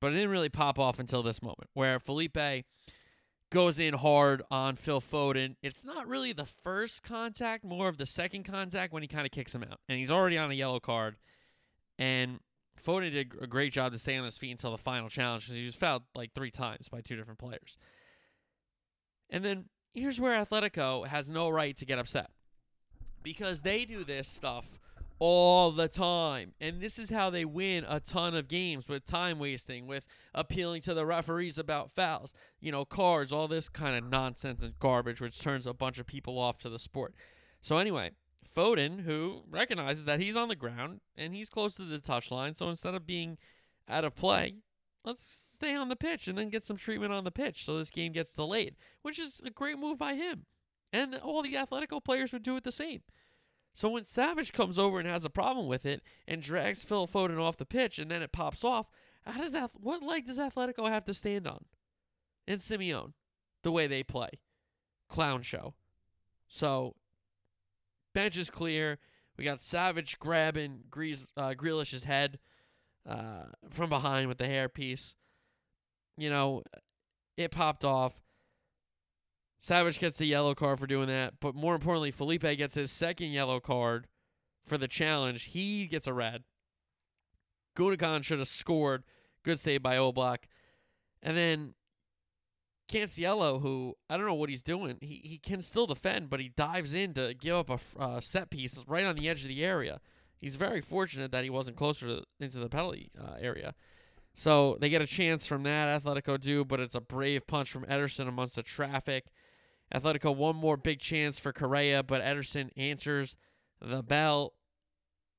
But 0.00 0.12
it 0.12 0.16
didn't 0.16 0.30
really 0.30 0.48
pop 0.48 0.78
off 0.78 0.98
until 0.98 1.22
this 1.22 1.42
moment 1.42 1.70
where 1.74 2.00
Felipe 2.00 2.36
goes 3.50 3.78
in 3.78 3.94
hard 3.94 4.42
on 4.50 4.76
Phil 4.76 5.00
Foden. 5.00 5.56
It's 5.62 5.84
not 5.84 6.06
really 6.06 6.32
the 6.32 6.44
first 6.44 7.02
contact, 7.02 7.64
more 7.64 7.88
of 7.88 7.96
the 7.96 8.06
second 8.06 8.44
contact 8.44 8.92
when 8.92 9.02
he 9.02 9.08
kind 9.08 9.24
of 9.26 9.32
kicks 9.32 9.54
him 9.54 9.62
out. 9.62 9.80
And 9.88 9.98
he's 9.98 10.10
already 10.10 10.36
on 10.36 10.50
a 10.50 10.54
yellow 10.54 10.80
card. 10.80 11.16
And 11.98 12.40
Foden 12.82 13.12
did 13.12 13.32
a 13.40 13.46
great 13.46 13.72
job 13.72 13.92
to 13.92 13.98
stay 13.98 14.16
on 14.16 14.24
his 14.24 14.38
feet 14.38 14.50
until 14.50 14.70
the 14.70 14.78
final 14.78 15.08
challenge 15.08 15.46
because 15.46 15.58
he 15.58 15.64
was 15.64 15.74
fouled 15.74 16.02
like 16.14 16.32
three 16.34 16.50
times 16.50 16.88
by 16.88 17.00
two 17.00 17.16
different 17.16 17.38
players. 17.38 17.78
And 19.30 19.44
then 19.44 19.66
here's 19.92 20.20
where 20.20 20.38
Atletico 20.42 21.06
has 21.06 21.30
no 21.30 21.48
right 21.48 21.76
to 21.76 21.86
get 21.86 21.98
upset 21.98 22.30
because 23.22 23.62
they 23.62 23.84
do 23.84 24.04
this 24.04 24.28
stuff 24.28 24.78
all 25.18 25.70
the 25.70 25.88
time. 25.88 26.52
And 26.60 26.80
this 26.80 26.98
is 26.98 27.10
how 27.10 27.30
they 27.30 27.44
win 27.44 27.84
a 27.88 28.00
ton 28.00 28.34
of 28.34 28.48
games 28.48 28.88
with 28.88 29.04
time 29.04 29.38
wasting, 29.38 29.86
with 29.86 30.06
appealing 30.34 30.82
to 30.82 30.94
the 30.94 31.06
referees 31.06 31.58
about 31.58 31.90
fouls, 31.90 32.34
you 32.60 32.70
know, 32.70 32.84
cards, 32.84 33.32
all 33.32 33.48
this 33.48 33.68
kind 33.68 33.96
of 33.96 34.08
nonsense 34.08 34.62
and 34.62 34.78
garbage, 34.78 35.20
which 35.20 35.40
turns 35.40 35.66
a 35.66 35.74
bunch 35.74 35.98
of 35.98 36.06
people 36.06 36.38
off 36.38 36.58
to 36.62 36.68
the 36.68 36.78
sport. 36.78 37.14
So, 37.60 37.78
anyway, 37.78 38.12
Foden, 38.54 39.00
who 39.00 39.42
recognizes 39.50 40.04
that 40.04 40.20
he's 40.20 40.36
on 40.36 40.48
the 40.48 40.56
ground 40.56 41.00
and 41.16 41.34
he's 41.34 41.48
close 41.48 41.74
to 41.76 41.84
the 41.84 41.98
touchline, 41.98 42.56
so 42.56 42.68
instead 42.68 42.94
of 42.94 43.06
being 43.06 43.38
out 43.88 44.04
of 44.04 44.14
play, 44.14 44.56
let's 45.04 45.24
stay 45.54 45.74
on 45.74 45.88
the 45.88 45.96
pitch 45.96 46.28
and 46.28 46.38
then 46.38 46.50
get 46.50 46.64
some 46.64 46.76
treatment 46.76 47.12
on 47.12 47.24
the 47.24 47.30
pitch 47.30 47.64
so 47.64 47.78
this 47.78 47.90
game 47.90 48.12
gets 48.12 48.30
delayed, 48.30 48.76
which 49.02 49.18
is 49.18 49.40
a 49.44 49.50
great 49.50 49.78
move 49.78 49.98
by 49.98 50.14
him. 50.14 50.46
And 50.92 51.14
all 51.16 51.42
the 51.42 51.54
Atletico 51.54 52.02
players 52.02 52.32
would 52.32 52.42
do 52.42 52.56
it 52.56 52.64
the 52.64 52.72
same. 52.72 53.02
So 53.78 53.88
when 53.90 54.02
Savage 54.02 54.52
comes 54.52 54.76
over 54.76 54.98
and 54.98 55.06
has 55.06 55.24
a 55.24 55.30
problem 55.30 55.68
with 55.68 55.86
it 55.86 56.02
and 56.26 56.42
drags 56.42 56.82
Phil 56.82 57.06
Foden 57.06 57.40
off 57.40 57.58
the 57.58 57.64
pitch 57.64 58.00
and 58.00 58.10
then 58.10 58.22
it 58.22 58.32
pops 58.32 58.64
off, 58.64 58.90
how 59.24 59.40
does 59.40 59.52
that 59.52 59.70
what 59.72 60.02
leg 60.02 60.26
does 60.26 60.36
Atletico 60.36 60.88
have 60.88 61.04
to 61.04 61.14
stand 61.14 61.46
on? 61.46 61.64
And 62.48 62.60
Simeone, 62.60 63.12
the 63.62 63.70
way 63.70 63.86
they 63.86 64.02
play. 64.02 64.30
Clown 65.08 65.42
show. 65.42 65.74
So 66.48 66.96
bench 68.14 68.36
is 68.36 68.50
clear. 68.50 68.98
We 69.36 69.44
got 69.44 69.62
Savage 69.62 70.18
grabbing 70.18 70.80
Grease, 70.90 71.24
uh, 71.36 71.54
Grealish's 71.54 72.02
head 72.02 72.40
uh, 73.08 73.44
from 73.70 73.90
behind 73.90 74.26
with 74.26 74.38
the 74.38 74.48
hairpiece. 74.48 75.14
You 76.16 76.30
know, 76.30 76.64
it 77.36 77.52
popped 77.52 77.84
off. 77.84 78.20
Savage 79.60 79.98
gets 79.98 80.18
the 80.18 80.26
yellow 80.26 80.54
card 80.54 80.78
for 80.78 80.86
doing 80.86 81.08
that, 81.08 81.34
but 81.40 81.54
more 81.54 81.74
importantly, 81.74 82.10
Felipe 82.10 82.42
gets 82.42 82.76
his 82.76 82.92
second 82.92 83.28
yellow 83.28 83.58
card 83.58 84.06
for 84.64 84.78
the 84.78 84.88
challenge. 84.88 85.44
He 85.44 85.86
gets 85.86 86.06
a 86.06 86.12
red. 86.12 86.44
Gundogan 87.76 88.22
should 88.22 88.38
have 88.38 88.48
scored. 88.48 89.04
Good 89.42 89.58
save 89.58 89.82
by 89.82 89.96
Oblak. 89.96 90.44
And 91.22 91.36
then 91.36 91.74
Cancelo, 92.88 93.60
who 93.60 93.94
I 94.08 94.16
don't 94.16 94.26
know 94.26 94.34
what 94.34 94.48
he's 94.48 94.62
doing, 94.62 94.98
he, 95.00 95.20
he 95.24 95.38
can 95.38 95.62
still 95.62 95.86
defend, 95.86 96.30
but 96.30 96.40
he 96.40 96.48
dives 96.48 96.94
in 96.94 97.14
to 97.14 97.34
give 97.34 97.54
up 97.54 97.70
a 97.70 98.00
uh, 98.00 98.20
set 98.20 98.50
piece 98.50 98.84
right 98.86 99.04
on 99.04 99.16
the 99.16 99.28
edge 99.28 99.42
of 99.42 99.48
the 99.48 99.64
area. 99.64 100.00
He's 100.38 100.56
very 100.56 100.80
fortunate 100.80 101.32
that 101.32 101.44
he 101.44 101.50
wasn't 101.50 101.76
closer 101.76 102.06
to, 102.06 102.22
into 102.40 102.58
the 102.58 102.68
penalty 102.68 103.10
uh, 103.20 103.34
area. 103.40 103.74
So 104.34 104.76
they 104.80 104.88
get 104.88 105.02
a 105.02 105.06
chance 105.06 105.46
from 105.46 105.64
that, 105.64 106.02
Atletico 106.02 106.40
do, 106.40 106.64
but 106.64 106.78
it's 106.78 106.94
a 106.94 107.00
brave 107.00 107.46
punch 107.46 107.72
from 107.72 107.84
Ederson 107.86 108.28
amongst 108.28 108.54
the 108.54 108.62
traffic. 108.62 109.26
Atletico 109.94 110.34
one 110.34 110.56
more 110.56 110.76
big 110.76 111.00
chance 111.00 111.38
for 111.38 111.52
Correa, 111.52 112.02
but 112.02 112.22
Ederson 112.22 112.70
answers 112.76 113.36
the 113.80 114.02
bell, 114.02 114.54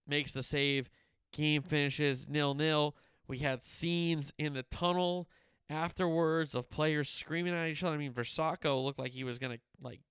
makes 0.07 0.33
the 0.33 0.43
save. 0.43 0.89
Game 1.31 1.61
finishes 1.61 2.27
nil 2.27 2.55
nil. 2.55 2.95
We 3.27 3.39
had 3.39 3.61
scenes 3.61 4.33
in 4.39 4.53
the 4.53 4.63
tunnel 4.63 5.29
afterwards 5.69 6.55
of 6.55 6.71
players 6.71 7.07
screaming 7.07 7.53
at 7.53 7.67
each 7.67 7.83
other. 7.83 7.95
I 7.95 7.99
mean, 7.99 8.13
Vrsaljko 8.13 8.83
looked 8.83 8.97
like 8.97 9.11
he 9.11 9.23
was 9.23 9.37
gonna 9.37 9.59
like 9.79 10.01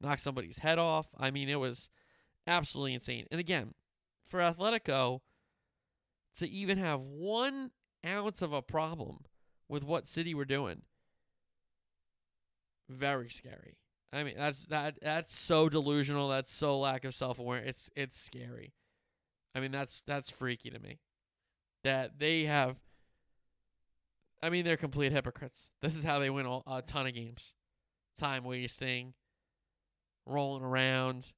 knock 0.00 0.18
somebody's 0.18 0.58
head 0.58 0.78
off. 0.78 1.08
I 1.18 1.30
mean, 1.30 1.50
it 1.50 1.60
was 1.60 1.90
absolutely 2.46 2.94
insane. 2.94 3.26
And 3.30 3.40
again, 3.40 3.74
for 4.26 4.40
Atletico 4.40 5.20
to 6.36 6.48
even 6.48 6.78
have 6.78 7.02
one 7.02 7.72
ounce 8.06 8.40
of 8.40 8.52
a 8.52 8.62
problem 8.62 9.24
with 9.68 9.84
what 9.84 10.06
City 10.06 10.34
were 10.34 10.44
doing 10.44 10.82
very 12.88 13.28
scary. 13.28 13.76
I 14.12 14.22
mean, 14.22 14.34
that's 14.36 14.66
that 14.66 14.98
that's 15.02 15.36
so 15.36 15.68
delusional. 15.68 16.28
That's 16.28 16.52
so 16.52 16.78
lack 16.78 17.04
of 17.04 17.14
self 17.14 17.38
awareness. 17.38 17.68
It's 17.68 17.90
it's 17.96 18.16
scary. 18.18 18.72
I 19.54 19.60
mean, 19.60 19.72
that's 19.72 20.02
that's 20.06 20.30
freaky 20.30 20.70
to 20.70 20.78
me. 20.78 21.00
That 21.84 22.18
they 22.18 22.44
have. 22.44 22.80
I 24.42 24.50
mean, 24.50 24.64
they're 24.64 24.76
complete 24.76 25.12
hypocrites. 25.12 25.72
This 25.80 25.96
is 25.96 26.04
how 26.04 26.18
they 26.18 26.30
win 26.30 26.46
all, 26.46 26.62
a 26.66 26.82
ton 26.82 27.06
of 27.06 27.14
games. 27.14 27.52
Time 28.18 28.44
wasting, 28.44 29.14
rolling 30.24 30.62
around, 30.62 31.32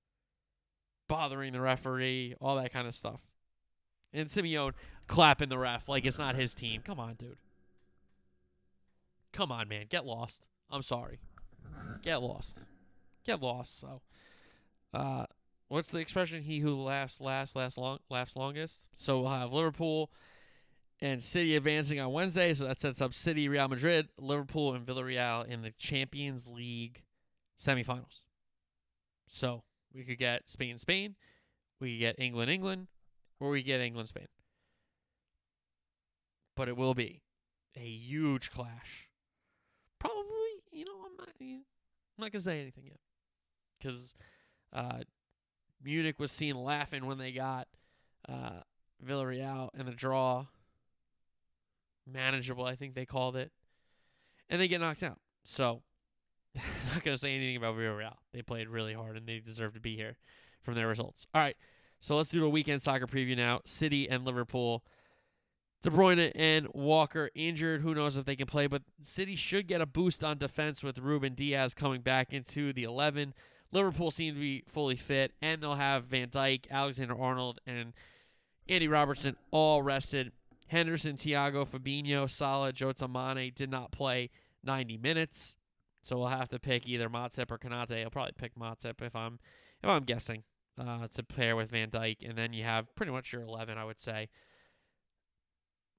bothering 1.08 1.52
the 1.52 1.60
referee, 1.60 2.34
all 2.40 2.56
that 2.56 2.72
kind 2.72 2.86
of 2.86 2.94
stuff. 2.94 3.22
And 4.12 4.28
Simeone 4.28 4.72
clapping 5.06 5.48
the 5.48 5.58
ref 5.58 5.88
like 5.88 6.04
it's 6.04 6.18
not 6.18 6.34
his 6.34 6.54
team. 6.54 6.82
Come 6.84 6.98
on, 7.00 7.14
dude. 7.14 7.38
Come 9.32 9.52
on, 9.52 9.68
man. 9.68 9.86
Get 9.88 10.04
lost. 10.04 10.44
I'm 10.70 10.82
sorry 10.82 11.18
get 12.02 12.22
lost. 12.22 12.58
Get 13.24 13.42
lost. 13.42 13.80
So, 13.80 14.02
uh, 14.94 15.26
what's 15.68 15.90
the 15.90 15.98
expression? 15.98 16.42
He 16.42 16.60
who 16.60 16.74
laughs 16.74 17.20
last, 17.20 17.54
last 17.56 17.78
long, 17.78 17.98
laughs 18.10 18.36
longest. 18.36 18.84
So 18.92 19.20
we'll 19.20 19.30
have 19.30 19.52
Liverpool 19.52 20.10
and 21.00 21.22
City 21.22 21.56
advancing 21.56 22.00
on 22.00 22.12
Wednesday. 22.12 22.54
So 22.54 22.66
that 22.66 22.80
sets 22.80 23.00
up 23.00 23.14
City, 23.14 23.48
Real 23.48 23.68
Madrid, 23.68 24.08
Liverpool, 24.18 24.74
and 24.74 24.84
Villarreal 24.84 25.46
in 25.46 25.62
the 25.62 25.70
Champions 25.70 26.46
League 26.46 27.02
semifinals. 27.58 28.22
So 29.26 29.62
we 29.94 30.04
could 30.04 30.18
get 30.18 30.48
Spain, 30.48 30.78
Spain. 30.78 31.16
We 31.80 31.92
could 31.92 32.00
get 32.00 32.16
England, 32.18 32.50
England, 32.50 32.88
or 33.38 33.50
we 33.50 33.62
get 33.62 33.80
England, 33.80 34.08
Spain. 34.08 34.26
But 36.56 36.68
it 36.68 36.76
will 36.76 36.94
be 36.94 37.22
a 37.76 37.80
huge 37.80 38.50
clash. 38.50 39.10
Probably, 40.00 40.62
you 40.72 40.84
know, 40.84 41.04
I'm 41.04 41.07
I'm 42.18 42.24
not 42.24 42.32
gonna 42.32 42.42
say 42.42 42.60
anything 42.60 42.84
yet, 42.86 43.00
because 43.78 44.14
uh, 44.72 45.00
Munich 45.82 46.18
was 46.18 46.32
seen 46.32 46.56
laughing 46.56 47.06
when 47.06 47.18
they 47.18 47.32
got 47.32 47.68
uh, 48.28 48.62
Villarreal 49.04 49.70
in 49.78 49.86
the 49.86 49.92
draw. 49.92 50.46
Manageable, 52.10 52.64
I 52.64 52.74
think 52.74 52.94
they 52.94 53.04
called 53.04 53.36
it, 53.36 53.52
and 54.48 54.60
they 54.60 54.66
get 54.66 54.80
knocked 54.80 55.02
out. 55.02 55.18
So, 55.44 55.82
I'm 56.56 56.62
not 56.94 57.04
gonna 57.04 57.18
say 57.18 57.34
anything 57.34 57.56
about 57.56 57.76
Villarreal. 57.76 58.14
They 58.32 58.42
played 58.42 58.68
really 58.68 58.94
hard 58.94 59.16
and 59.16 59.26
they 59.26 59.40
deserve 59.40 59.74
to 59.74 59.80
be 59.80 59.94
here 59.94 60.16
from 60.62 60.74
their 60.74 60.88
results. 60.88 61.26
All 61.34 61.42
right, 61.42 61.56
so 62.00 62.16
let's 62.16 62.30
do 62.30 62.40
the 62.40 62.48
weekend 62.48 62.82
soccer 62.82 63.06
preview 63.06 63.36
now. 63.36 63.60
City 63.64 64.08
and 64.08 64.24
Liverpool. 64.24 64.84
De 65.82 65.90
Bruyne 65.90 66.32
and 66.34 66.66
Walker 66.72 67.30
injured. 67.34 67.82
Who 67.82 67.94
knows 67.94 68.16
if 68.16 68.24
they 68.24 68.36
can 68.36 68.46
play? 68.46 68.66
But 68.66 68.82
City 69.00 69.36
should 69.36 69.68
get 69.68 69.80
a 69.80 69.86
boost 69.86 70.24
on 70.24 70.38
defense 70.38 70.82
with 70.82 70.98
Ruben 70.98 71.34
Dias 71.34 71.74
coming 71.74 72.00
back 72.00 72.32
into 72.32 72.72
the 72.72 72.82
11. 72.82 73.34
Liverpool 73.70 74.10
seem 74.10 74.34
to 74.34 74.40
be 74.40 74.64
fully 74.66 74.96
fit, 74.96 75.32
and 75.42 75.62
they'll 75.62 75.74
have 75.74 76.04
Van 76.04 76.28
Dijk, 76.28 76.70
Alexander 76.70 77.20
Arnold, 77.20 77.60
and 77.66 77.92
Andy 78.68 78.88
Robertson 78.88 79.36
all 79.50 79.82
rested. 79.82 80.32
Henderson, 80.68 81.16
Thiago, 81.16 81.66
Fabinho, 81.66 82.28
Salah, 82.28 82.72
Jota 82.72 83.08
Mane 83.08 83.52
did 83.54 83.70
not 83.70 83.90
play 83.90 84.30
90 84.64 84.98
minutes, 84.98 85.56
so 86.02 86.18
we'll 86.18 86.28
have 86.28 86.48
to 86.48 86.58
pick 86.58 86.86
either 86.86 87.08
Matip 87.08 87.50
or 87.50 87.58
Konate. 87.58 88.02
I'll 88.02 88.10
probably 88.10 88.32
pick 88.36 88.54
Matip 88.54 89.00
if 89.00 89.16
I'm 89.16 89.38
if 89.82 89.88
I'm 89.88 90.04
guessing 90.04 90.42
uh, 90.78 91.06
to 91.14 91.22
pair 91.22 91.56
with 91.56 91.70
Van 91.70 91.90
Dijk, 91.90 92.28
and 92.28 92.36
then 92.36 92.52
you 92.52 92.64
have 92.64 92.94
pretty 92.94 93.12
much 93.12 93.32
your 93.32 93.42
11, 93.42 93.78
I 93.78 93.84
would 93.84 93.98
say. 93.98 94.28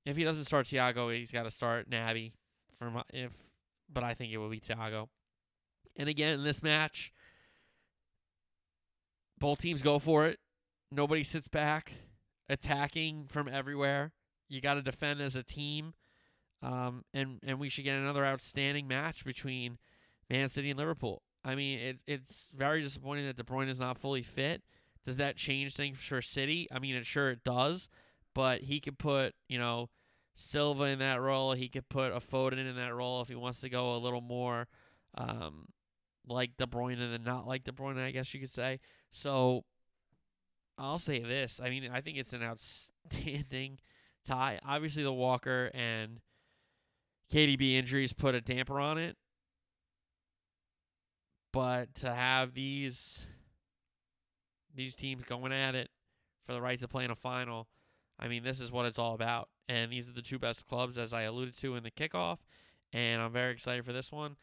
If 0.06 0.18
he 0.18 0.24
doesn't 0.24 0.45
start 0.45 0.66
Thiago, 0.66 1.16
he's 1.16 1.32
got 1.32 1.43
to 1.43 1.52
start 1.52 1.89
Naby. 1.89 2.34
For 2.78 2.89
my, 2.89 3.04
if, 3.14 3.34
but 3.91 4.04
I 4.04 4.14
think 4.14 4.32
it 4.32 4.38
will 4.38 4.50
be 4.50 4.60
Thiago. 4.60 5.10
And 5.97 6.08
again, 6.08 6.32
in 6.32 6.43
this 6.43 6.64
match, 6.64 7.12
both 9.38 9.60
teams 9.60 9.82
go 9.82 10.00
for 10.00 10.28
it. 10.28 10.39
Nobody 10.91 11.24
sits 11.24 11.47
back, 11.47 11.93
attacking 12.47 13.26
from 13.28 13.47
everywhere. 13.47 14.14
You 14.47 14.62
got 14.62 14.76
to 14.76 14.82
defend 14.82 15.22
as 15.22 15.36
a 15.36 15.43
team, 15.43 15.93
um, 16.64 17.04
and 17.14 17.39
and 17.43 17.60
we 17.60 17.70
should 17.70 17.84
get 17.84 17.97
another 17.97 18.26
outstanding 18.26 18.88
match 18.88 19.24
between 19.24 19.78
Man 20.30 20.50
City 20.50 20.72
and 20.72 20.80
Liverpool. 20.80 21.22
I 21.45 21.56
mean, 21.56 21.80
it, 21.80 22.04
it's 22.08 22.52
very 22.56 22.82
disappointing 22.82 23.26
that 23.26 23.38
De 23.38 23.43
Bruyne 23.43 23.70
is 23.70 23.80
not 23.80 23.97
fully 23.97 24.24
fit. 24.24 24.64
Does 25.06 25.18
that 25.18 25.38
change 25.38 25.76
things 25.76 26.00
for 26.00 26.22
City? 26.22 26.68
I 26.72 26.80
mean, 26.80 26.95
it 26.95 27.06
sure 27.06 27.30
it 27.30 27.43
does 27.43 27.89
but 28.34 28.61
he 28.61 28.80
could 28.80 28.97
put, 28.97 29.34
you 29.47 29.57
know, 29.57 29.89
Silva 30.36 30.86
in 30.86 30.99
that 30.99 31.21
role. 31.21 31.53
He 31.53 31.69
could 31.69 31.89
put 31.89 32.11
a 32.11 32.17
Foden 32.19 32.69
in 32.69 32.75
that 32.75 32.95
role 32.95 33.21
if 33.21 33.27
he 33.27 33.36
wants 33.36 33.61
to 33.61 33.69
go 33.69 33.95
a 33.95 33.97
little 33.97 34.21
more 34.21 34.67
um, 35.15 35.67
like 36.27 36.57
De 36.57 36.65
Bruyne 36.65 36.97
than 36.97 37.23
not 37.23 37.47
like 37.47 37.63
De 37.63 37.71
Bruyne, 37.71 37.99
I 37.99 38.11
guess 38.11 38.34
you 38.34 38.39
could 38.39 38.51
say. 38.51 38.80
So 39.11 39.65
I'll 40.77 40.99
say 40.99 41.19
this. 41.19 41.59
I 41.63 41.69
mean, 41.69 41.89
I 41.91 42.01
think 42.01 42.17
it's 42.17 42.34
an 42.34 42.43
outstanding 42.43 43.80
tie. 44.25 44.59
Obviously, 44.65 45.03
the 45.03 45.13
Walker 45.13 45.71
and 45.73 46.21
KDB 47.32 47.73
injuries 47.73 48.13
put 48.13 48.36
a 48.36 48.41
damper 48.41 48.80
on 48.80 48.97
it. 48.97 49.17
But 51.51 51.95
to 51.95 52.13
have 52.13 52.53
these 52.53 53.25
these 54.73 54.95
teams 54.95 55.23
going 55.23 55.51
at 55.51 55.73
it 55.75 55.89
for 56.45 56.53
the 56.53 56.61
right 56.61 56.80
to 56.80 56.88
play 56.88 57.03
in 57.03 57.11
a 57.11 57.15
final, 57.15 57.67
I 58.20 58.28
mean, 58.28 58.43
this 58.43 58.59
is 58.59 58.72
what 58.72 58.86
it's 58.86 58.99
all 58.99 59.13
about. 59.13 59.49
And 59.67 59.91
these 59.91 60.09
are 60.09 60.13
the 60.13 60.22
two 60.22 60.39
best 60.39 60.67
clubs, 60.67 60.97
as 60.97 61.13
I 61.13 61.24
alluded 61.24 61.55
to 61.57 61.76
in 61.76 61.84
the 61.84 61.91
kickoff. 61.91 62.39
And 62.91 63.22
I'm 63.22 63.32
very 63.32 63.53
excited 63.53 63.86
for 63.86 63.93
this 63.93 64.11
one. 64.11 64.36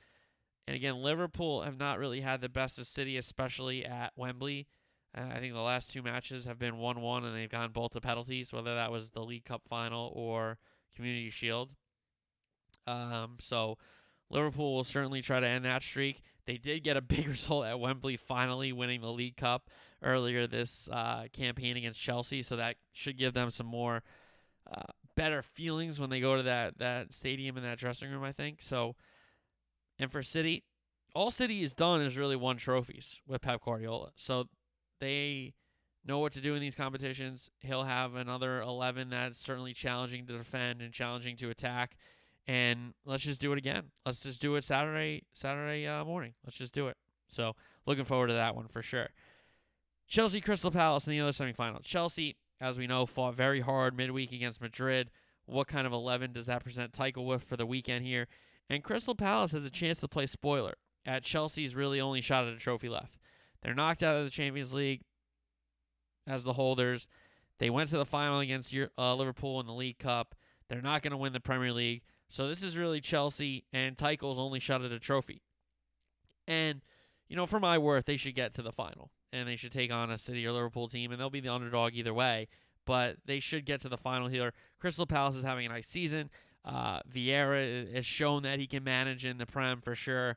And 0.67 0.75
again, 0.75 1.03
Liverpool 1.03 1.63
have 1.63 1.79
not 1.79 1.99
really 1.99 2.21
had 2.21 2.41
the 2.41 2.49
best 2.49 2.79
of 2.79 2.87
City, 2.87 3.17
especially 3.17 3.85
at 3.85 4.13
Wembley. 4.17 4.67
Uh, 5.17 5.27
I 5.33 5.39
think 5.39 5.55
the 5.55 5.61
last 5.61 5.93
two 5.93 6.03
matches 6.03 6.45
have 6.45 6.59
been 6.59 6.79
1 6.79 7.01
1, 7.01 7.25
and 7.25 7.37
they've 7.37 7.49
gone 7.51 7.71
both 7.71 7.93
to 7.93 8.01
penalties, 8.01 8.53
whether 8.53 8.75
that 8.75 8.91
was 8.91 9.11
the 9.11 9.25
League 9.25 9.45
Cup 9.45 9.63
final 9.67 10.13
or 10.15 10.59
Community 10.95 11.31
Shield. 11.31 11.75
Um, 12.87 13.37
so 13.41 13.79
Liverpool 14.31 14.75
will 14.75 14.85
certainly 14.85 15.23
try 15.23 15.41
to 15.41 15.47
end 15.47 15.65
that 15.65 15.83
streak. 15.83 16.23
They 16.47 16.57
did 16.57 16.83
get 16.83 16.97
a 16.97 17.01
big 17.03 17.29
result 17.29 17.67
at 17.67 17.79
Wembley, 17.79 18.17
finally 18.17 18.73
winning 18.73 19.01
the 19.01 19.13
League 19.13 19.37
Cup 19.37 19.69
earlier 20.03 20.47
this 20.47 20.89
uh, 20.91 21.27
campaign 21.33 21.77
against 21.77 22.01
Chelsea. 22.01 22.43
So 22.43 22.57
that 22.57 22.77
should 22.93 23.19
give 23.19 23.35
them 23.35 23.51
some 23.51 23.67
more 23.67 24.03
uh, 24.71 24.93
better 25.17 25.43
feelings 25.43 26.01
when 26.01 26.11
they 26.11 26.21
go 26.21 26.37
to 26.37 26.43
that 26.45 26.79
that 26.79 27.13
stadium 27.15 27.57
and 27.57 27.67
that 27.67 27.79
dressing 27.79 28.11
room. 28.11 28.25
I 28.25 28.33
think 28.33 28.63
so. 28.63 28.97
And 29.99 30.13
for 30.13 30.23
City, 30.23 30.65
all 31.15 31.31
City 31.31 31.63
has 31.63 31.75
done 31.75 32.03
is 32.03 32.17
really 32.17 32.37
won 32.37 32.57
trophies 32.57 33.21
with 33.27 33.41
Pep 33.41 33.63
Guardiola. 33.65 34.11
So 34.17 34.49
they 35.01 35.55
know 36.05 36.19
what 36.19 36.33
to 36.33 36.41
do 36.41 36.55
in 36.55 36.61
these 36.61 36.77
competitions. 36.77 37.51
He'll 37.61 37.85
have 37.85 38.15
another 38.15 38.61
11 38.61 39.11
that's 39.11 39.41
certainly 39.41 39.73
challenging 39.73 40.27
to 40.27 40.37
defend 40.37 40.81
and 40.83 40.93
challenging 40.93 41.37
to 41.37 41.51
attack 41.51 41.97
and 42.47 42.95
let's 43.05 43.25
just 43.25 43.41
do 43.41 43.53
it 43.53 43.59
again. 43.59 43.85
Let's 44.05 44.23
just 44.23 44.41
do 44.41 44.55
it 44.57 44.65
Saturday 44.65 45.25
Saturday 45.33 45.87
uh, 45.87 46.05
morning. 46.05 46.35
Let's 46.45 46.57
just 46.57 46.73
do 46.73 46.89
it. 46.89 46.97
So 47.29 47.55
looking 47.87 48.05
forward 48.05 48.29
to 48.29 48.35
that 48.35 48.55
one 48.55 48.69
for 48.69 48.83
sure. 48.83 49.09
Chelsea 50.07 50.41
Crystal 50.41 50.71
Palace 50.71 51.07
in 51.07 51.13
the 51.13 51.21
other 51.21 51.33
semifinal. 51.33 51.83
Chelsea, 51.83 52.37
as 52.61 52.79
we 52.79 52.87
know, 52.87 53.07
fought 53.07 53.35
very 53.35 53.61
hard 53.61 53.97
midweek 53.97 54.33
against 54.33 54.61
Madrid. 54.61 55.11
What 55.47 55.67
kind 55.69 55.87
of 55.87 55.93
eleven 55.93 56.33
does 56.33 56.47
that 56.47 56.63
present 56.63 56.93
Tuchel 56.93 57.27
with 57.27 57.45
for 57.45 57.57
the 57.57 57.67
weekend 57.67 58.05
here? 58.05 58.29
And 58.69 58.83
Crystal 58.83 59.15
Palace 59.15 59.53
has 59.53 59.65
a 59.65 59.71
chance 59.71 60.01
to 60.01 60.09
play 60.09 60.27
spoiler 60.27 60.75
at 61.05 61.23
Chelsea's 61.23 61.77
really 61.77 62.01
only 62.01 62.21
shot 62.21 62.47
at 62.47 62.55
a 62.55 62.59
trophy 62.59 62.89
left. 62.89 63.19
They're 63.63 63.75
knocked 63.75 64.03
out 64.03 64.17
of 64.17 64.25
the 64.25 64.31
Champions 64.31 64.75
League 64.75 65.03
as 66.27 66.45
the 66.45 66.53
holders. 66.55 67.09
They 67.59 67.71
went 67.71 67.91
to 67.91 67.99
the 67.99 68.05
final 68.05 68.41
against 68.41 68.75
uh, 68.99 69.15
Liverpool 69.15 69.61
in 69.61 69.67
the 69.67 69.73
League 69.73 69.99
Cup. 69.99 70.35
They're 70.69 70.83
not 70.83 71.03
going 71.03 71.13
to 71.13 71.17
win 71.17 71.33
the 71.33 71.41
Premier 71.41 71.73
League. 71.73 72.03
So 72.29 72.49
this 72.49 72.63
is 72.63 72.77
really 72.77 73.01
Chelsea 73.01 73.65
and 73.73 73.97
Tuchel's 73.97 74.39
only 74.39 74.61
shot 74.61 74.83
at 74.83 74.93
a 74.93 74.99
trophy. 74.99 75.43
And, 76.49 76.83
you 77.29 77.37
know, 77.37 77.47
for 77.47 77.61
my 77.61 77.79
worth, 77.79 78.05
they 78.05 78.17
should 78.17 78.35
get 78.35 78.55
to 78.55 78.63
the 78.63 78.73
final. 78.73 79.11
And 79.33 79.49
they 79.49 79.57
should 79.57 79.73
take 79.73 79.93
on 79.93 80.11
a 80.11 80.19
City 80.19 80.47
or 80.47 80.53
Liverpool 80.53 80.89
team, 80.89 81.11
and 81.11 81.21
they'll 81.21 81.31
be 81.31 81.41
the 81.41 81.53
underdog 81.53 81.95
either 81.95 82.15
way. 82.15 82.49
But 82.85 83.17
they 83.25 83.41
should 83.41 83.67
get 83.67 83.81
to 83.83 83.89
the 83.89 83.99
final 83.99 84.29
here. 84.29 84.53
Crystal 84.81 85.07
Palace 85.07 85.35
is 85.35 85.45
having 85.45 85.67
a 85.67 85.71
nice 85.71 85.89
season. 85.89 86.31
Uh, 86.65 87.01
Vieira 87.13 87.93
has 87.95 88.07
shown 88.07 88.43
that 88.43 88.59
he 88.59 88.67
can 88.67 88.83
manage 88.83 89.25
in 89.25 89.39
the 89.39 89.47
Prem 89.47 89.81
for 89.81 89.95
sure. 89.95 90.37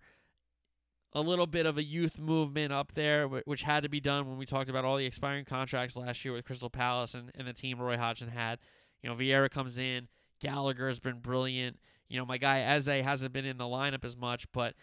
A 1.13 1.21
little 1.21 1.47
bit 1.47 1.65
of 1.65 1.77
a 1.77 1.83
youth 1.83 2.19
movement 2.19 2.71
up 2.71 2.93
there, 2.93 3.27
which 3.27 3.63
had 3.63 3.81
to 3.81 3.89
be 3.89 3.99
done 3.99 4.27
when 4.27 4.37
we 4.37 4.45
talked 4.45 4.69
about 4.69 4.85
all 4.85 4.97
the 4.97 5.07
expiring 5.07 5.45
contracts 5.45 5.97
last 5.97 6.23
year 6.23 6.33
with 6.33 6.45
Crystal 6.45 6.69
Palace 6.69 7.15
and, 7.15 7.31
and 7.33 7.47
the 7.47 7.53
team 7.53 7.79
Roy 7.79 7.97
Hodgson 7.97 8.29
had. 8.29 8.59
You 9.01 9.09
know, 9.09 9.15
Vieira 9.15 9.49
comes 9.49 9.79
in, 9.79 10.07
Gallagher 10.39 10.87
has 10.87 10.99
been 10.99 11.19
brilliant. 11.19 11.79
You 12.07 12.17
know, 12.17 12.25
my 12.25 12.37
guy 12.37 12.61
Eze 12.61 12.87
hasn't 12.87 13.33
been 13.33 13.45
in 13.45 13.57
the 13.57 13.65
lineup 13.65 14.03
as 14.03 14.17
much, 14.17 14.51
but 14.51 14.73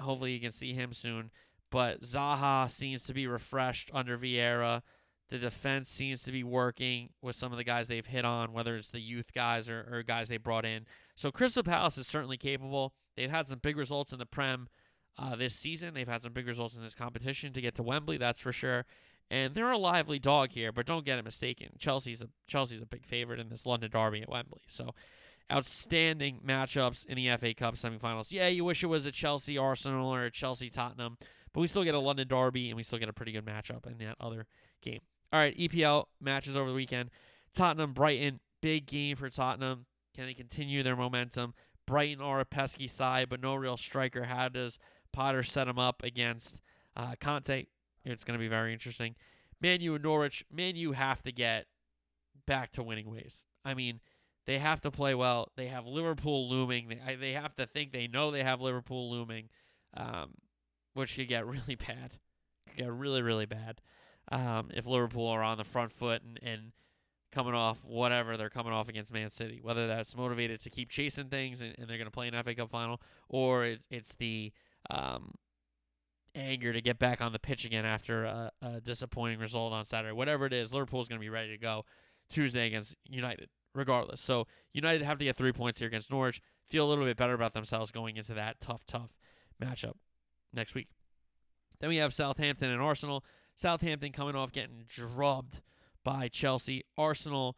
hopefully 0.00 0.32
you 0.32 0.40
can 0.40 0.52
see 0.52 0.72
him 0.72 0.92
soon. 0.92 1.30
But 1.70 2.02
Zaha 2.02 2.70
seems 2.70 3.02
to 3.04 3.14
be 3.14 3.26
refreshed 3.26 3.90
under 3.92 4.16
Vieira. 4.16 4.82
The 5.28 5.38
defense 5.38 5.88
seems 5.88 6.22
to 6.22 6.32
be 6.32 6.44
working 6.44 7.10
with 7.20 7.34
some 7.34 7.50
of 7.50 7.58
the 7.58 7.64
guys 7.64 7.88
they've 7.88 8.06
hit 8.06 8.24
on, 8.24 8.52
whether 8.52 8.76
it's 8.76 8.90
the 8.90 9.00
youth 9.00 9.32
guys 9.32 9.68
or, 9.68 9.88
or 9.90 10.02
guys 10.04 10.28
they 10.28 10.36
brought 10.36 10.64
in. 10.64 10.86
So 11.16 11.32
Crystal 11.32 11.64
Palace 11.64 11.98
is 11.98 12.06
certainly 12.06 12.36
capable. 12.36 12.94
They've 13.16 13.30
had 13.30 13.48
some 13.48 13.58
big 13.58 13.76
results 13.76 14.12
in 14.12 14.20
the 14.20 14.26
Prem 14.26 14.68
uh, 15.18 15.34
this 15.34 15.56
season. 15.56 15.94
They've 15.94 16.06
had 16.06 16.22
some 16.22 16.32
big 16.32 16.46
results 16.46 16.76
in 16.76 16.82
this 16.82 16.94
competition 16.94 17.52
to 17.54 17.60
get 17.60 17.74
to 17.76 17.82
Wembley, 17.82 18.18
that's 18.18 18.40
for 18.40 18.52
sure. 18.52 18.86
And 19.30 19.54
they're 19.54 19.72
a 19.72 19.78
lively 19.78 20.18
dog 20.18 20.52
here, 20.52 20.70
but 20.70 20.86
don't 20.86 21.04
get 21.04 21.18
it 21.18 21.24
mistaken. 21.24 21.70
Chelsea's 21.78 22.22
a 22.22 22.28
Chelsea's 22.46 22.82
a 22.82 22.86
big 22.86 23.04
favorite 23.04 23.40
in 23.40 23.48
this 23.48 23.66
London 23.66 23.90
derby 23.90 24.22
at 24.22 24.28
Wembley. 24.28 24.62
So 24.68 24.94
outstanding 25.50 26.40
matchups 26.46 27.06
in 27.06 27.16
the 27.16 27.36
FA 27.36 27.54
Cup 27.54 27.74
semifinals. 27.74 28.30
Yeah, 28.30 28.48
you 28.48 28.64
wish 28.64 28.82
it 28.82 28.88
was 28.88 29.06
a 29.06 29.12
Chelsea 29.12 29.58
Arsenal 29.58 30.12
or 30.12 30.24
a 30.24 30.30
Chelsea 30.30 30.70
Tottenham, 30.70 31.18
but 31.52 31.60
we 31.60 31.66
still 31.66 31.84
get 31.84 31.94
a 31.94 32.00
London 32.00 32.28
derby 32.28 32.68
and 32.68 32.76
we 32.76 32.82
still 32.82 32.98
get 32.98 33.08
a 33.08 33.12
pretty 33.12 33.32
good 33.32 33.44
matchup 33.44 33.86
in 33.86 33.98
that 33.98 34.16
other 34.20 34.46
game. 34.80 35.00
All 35.32 35.40
right, 35.40 35.56
EPL 35.56 36.06
matches 36.20 36.56
over 36.56 36.70
the 36.70 36.76
weekend. 36.76 37.10
Tottenham 37.54 37.92
Brighton, 37.92 38.40
big 38.60 38.86
game 38.86 39.16
for 39.16 39.28
Tottenham. 39.28 39.86
Can 40.14 40.26
they 40.26 40.34
continue 40.34 40.82
their 40.82 40.96
momentum? 40.96 41.54
Brighton 41.86 42.22
are 42.22 42.40
a 42.40 42.44
pesky 42.44 42.88
side, 42.88 43.28
but 43.28 43.40
no 43.40 43.54
real 43.54 43.76
striker. 43.76 44.24
How 44.24 44.48
does 44.48 44.78
Potter 45.12 45.42
set 45.42 45.66
them 45.66 45.78
up 45.78 46.02
against 46.02 46.60
uh, 46.96 47.14
Conte? 47.20 47.66
It's 48.06 48.24
going 48.24 48.38
to 48.38 48.42
be 48.42 48.48
very 48.48 48.72
interesting. 48.72 49.14
Man 49.60 49.80
U 49.80 49.94
and 49.94 50.04
Norwich. 50.04 50.44
Man 50.50 50.76
U 50.76 50.92
have 50.92 51.22
to 51.22 51.32
get 51.32 51.66
back 52.46 52.70
to 52.72 52.82
winning 52.82 53.10
ways. 53.10 53.44
I 53.64 53.74
mean, 53.74 54.00
they 54.46 54.58
have 54.58 54.80
to 54.82 54.90
play 54.90 55.14
well. 55.14 55.50
They 55.56 55.66
have 55.66 55.86
Liverpool 55.86 56.48
looming. 56.48 56.88
They, 56.88 57.16
they 57.16 57.32
have 57.32 57.54
to 57.56 57.66
think 57.66 57.92
they 57.92 58.06
know 58.06 58.30
they 58.30 58.44
have 58.44 58.60
Liverpool 58.60 59.10
looming, 59.10 59.48
um, 59.96 60.34
which 60.94 61.16
could 61.16 61.28
get 61.28 61.46
really 61.46 61.74
bad. 61.74 62.12
Could 62.68 62.76
get 62.76 62.92
really, 62.92 63.22
really 63.22 63.46
bad 63.46 63.80
um, 64.30 64.70
if 64.72 64.86
Liverpool 64.86 65.26
are 65.26 65.42
on 65.42 65.58
the 65.58 65.64
front 65.64 65.90
foot 65.90 66.22
and, 66.22 66.38
and 66.42 66.72
coming 67.32 67.54
off 67.54 67.84
whatever 67.84 68.36
they're 68.36 68.48
coming 68.48 68.72
off 68.72 68.88
against 68.88 69.12
Man 69.12 69.30
City. 69.30 69.60
Whether 69.62 69.86
that's 69.86 70.16
motivated 70.16 70.60
to 70.60 70.70
keep 70.70 70.88
chasing 70.88 71.28
things 71.28 71.60
and, 71.60 71.74
and 71.78 71.88
they're 71.88 71.98
going 71.98 72.06
to 72.06 72.12
play 72.12 72.28
an 72.28 72.42
FA 72.42 72.54
Cup 72.54 72.70
final, 72.70 73.00
or 73.28 73.64
it's, 73.64 73.86
it's 73.90 74.14
the 74.14 74.52
um, 74.90 75.34
anger 76.36 76.72
to 76.72 76.80
get 76.80 76.98
back 76.98 77.20
on 77.20 77.32
the 77.32 77.38
pitch 77.38 77.64
again 77.64 77.84
after 77.84 78.24
a, 78.24 78.52
a 78.62 78.80
disappointing 78.80 79.38
result 79.38 79.72
on 79.72 79.86
Saturday. 79.86 80.12
Whatever 80.12 80.46
it 80.46 80.52
is, 80.52 80.72
Liverpool's 80.72 81.08
going 81.08 81.18
to 81.18 81.24
be 81.24 81.30
ready 81.30 81.50
to 81.50 81.58
go 81.58 81.84
Tuesday 82.28 82.66
against 82.66 82.94
United, 83.08 83.48
regardless. 83.74 84.20
So 84.20 84.46
United 84.72 85.02
have 85.02 85.18
to 85.18 85.24
get 85.24 85.36
three 85.36 85.52
points 85.52 85.78
here 85.78 85.88
against 85.88 86.10
Norwich. 86.10 86.40
Feel 86.66 86.86
a 86.86 86.90
little 86.90 87.04
bit 87.04 87.16
better 87.16 87.34
about 87.34 87.54
themselves 87.54 87.90
going 87.90 88.16
into 88.16 88.34
that 88.34 88.60
tough, 88.60 88.84
tough 88.86 89.10
matchup 89.62 89.94
next 90.52 90.74
week. 90.74 90.88
Then 91.80 91.88
we 91.88 91.96
have 91.96 92.12
Southampton 92.12 92.70
and 92.70 92.82
Arsenal. 92.82 93.24
Southampton 93.54 94.12
coming 94.12 94.36
off 94.36 94.52
getting 94.52 94.84
drubbed 94.88 95.60
by 96.04 96.28
Chelsea. 96.28 96.84
Arsenal, 96.98 97.56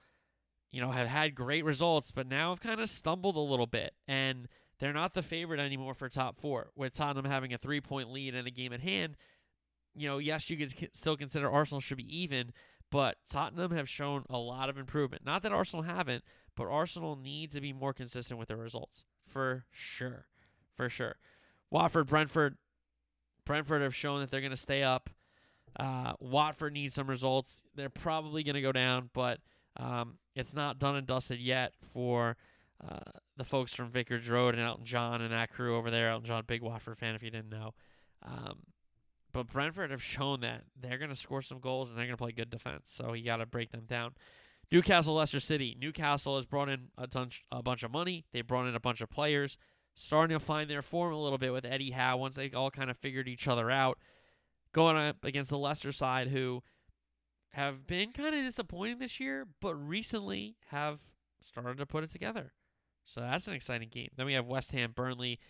you 0.70 0.80
know, 0.80 0.90
have 0.90 1.08
had 1.08 1.34
great 1.34 1.64
results, 1.64 2.10
but 2.10 2.28
now 2.28 2.50
have 2.50 2.60
kind 2.60 2.80
of 2.80 2.88
stumbled 2.88 3.36
a 3.36 3.40
little 3.40 3.66
bit. 3.66 3.94
And 4.06 4.48
they're 4.78 4.92
not 4.92 5.14
the 5.14 5.22
favorite 5.22 5.60
anymore 5.60 5.94
for 5.94 6.08
top 6.08 6.38
four, 6.38 6.70
with 6.76 6.94
Tottenham 6.94 7.24
having 7.24 7.52
a 7.52 7.58
three 7.58 7.80
point 7.80 8.10
lead 8.10 8.34
in 8.34 8.46
a 8.46 8.50
game 8.50 8.72
at 8.72 8.80
hand. 8.80 9.16
You 9.94 10.08
know, 10.08 10.18
yes, 10.18 10.48
you 10.48 10.56
could 10.56 10.94
still 10.94 11.16
consider 11.16 11.50
Arsenal 11.50 11.80
should 11.80 11.96
be 11.96 12.16
even, 12.16 12.52
but 12.90 13.16
Tottenham 13.28 13.72
have 13.72 13.88
shown 13.88 14.24
a 14.30 14.38
lot 14.38 14.68
of 14.68 14.78
improvement. 14.78 15.24
Not 15.24 15.42
that 15.42 15.52
Arsenal 15.52 15.82
haven't, 15.82 16.24
but 16.54 16.68
Arsenal 16.68 17.16
need 17.16 17.50
to 17.52 17.60
be 17.60 17.72
more 17.72 17.92
consistent 17.92 18.38
with 18.38 18.48
their 18.48 18.56
results 18.56 19.04
for 19.24 19.64
sure. 19.70 20.26
For 20.74 20.88
sure. 20.88 21.16
Watford, 21.70 22.06
Brentford. 22.06 22.56
Brentford 23.44 23.82
have 23.82 23.94
shown 23.94 24.20
that 24.20 24.30
they're 24.30 24.40
going 24.40 24.50
to 24.50 24.56
stay 24.56 24.82
up. 24.82 25.10
Uh, 25.78 26.12
Watford 26.20 26.72
needs 26.72 26.94
some 26.94 27.08
results. 27.08 27.62
They're 27.74 27.88
probably 27.88 28.42
going 28.42 28.54
to 28.54 28.62
go 28.62 28.72
down, 28.72 29.10
but 29.12 29.40
um, 29.76 30.18
it's 30.34 30.54
not 30.54 30.78
done 30.78 30.96
and 30.96 31.06
dusted 31.06 31.40
yet 31.40 31.74
for 31.80 32.36
uh, 32.86 33.10
the 33.36 33.44
folks 33.44 33.74
from 33.74 33.90
Vicarage 33.90 34.28
Road 34.28 34.54
and 34.54 34.62
Elton 34.62 34.84
John 34.84 35.20
and 35.20 35.32
that 35.32 35.52
crew 35.52 35.76
over 35.76 35.90
there. 35.90 36.10
Elton 36.10 36.26
John, 36.26 36.44
big 36.46 36.62
Watford 36.62 36.98
fan, 36.98 37.14
if 37.14 37.22
you 37.22 37.30
didn't 37.30 37.50
know. 37.50 37.74
Um, 38.22 38.58
but 39.32 39.48
Brentford 39.48 39.90
have 39.90 40.02
shown 40.02 40.40
that 40.40 40.64
they're 40.80 40.98
going 40.98 41.10
to 41.10 41.16
score 41.16 41.42
some 41.42 41.60
goals 41.60 41.90
and 41.90 41.98
they're 41.98 42.06
going 42.06 42.16
to 42.16 42.22
play 42.22 42.32
good 42.32 42.50
defense. 42.50 42.90
So 42.90 43.12
you 43.12 43.24
got 43.24 43.38
to 43.38 43.46
break 43.46 43.72
them 43.72 43.84
down. 43.86 44.12
Newcastle, 44.70 45.14
Leicester 45.14 45.40
City. 45.40 45.76
Newcastle 45.80 46.36
has 46.36 46.46
brought 46.46 46.68
in 46.68 46.88
a, 46.96 47.06
ton, 47.06 47.30
a 47.50 47.62
bunch 47.62 47.82
of 47.82 47.90
money. 47.90 48.26
They 48.32 48.42
brought 48.42 48.66
in 48.66 48.74
a 48.74 48.80
bunch 48.80 49.00
of 49.00 49.10
players, 49.10 49.56
starting 49.94 50.38
to 50.38 50.44
find 50.44 50.68
their 50.68 50.82
form 50.82 51.12
a 51.12 51.20
little 51.20 51.38
bit 51.38 51.52
with 51.52 51.64
Eddie 51.64 51.92
Howe 51.92 52.18
once 52.18 52.36
they 52.36 52.50
all 52.50 52.70
kind 52.70 52.90
of 52.90 52.96
figured 52.96 53.28
each 53.28 53.48
other 53.48 53.70
out. 53.70 53.98
Going 54.72 54.96
up 54.96 55.24
against 55.24 55.50
the 55.50 55.58
Leicester 55.58 55.92
side, 55.92 56.28
who 56.28 56.62
have 57.52 57.86
been 57.86 58.12
kind 58.12 58.34
of 58.34 58.44
disappointing 58.44 58.98
this 58.98 59.18
year, 59.18 59.46
but 59.60 59.74
recently 59.74 60.56
have 60.70 61.00
started 61.40 61.78
to 61.78 61.86
put 61.86 62.04
it 62.04 62.10
together 62.10 62.52
So 63.08 63.22
that's 63.22 63.48
an 63.48 63.54
exciting 63.54 63.88
game. 63.88 64.10
Then 64.16 64.26
we 64.26 64.34
have 64.34 64.46
West 64.46 64.72
Ham 64.72 64.92
Burnley. 64.94 65.40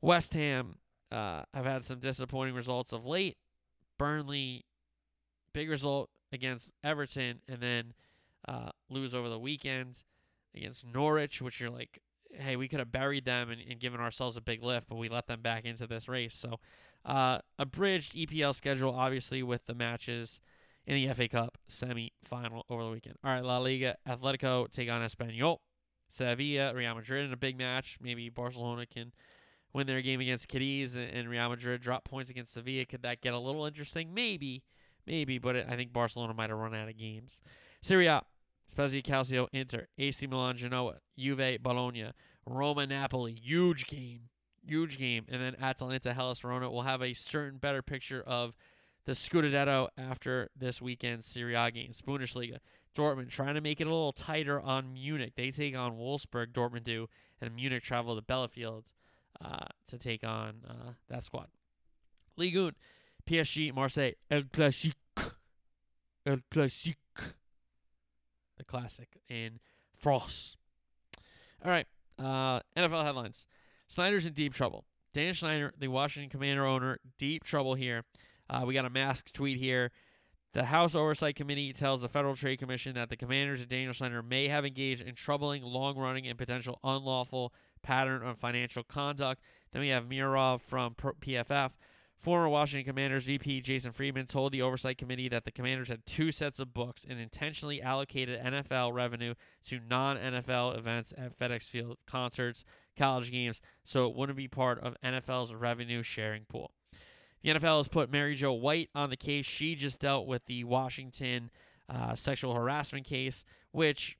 West 0.00 0.34
Ham 0.34 0.76
uh, 1.10 1.42
have 1.52 1.66
had 1.66 1.84
some 1.84 1.98
disappointing 1.98 2.54
results 2.54 2.92
of 2.92 3.04
late. 3.04 3.36
Burnley, 3.98 4.64
big 5.52 5.68
result 5.68 6.10
against 6.32 6.72
Everton, 6.84 7.40
and 7.48 7.60
then 7.60 7.94
uh, 8.46 8.70
lose 8.88 9.14
over 9.14 9.28
the 9.28 9.38
weekend 9.38 10.04
against 10.54 10.86
Norwich, 10.86 11.42
which 11.42 11.60
you're 11.60 11.70
like, 11.70 11.98
hey, 12.30 12.54
we 12.54 12.68
could 12.68 12.78
have 12.78 12.92
buried 12.92 13.24
them 13.24 13.50
and, 13.50 13.60
and 13.68 13.80
given 13.80 14.00
ourselves 14.00 14.36
a 14.36 14.40
big 14.40 14.62
lift, 14.62 14.88
but 14.88 14.96
we 14.96 15.08
let 15.08 15.26
them 15.26 15.42
back 15.42 15.64
into 15.64 15.88
this 15.88 16.08
race. 16.08 16.34
So, 16.34 16.60
uh, 17.04 17.40
abridged 17.58 18.14
EPL 18.14 18.54
schedule, 18.54 18.94
obviously, 18.94 19.42
with 19.42 19.66
the 19.66 19.74
matches 19.74 20.40
in 20.86 20.94
the 20.94 21.12
FA 21.12 21.26
Cup 21.26 21.58
semi 21.66 22.12
final 22.22 22.64
over 22.70 22.84
the 22.84 22.90
weekend. 22.90 23.16
All 23.24 23.32
right, 23.32 23.44
La 23.44 23.58
Liga, 23.58 23.96
Atletico 24.08 24.70
take 24.70 24.88
on 24.88 25.02
Espanyol. 25.02 25.58
Sevilla, 26.12 26.74
Real 26.74 26.94
Madrid 26.94 27.24
in 27.24 27.32
a 27.32 27.36
big 27.38 27.56
match. 27.56 27.98
Maybe 28.00 28.28
Barcelona 28.28 28.84
can 28.84 29.12
win 29.72 29.86
their 29.86 30.02
game 30.02 30.20
against 30.20 30.46
Cadiz 30.46 30.94
and, 30.94 31.28
Real 31.28 31.48
Madrid 31.48 31.80
drop 31.80 32.04
points 32.04 32.30
against 32.30 32.52
Sevilla. 32.52 32.84
Could 32.84 33.02
that 33.02 33.22
get 33.22 33.32
a 33.32 33.38
little 33.38 33.64
interesting? 33.64 34.12
Maybe, 34.12 34.62
maybe, 35.06 35.38
but 35.38 35.56
I 35.56 35.74
think 35.74 35.92
Barcelona 35.92 36.34
might 36.34 36.50
have 36.50 36.58
run 36.58 36.74
out 36.74 36.88
of 36.88 36.98
games. 36.98 37.42
Serie 37.80 38.08
A, 38.08 38.22
Spezia, 38.66 39.00
Calcio, 39.00 39.48
Inter, 39.52 39.86
AC 39.96 40.26
Milan, 40.26 40.58
Genoa, 40.58 40.96
Juve, 41.18 41.62
Bologna, 41.62 42.12
Roma, 42.44 42.86
Napoli. 42.86 43.32
Huge 43.32 43.86
game, 43.86 44.28
huge 44.66 44.98
game, 44.98 45.24
and 45.30 45.40
then 45.40 45.56
Atalanta, 45.62 46.12
Hellas, 46.12 46.40
Verona. 46.40 46.70
will 46.70 46.82
have 46.82 47.00
a 47.00 47.14
certain 47.14 47.58
better 47.58 47.80
picture 47.80 48.22
of 48.26 48.54
the 49.06 49.12
Scudetto 49.12 49.88
after 49.96 50.50
this 50.54 50.82
weekend's 50.82 51.24
Serie 51.24 51.54
A 51.54 51.70
games. 51.70 52.02
Bundesliga, 52.02 52.58
Dortmund 52.94 53.30
trying 53.30 53.54
to 53.54 53.60
make 53.60 53.80
it 53.80 53.86
a 53.86 53.90
little 53.90 54.12
tighter 54.12 54.60
on 54.60 54.92
Munich. 54.92 55.32
They 55.36 55.50
take 55.50 55.76
on 55.76 55.96
Wolfsburg, 55.96 56.52
Dortmund 56.52 56.84
do, 56.84 57.08
and 57.40 57.54
Munich 57.54 57.82
travel 57.82 58.16
to 58.16 58.22
Bielefeld 58.22 58.84
uh, 59.44 59.66
to 59.88 59.98
take 59.98 60.24
on 60.24 60.62
uh, 60.68 60.92
that 61.08 61.24
squad. 61.24 61.48
Ligue 62.36 62.56
1, 62.56 62.72
PSG, 63.26 63.74
Marseille, 63.74 64.12
El 64.30 64.42
Classique. 64.44 64.96
El 66.26 66.38
Classique. 66.50 66.96
The 68.56 68.64
classic 68.64 69.20
in 69.28 69.58
France. 69.96 70.56
All 71.64 71.70
right, 71.70 71.86
uh, 72.18 72.60
NFL 72.76 73.04
headlines. 73.04 73.46
Snyder's 73.88 74.26
in 74.26 74.32
deep 74.32 74.54
trouble. 74.54 74.84
Dan 75.12 75.34
Snyder, 75.34 75.72
the 75.78 75.88
Washington 75.88 76.30
Commander 76.30 76.64
owner, 76.64 76.98
deep 77.18 77.44
trouble 77.44 77.74
here. 77.74 78.04
Uh, 78.48 78.64
we 78.66 78.74
got 78.74 78.84
a 78.84 78.90
mask 78.90 79.32
tweet 79.32 79.58
here. 79.58 79.90
The 80.54 80.66
House 80.66 80.94
Oversight 80.94 81.34
Committee 81.34 81.72
tells 81.72 82.02
the 82.02 82.08
Federal 82.08 82.36
Trade 82.36 82.58
Commission 82.58 82.94
that 82.94 83.08
the 83.08 83.16
commanders 83.16 83.60
and 83.60 83.70
Daniel 83.70 83.94
Snyder 83.94 84.22
may 84.22 84.48
have 84.48 84.66
engaged 84.66 85.00
in 85.00 85.14
troubling, 85.14 85.62
long 85.62 85.96
running, 85.96 86.26
and 86.26 86.36
potential 86.36 86.78
unlawful 86.84 87.54
pattern 87.82 88.22
of 88.22 88.36
financial 88.36 88.82
conduct. 88.82 89.40
Then 89.72 89.80
we 89.80 89.88
have 89.88 90.10
Mirov 90.10 90.60
from 90.60 90.94
PFF. 90.94 91.70
Former 92.14 92.50
Washington 92.50 92.84
Commanders 92.84 93.24
VP 93.24 93.62
Jason 93.62 93.92
Friedman 93.92 94.26
told 94.26 94.52
the 94.52 94.60
Oversight 94.60 94.98
Committee 94.98 95.28
that 95.30 95.46
the 95.46 95.50
Commanders 95.50 95.88
had 95.88 96.04
two 96.04 96.30
sets 96.30 96.60
of 96.60 96.74
books 96.74 97.06
and 97.08 97.18
intentionally 97.18 97.80
allocated 97.80 98.38
NFL 98.38 98.92
revenue 98.92 99.34
to 99.68 99.80
non 99.80 100.18
NFL 100.18 100.76
events 100.76 101.14
at 101.16 101.36
FedEx 101.36 101.70
Field, 101.70 101.96
concerts, 102.06 102.62
college 102.94 103.32
games, 103.32 103.62
so 103.84 104.06
it 104.06 104.14
wouldn't 104.14 104.36
be 104.36 104.48
part 104.48 104.78
of 104.80 104.96
NFL's 105.02 105.54
revenue 105.54 106.02
sharing 106.02 106.44
pool. 106.44 106.72
The 107.42 107.50
NFL 107.50 107.78
has 107.78 107.88
put 107.88 108.10
Mary 108.10 108.34
Jo 108.34 108.52
White 108.52 108.90
on 108.94 109.10
the 109.10 109.16
case. 109.16 109.46
She 109.46 109.74
just 109.74 110.00
dealt 110.00 110.26
with 110.26 110.46
the 110.46 110.64
Washington 110.64 111.50
uh, 111.88 112.14
sexual 112.14 112.54
harassment 112.54 113.04
case, 113.04 113.44
which 113.72 114.16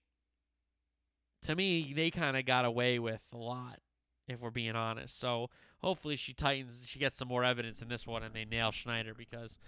to 1.42 1.56
me, 1.56 1.92
they 1.94 2.10
kind 2.10 2.36
of 2.36 2.44
got 2.46 2.64
away 2.64 2.98
with 2.98 3.24
a 3.32 3.36
lot, 3.36 3.80
if 4.28 4.40
we're 4.40 4.50
being 4.50 4.76
honest. 4.76 5.18
So 5.18 5.50
hopefully 5.78 6.16
she 6.16 6.32
tightens, 6.32 6.86
she 6.86 6.98
gets 6.98 7.16
some 7.16 7.28
more 7.28 7.44
evidence 7.44 7.82
in 7.82 7.88
this 7.88 8.06
one 8.06 8.22
and 8.22 8.34
they 8.34 8.44
nail 8.44 8.72
Snyder 8.72 9.14
because, 9.14 9.58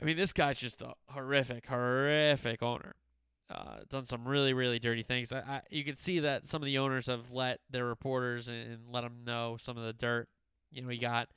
I 0.00 0.04
mean, 0.04 0.16
this 0.16 0.32
guy's 0.32 0.58
just 0.58 0.82
a 0.82 0.94
horrific, 1.10 1.66
horrific 1.66 2.62
owner. 2.62 2.96
Uh, 3.48 3.78
done 3.88 4.04
some 4.04 4.26
really, 4.26 4.52
really 4.54 4.80
dirty 4.80 5.04
things. 5.04 5.32
I, 5.32 5.38
I, 5.38 5.60
you 5.70 5.84
can 5.84 5.94
see 5.94 6.20
that 6.20 6.48
some 6.48 6.62
of 6.62 6.66
the 6.66 6.78
owners 6.78 7.06
have 7.06 7.30
let 7.30 7.60
their 7.70 7.84
reporters 7.84 8.48
and, 8.48 8.72
and 8.72 8.80
let 8.90 9.02
them 9.02 9.18
know 9.24 9.56
some 9.60 9.76
of 9.76 9.84
the 9.84 9.92
dirt. 9.92 10.28
You 10.72 10.82
know, 10.82 10.88
he 10.88 10.98
got 10.98 11.28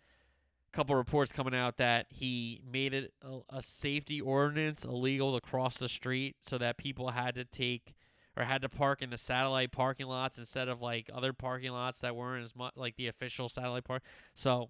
couple 0.72 0.96
reports 0.96 1.32
coming 1.32 1.56
out 1.56 1.78
that 1.78 2.08
he 2.10 2.62
made 2.70 2.94
it 2.94 3.14
a, 3.24 3.58
a, 3.58 3.62
safety 3.64 4.22
ordinance 4.22 4.86
illegal 4.86 5.34
to 5.34 5.42
cross 5.42 5.78
the 5.78 5.90
street 5.90 6.36
so 6.40 6.58
that 6.58 6.78
people 6.78 7.10
had 7.10 7.36
to 7.36 7.44
take 7.44 7.94
or 8.38 8.44
had 8.44 8.62
to 8.62 8.70
park 8.70 9.02
in 9.02 9.10
the 9.10 9.18
satellite 9.18 9.72
parking 9.72 10.08
lots 10.08 10.38
instead 10.38 10.68
of 10.68 10.82
like 10.82 11.10
other 11.14 11.34
parking 11.34 11.72
lots 11.72 12.00
that 12.00 12.16
weren't 12.16 12.44
as 12.44 12.56
much 12.56 12.74
like 12.76 12.96
the 12.96 13.08
official 13.08 13.50
satellite 13.50 13.84
park. 13.84 14.04
So 14.36 14.70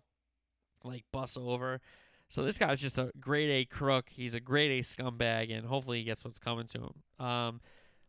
like 0.84 1.04
bus 1.12 1.38
over. 1.38 1.82
So 2.30 2.44
this 2.44 2.58
guy's 2.60 2.80
just 2.80 2.98
a 2.98 3.12
grade 3.20 3.50
A 3.50 3.66
crook. 3.66 4.10
He's 4.10 4.34
a 4.34 4.40
grade 4.40 4.72
A 4.80 4.84
scumbag, 4.84 5.52
and 5.52 5.66
hopefully 5.66 5.98
he 5.98 6.04
gets 6.04 6.24
what's 6.24 6.40
coming 6.40 6.68
to 6.68 6.80
him. 6.80 7.26
Um, 7.26 7.62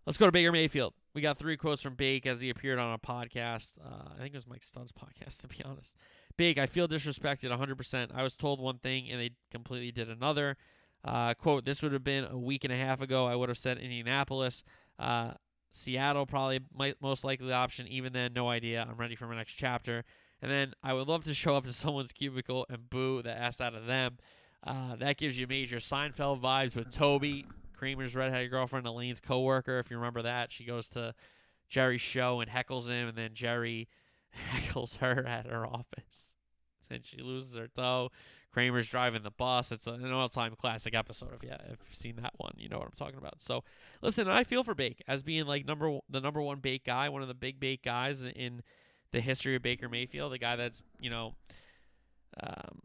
let's 0.07 0.19
go 0.19 0.27
to 0.27 0.33
Baker 0.33 0.53
Mayfield. 0.53 0.93
We 1.13 1.21
got 1.21 1.39
three 1.39 1.57
quotes 1.57 1.83
from 1.83 1.95
Bake 1.95 2.27
as 2.27 2.41
he 2.41 2.51
appeared 2.51 2.79
on 2.79 2.93
a 2.93 2.99
podcast. 2.99 3.73
Uh, 3.85 4.11
I 4.15 4.19
think 4.19 4.33
it 4.33 4.37
was 4.37 4.47
Mike 4.47 4.63
Studd's 4.63 4.93
podcast, 4.93 5.41
to 5.43 5.49
be 5.49 5.63
honest. 5.65 5.97
Big, 6.37 6.59
I 6.59 6.67
feel 6.67 6.87
disrespected 6.87 7.51
100%. 7.51 8.11
I 8.15 8.23
was 8.23 8.37
told 8.37 8.61
one 8.61 8.79
thing 8.79 9.11
and 9.11 9.21
they 9.21 9.31
completely 9.51 9.91
did 9.91 10.09
another. 10.09 10.57
Uh, 11.05 11.35
quote, 11.35 11.65
this 11.65 11.83
would 11.83 11.93
have 11.93 12.05
been 12.05 12.25
a 12.25 12.39
week 12.39 12.65
and 12.65 12.73
a 12.73 12.77
half 12.77 13.01
ago. 13.01 13.27
I 13.27 13.35
would 13.35 13.49
have 13.49 13.59
said 13.59 13.79
Indianapolis. 13.79 14.63
Uh, 14.99 15.33
Seattle 15.73 16.27
probably 16.27 16.61
might 16.75 17.01
most 17.01 17.25
likely 17.25 17.53
option. 17.53 17.87
Even 17.89 18.13
then, 18.13 18.33
no 18.33 18.49
idea. 18.49 18.87
I'm 18.89 18.97
ready 18.97 19.17
for 19.17 19.27
my 19.27 19.37
next 19.37 19.53
chapter. 19.55 20.05
And 20.43 20.51
then 20.51 20.75
I 20.83 20.95
would 20.95 21.09
love 21.09 21.25
to 21.25 21.35
show 21.35 21.57
up 21.57 21.65
to 21.65 21.73
someone's 21.73 22.13
cubicle 22.13 22.67
and 22.69 22.89
boo 22.89 23.23
the 23.23 23.33
ass 23.33 23.61
out 23.61 23.75
of 23.75 23.87
them. 23.87 24.19
Uh, 24.63 24.97
that 24.97 25.17
gives 25.17 25.39
you 25.39 25.47
major 25.47 25.79
Seinfeld 25.79 26.41
vibes 26.41 26.77
with 26.77 26.91
Toby, 26.91 27.47
Kramer's 27.81 28.15
redheaded 28.15 28.51
girlfriend, 28.51 28.87
Elaine's 28.87 29.21
coworker. 29.21 29.79
If 29.79 29.91
you 29.91 29.97
remember 29.97 30.21
that, 30.21 30.53
she 30.53 30.67
goes 30.67 30.87
to 30.89 31.15
Jerry's 31.71 32.03
show 32.03 32.41
and 32.41 32.51
heckles 32.51 32.89
him, 32.89 33.09
and 33.09 33.17
then 33.17 33.31
Jerry 33.33 33.89
heckles 34.53 34.99
her 34.99 35.27
at 35.27 35.47
her 35.47 35.67
office. 35.67 36.37
Then 36.91 37.03
she 37.05 37.23
loses 37.23 37.55
her 37.55 37.69
toe. 37.69 38.11
Kramer's 38.53 38.89
driving 38.89 39.23
the 39.23 39.31
bus. 39.31 39.71
It's 39.71 39.87
an 39.87 40.11
all-time 40.11 40.57
classic 40.57 40.93
episode. 40.93 41.33
If 41.37 41.45
you 41.45 41.51
have 41.51 41.79
seen 41.93 42.17
that 42.17 42.33
one, 42.37 42.51
you 42.57 42.69
know 42.69 42.79
what 42.79 42.87
I'm 42.87 42.99
talking 42.99 43.17
about. 43.17 43.41
So, 43.41 43.63
listen, 44.03 44.29
I 44.29 44.43
feel 44.43 44.65
for 44.65 44.75
Bake 44.75 45.01
as 45.07 45.23
being 45.23 45.47
like 45.47 45.65
number 45.65 46.01
the 46.09 46.21
number 46.21 46.43
one 46.43 46.59
Bake 46.59 46.85
guy, 46.85 47.09
one 47.09 47.23
of 47.23 47.29
the 47.29 47.35
big 47.35 47.61
Bake 47.61 47.85
guys 47.85 48.25
in 48.25 48.63
the 49.13 49.21
history 49.21 49.55
of 49.55 49.63
Baker 49.63 49.89
Mayfield, 49.89 50.33
the 50.33 50.39
guy 50.39 50.57
that's 50.57 50.83
you 50.99 51.11
know 51.11 51.37
um, 52.43 52.81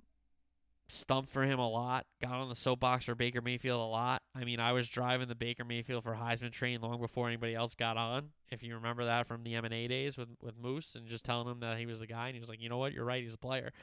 stumped 0.88 1.30
for 1.30 1.44
him 1.44 1.60
a 1.60 1.68
lot, 1.68 2.06
got 2.22 2.32
on 2.32 2.50
the 2.50 2.56
soapbox 2.56 3.06
for 3.06 3.16
Baker 3.16 3.42
Mayfield 3.42 3.80
a 3.80 3.86
lot. 3.86 4.22
I 4.36 4.44
mean, 4.44 4.60
I 4.60 4.72
was 4.74 4.88
driving 4.88 5.28
the 5.28 5.36
Baker 5.36 5.66
Mayfield 5.66 6.04
for 6.04 6.14
Heisman 6.14 6.52
train 6.52 6.82
long 6.82 7.00
before 7.00 7.28
anybody 7.28 7.56
else 7.56 7.76
got 7.76 7.98
on. 7.98 8.30
If 8.52 8.62
you 8.62 8.76
remember 8.76 9.06
that 9.06 9.28
from 9.28 9.44
the 9.44 9.56
M&A 9.56 9.88
days 9.88 10.18
with 10.18 10.30
with 10.42 10.58
Moose 10.58 10.96
and 10.96 11.08
just 11.08 11.26
telling 11.26 11.48
him 11.48 11.60
that 11.62 11.78
he 11.78 11.86
was 11.86 12.00
the 12.00 12.08
guy 12.08 12.28
and 12.28 12.36
he 12.36 12.40
was 12.40 12.50
like, 12.50 12.62
"You 12.62 12.70
know 12.70 12.78
what? 12.78 12.94
You're 12.94 13.06
right. 13.06 13.24
He's 13.24 13.34
a 13.34 13.38
player." 13.38 13.74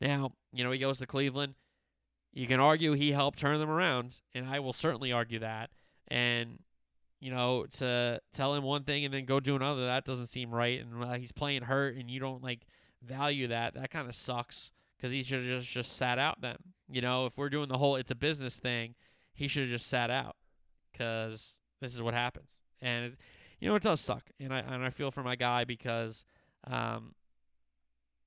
Now, 0.00 0.32
you 0.52 0.64
know, 0.64 0.70
he 0.70 0.78
goes 0.78 0.98
to 0.98 1.06
Cleveland. 1.06 1.54
You 2.32 2.46
can 2.46 2.60
argue 2.60 2.92
he 2.92 3.12
helped 3.12 3.38
turn 3.38 3.58
them 3.58 3.70
around, 3.70 4.20
and 4.34 4.46
I 4.46 4.60
will 4.60 4.72
certainly 4.72 5.12
argue 5.12 5.40
that. 5.40 5.70
And 6.08 6.60
you 7.20 7.30
know, 7.30 7.64
to 7.78 8.20
tell 8.32 8.54
him 8.54 8.62
one 8.64 8.84
thing 8.84 9.04
and 9.04 9.14
then 9.14 9.24
go 9.24 9.40
do 9.40 9.56
another, 9.56 9.86
that 9.86 10.04
doesn't 10.04 10.26
seem 10.26 10.50
right. 10.50 10.80
And 10.80 11.02
uh, 11.02 11.12
he's 11.14 11.32
playing 11.32 11.62
hurt, 11.62 11.96
and 11.96 12.10
you 12.10 12.20
don't 12.20 12.42
like 12.42 12.66
value 13.02 13.48
that. 13.48 13.74
That 13.74 13.90
kind 13.90 14.08
of 14.08 14.14
sucks 14.14 14.72
because 15.04 15.12
he 15.12 15.22
should 15.22 15.40
have 15.40 15.60
just, 15.60 15.68
just 15.68 15.96
sat 15.98 16.18
out 16.18 16.40
then. 16.40 16.56
You 16.90 17.02
know, 17.02 17.26
if 17.26 17.36
we're 17.36 17.50
doing 17.50 17.68
the 17.68 17.76
whole 17.76 17.96
it's 17.96 18.10
a 18.10 18.14
business 18.14 18.58
thing, 18.58 18.94
he 19.34 19.48
should 19.48 19.64
have 19.64 19.70
just 19.70 19.86
sat 19.86 20.08
out 20.08 20.34
because 20.90 21.60
this 21.82 21.92
is 21.92 22.00
what 22.00 22.14
happens. 22.14 22.62
And 22.80 23.04
it, 23.04 23.18
you 23.60 23.68
know, 23.68 23.74
it 23.74 23.82
does 23.82 24.00
suck, 24.00 24.30
and 24.40 24.50
I 24.50 24.60
and 24.60 24.82
I 24.82 24.88
feel 24.88 25.10
for 25.10 25.22
my 25.22 25.36
guy 25.36 25.64
because, 25.64 26.24
um, 26.66 27.14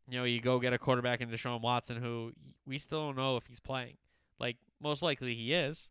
you 0.08 0.20
know, 0.20 0.24
you 0.24 0.40
go 0.40 0.60
get 0.60 0.72
a 0.72 0.78
quarterback 0.78 1.20
in 1.20 1.30
Deshaun 1.30 1.62
Watson 1.62 1.98
who 1.98 2.32
we 2.68 2.78
still 2.78 3.08
don't 3.08 3.18
know 3.18 3.38
if 3.38 3.48
he's 3.48 3.60
playing. 3.60 3.98
Like 4.40 4.58
most 4.80 5.02
likely 5.02 5.34
he 5.34 5.54
is. 5.54 5.90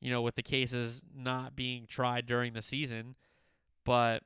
You 0.00 0.10
know, 0.10 0.22
with 0.22 0.36
the 0.36 0.42
cases 0.42 1.02
not 1.14 1.54
being 1.54 1.86
tried 1.86 2.24
during 2.24 2.54
the 2.54 2.62
season, 2.62 3.16
but 3.84 4.22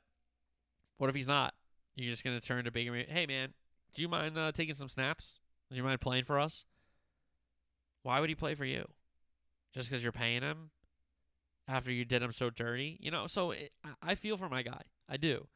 what 0.98 1.08
if 1.08 1.16
he's 1.16 1.28
not? 1.28 1.54
You're 1.96 2.12
just 2.12 2.22
gonna 2.22 2.40
turn 2.40 2.66
to 2.66 2.70
Baker. 2.70 2.94
Hey 3.08 3.26
man, 3.26 3.54
do 3.94 4.02
you 4.02 4.08
mind 4.08 4.38
uh, 4.38 4.52
taking 4.52 4.74
some 4.74 4.88
snaps? 4.88 5.40
Do 5.72 5.78
you 5.78 5.84
mind 5.84 6.00
playing 6.00 6.24
for 6.24 6.38
us? 6.38 6.66
Why 8.02 8.20
would 8.20 8.28
he 8.28 8.34
play 8.34 8.54
for 8.54 8.64
you? 8.66 8.84
Just 9.74 9.88
because 9.88 10.02
you're 10.02 10.12
paying 10.12 10.42
him 10.42 10.70
after 11.66 11.90
you 11.90 12.04
did 12.04 12.22
him 12.22 12.32
so 12.32 12.50
dirty? 12.50 12.98
You 13.00 13.10
know, 13.10 13.26
so 13.26 13.52
it, 13.52 13.72
I 14.02 14.14
feel 14.14 14.36
for 14.36 14.50
my 14.50 14.62
guy. 14.62 14.82
I 15.08 15.16
do. 15.16 15.46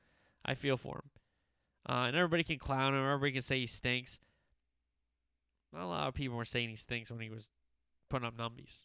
I 0.45 0.55
feel 0.55 0.77
for 0.77 0.97
him. 0.97 1.11
Uh, 1.89 2.05
and 2.07 2.17
everybody 2.17 2.45
can 2.45 2.59
clown 2.59 2.95
him. 2.95 3.05
Everybody 3.05 3.33
can 3.33 3.43
say 3.43 3.61
he 3.61 3.67
stinks. 3.67 4.19
Not 5.73 5.83
a 5.83 5.87
lot 5.87 6.09
of 6.09 6.15
people 6.15 6.37
were 6.37 6.45
saying 6.47 6.71
he 6.71 6.77
stinks 6.77 7.11
when 7.11 7.21
he 7.21 7.29
was 7.29 7.51
putting 8.09 8.27
up 8.27 8.37
numbies 8.37 8.85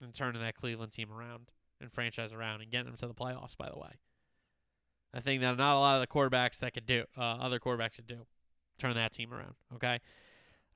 and 0.00 0.14
turning 0.14 0.40
that 0.40 0.54
Cleveland 0.54 0.92
team 0.92 1.10
around 1.10 1.50
and 1.80 1.92
franchise 1.92 2.32
around 2.32 2.60
and 2.60 2.70
getting 2.70 2.86
them 2.86 2.96
to 2.96 3.08
the 3.08 3.14
playoffs, 3.14 3.56
by 3.56 3.68
the 3.68 3.78
way. 3.78 3.90
A 5.12 5.20
thing 5.20 5.40
that 5.40 5.56
not 5.56 5.76
a 5.76 5.80
lot 5.80 5.96
of 5.96 6.00
the 6.02 6.06
quarterbacks 6.06 6.60
that 6.60 6.74
could 6.74 6.86
do, 6.86 7.04
uh, 7.16 7.20
other 7.20 7.58
quarterbacks 7.58 7.96
could 7.96 8.06
do, 8.06 8.26
turn 8.78 8.94
that 8.94 9.12
team 9.12 9.32
around. 9.32 9.54
Okay. 9.74 10.00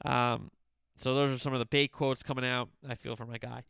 Um, 0.04 0.50
so 0.96 1.14
those 1.14 1.34
are 1.34 1.38
some 1.38 1.52
of 1.52 1.58
the 1.58 1.66
bait 1.66 1.92
quotes 1.92 2.22
coming 2.22 2.44
out. 2.44 2.68
I 2.88 2.94
feel 2.94 3.16
for 3.16 3.26
my 3.26 3.38
guy. 3.38 3.64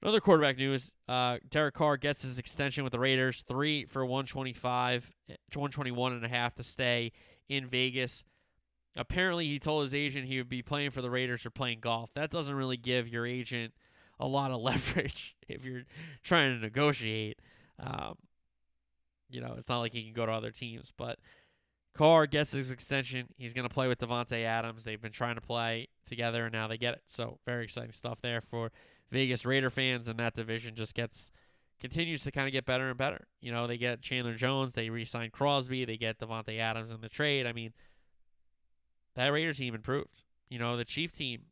Another 0.00 0.20
quarterback 0.20 0.56
news: 0.58 0.94
uh, 1.08 1.38
Derek 1.48 1.74
Carr 1.74 1.96
gets 1.96 2.22
his 2.22 2.38
extension 2.38 2.82
with 2.82 2.92
the 2.92 2.98
Raiders, 2.98 3.42
three 3.46 3.84
for 3.84 4.04
125, 4.04 5.12
121 5.28 6.12
and 6.12 6.24
a 6.24 6.28
half 6.28 6.54
to 6.56 6.62
stay 6.62 7.12
in 7.48 7.66
Vegas. 7.66 8.24
Apparently, 8.96 9.46
he 9.46 9.58
told 9.58 9.82
his 9.82 9.94
agent 9.94 10.26
he 10.26 10.38
would 10.38 10.48
be 10.48 10.62
playing 10.62 10.90
for 10.90 11.02
the 11.02 11.10
Raiders 11.10 11.46
or 11.46 11.50
playing 11.50 11.80
golf. 11.80 12.12
That 12.14 12.30
doesn't 12.30 12.54
really 12.54 12.76
give 12.76 13.08
your 13.08 13.26
agent 13.26 13.74
a 14.18 14.26
lot 14.26 14.50
of 14.50 14.60
leverage 14.62 15.36
if 15.48 15.64
you're 15.64 15.84
trying 16.22 16.54
to 16.54 16.60
negotiate. 16.60 17.40
Um, 17.78 18.16
you 19.30 19.40
know, 19.40 19.54
it's 19.56 19.68
not 19.68 19.80
like 19.80 19.92
he 19.92 20.04
can 20.04 20.12
go 20.12 20.26
to 20.26 20.32
other 20.32 20.50
teams, 20.50 20.92
but 20.96 21.18
Carr 21.94 22.26
gets 22.26 22.52
his 22.52 22.70
extension. 22.70 23.28
He's 23.36 23.52
going 23.52 23.68
to 23.68 23.72
play 23.72 23.86
with 23.86 23.98
Davante 23.98 24.44
Adams. 24.44 24.84
They've 24.84 25.00
been 25.00 25.12
trying 25.12 25.34
to 25.34 25.40
play 25.40 25.88
together, 26.04 26.44
and 26.44 26.52
now 26.52 26.66
they 26.66 26.78
get 26.78 26.94
it. 26.94 27.02
So 27.06 27.38
very 27.44 27.64
exciting 27.64 27.92
stuff 27.92 28.20
there 28.22 28.40
for 28.40 28.72
Vegas 29.10 29.44
Raider 29.44 29.70
fans, 29.70 30.08
and 30.08 30.18
that 30.18 30.34
division 30.34 30.74
just 30.74 30.94
gets 30.94 31.30
continues 31.80 32.22
to 32.22 32.30
kind 32.30 32.46
of 32.46 32.52
get 32.52 32.64
better 32.64 32.88
and 32.88 32.96
better. 32.96 33.26
You 33.40 33.52
know, 33.52 33.66
they 33.66 33.76
get 33.76 34.00
Chandler 34.00 34.34
Jones, 34.34 34.72
they 34.72 34.88
re-sign 34.88 35.30
Crosby, 35.30 35.84
they 35.84 35.96
get 35.96 36.18
Davante 36.18 36.58
Adams 36.58 36.92
in 36.92 37.00
the 37.00 37.08
trade. 37.08 37.44
I 37.44 37.52
mean, 37.52 37.72
that 39.16 39.28
Raider 39.28 39.52
team 39.52 39.74
improved. 39.74 40.22
You 40.48 40.58
know, 40.58 40.76
the 40.76 40.84
Chief 40.84 41.12
team. 41.12 41.42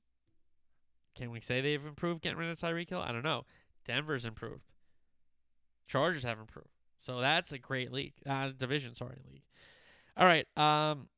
Can 1.16 1.32
we 1.32 1.40
say 1.40 1.60
they've 1.60 1.84
improved 1.84 2.22
getting 2.22 2.38
rid 2.38 2.48
of 2.48 2.56
Tyreek 2.56 2.88
Hill? 2.88 3.00
I 3.00 3.12
don't 3.12 3.24
know. 3.24 3.44
Denver's 3.86 4.24
improved. 4.24 4.62
Chargers 5.86 6.22
have 6.22 6.38
improved. 6.38 6.68
So 6.96 7.20
that's 7.20 7.50
a 7.50 7.58
great 7.58 7.92
league. 7.92 8.14
Uh, 8.24 8.50
division, 8.56 8.94
sorry, 8.94 9.16
league. 9.30 9.42
All 10.20 10.26
right. 10.26 10.46
Um, 10.54 11.08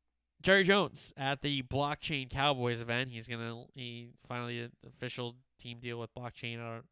Jerry 0.42 0.62
Jones 0.62 1.12
at 1.16 1.42
the 1.42 1.62
Blockchain 1.64 2.30
Cowboys 2.30 2.80
event. 2.80 3.10
He's 3.10 3.26
gonna 3.26 3.64
he 3.74 4.10
finally 4.28 4.70
official 4.86 5.34
team 5.58 5.80
deal 5.80 5.98
with 5.98 6.14
Blockchain. 6.14 6.58
Don't, 6.58 6.84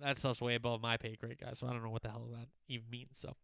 that 0.00 0.18
stuff's 0.18 0.40
way 0.40 0.54
above 0.54 0.80
my 0.80 0.96
pay 0.96 1.16
grade, 1.16 1.38
guys. 1.40 1.58
So 1.58 1.66
I 1.66 1.72
don't 1.72 1.82
know 1.82 1.90
what 1.90 2.02
the 2.02 2.10
hell 2.10 2.28
that 2.32 2.46
even 2.68 2.88
means. 2.88 3.18
So 3.18 3.34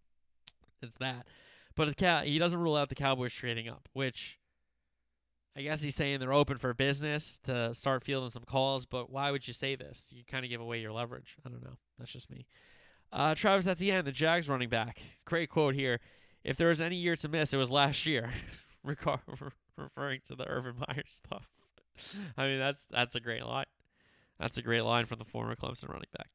it's 0.81 0.97
that. 0.99 1.27
But 1.75 1.89
the 1.89 1.95
cow 1.95 2.23
he 2.23 2.39
doesn't 2.39 2.59
rule 2.59 2.77
out 2.77 2.89
the 2.89 2.95
Cowboys 2.95 3.33
trading 3.33 3.69
up, 3.69 3.89
which 3.93 4.39
I 5.57 5.63
guess 5.63 5.83
he's 5.83 5.97
saying 5.97 6.21
they're 6.21 6.33
open 6.33 6.57
for 6.57 6.73
business 6.73 7.39
to 7.45 7.75
start 7.75 8.05
fielding 8.05 8.31
some 8.31 8.45
calls. 8.45 8.87
But 8.87 9.11
why 9.11 9.33
would 9.33 9.47
you 9.47 9.55
say 9.55 9.75
this? 9.75 10.07
You 10.11 10.23
kind 10.25 10.45
of 10.45 10.51
give 10.51 10.61
away 10.61 10.79
your 10.79 10.93
leverage. 10.93 11.37
I 11.45 11.49
don't 11.49 11.65
know. 11.65 11.79
That's 11.99 12.13
just 12.13 12.31
me. 12.31 12.47
Uh, 13.13 13.35
Travis 13.35 13.67
Etienne, 13.67 14.05
the 14.05 14.13
Jags 14.13 14.49
running 14.49 14.69
back. 14.69 15.01
Great 15.25 15.51
quote 15.51 15.75
here. 15.75 16.01
If 16.45 16.57
there 16.57 16.69
was 16.69 16.81
any 16.81 16.97
year 16.97 17.17
to 17.17 17.29
miss, 17.29 17.53
it 17.53 17.57
was 17.57 17.73
last 17.73 18.07
year. 18.07 18.31
referring 18.85 20.21
to 20.29 20.35
the 20.37 20.45
Urban 20.47 20.75
Meyer 20.79 21.05
stuff. 21.09 21.49
I 22.37 22.47
mean, 22.47 22.59
that's 22.59 22.87
that's 22.87 23.15
a 23.15 23.21
great 23.21 23.45
line. 23.45 23.67
That's 24.39 24.59
a 24.59 24.63
great 24.63 24.83
line 24.83 25.07
from 25.07 25.19
the 25.19 25.25
former 25.25 25.55
Clemson 25.55 25.89
running 25.89 26.09
back. 26.17 26.29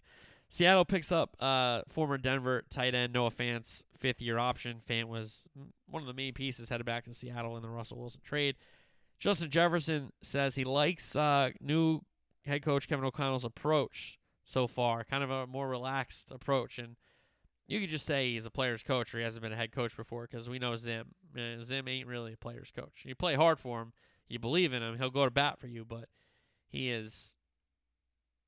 Seattle 0.49 0.86
picks 0.86 1.12
up 1.12 1.36
uh, 1.39 1.82
former 1.88 2.18
Denver 2.18 2.64
tight 2.70 2.95
end 2.95 3.14
Noah 3.14 3.30
Fant's 3.30 3.86
fifth 3.97 4.22
year 4.22 4.39
option. 4.39 4.82
Fant 4.88 5.05
was 5.05 5.47
one 5.88 6.01
of 6.01 6.07
the 6.07 6.14
main 6.14 6.34
pieces 6.34 6.70
headed 6.70 6.86
back 6.86 7.05
to 7.05 7.14
Seattle 7.14 7.55
in 7.55 7.62
the 7.62 7.70
Russell 7.70 7.99
Wilson 7.99 8.22
trade. 8.24 8.55
Justin 9.20 9.51
Jefferson 9.51 10.12
says 10.22 10.55
he 10.55 10.64
likes 10.64 11.16
uh, 11.16 11.51
new 11.62 12.01
head 12.45 12.64
coach 12.64 12.88
Kevin 12.88 13.05
O'Connell's 13.05 13.45
approach 13.45 14.18
so 14.45 14.66
far, 14.66 15.03
kind 15.03 15.24
of 15.24 15.30
a 15.30 15.45
more 15.45 15.68
relaxed 15.68 16.32
approach. 16.32 16.80
And 16.80 16.95
you 17.70 17.80
could 17.80 17.91
just 17.91 18.07
say 18.07 18.32
he's 18.32 18.47
a 18.47 18.51
player's 18.51 18.82
coach 18.82 19.13
or 19.13 19.20
he 19.20 19.24
hasn't 19.24 19.43
been 19.43 19.53
a 19.53 19.55
head 19.55 19.72
coach 19.72 19.95
before 19.95 20.28
because 20.30 20.49
we 20.49 20.57
know 20.57 20.76
Zim. 20.76 21.13
Man, 21.34 21.61
Zim 21.61 21.88
ain't 21.88 22.07
really 22.07 22.34
a 22.34 22.38
player's 22.38 22.72
coach. 22.72 23.03
You 23.05 23.13
play 23.13 23.36
hard 23.36 23.59
for 23.59 23.80
him, 23.80 23.93
you 24.28 24.39
believe 24.39 24.74
in 24.74 24.82
him, 24.82 24.97
he'll 24.97 25.11
go 25.11 25.26
to 25.26 25.32
bat 25.32 25.59
for 25.59 25.67
you, 25.67 25.86
but 25.86 26.09
he 26.67 26.89
is 26.89 27.38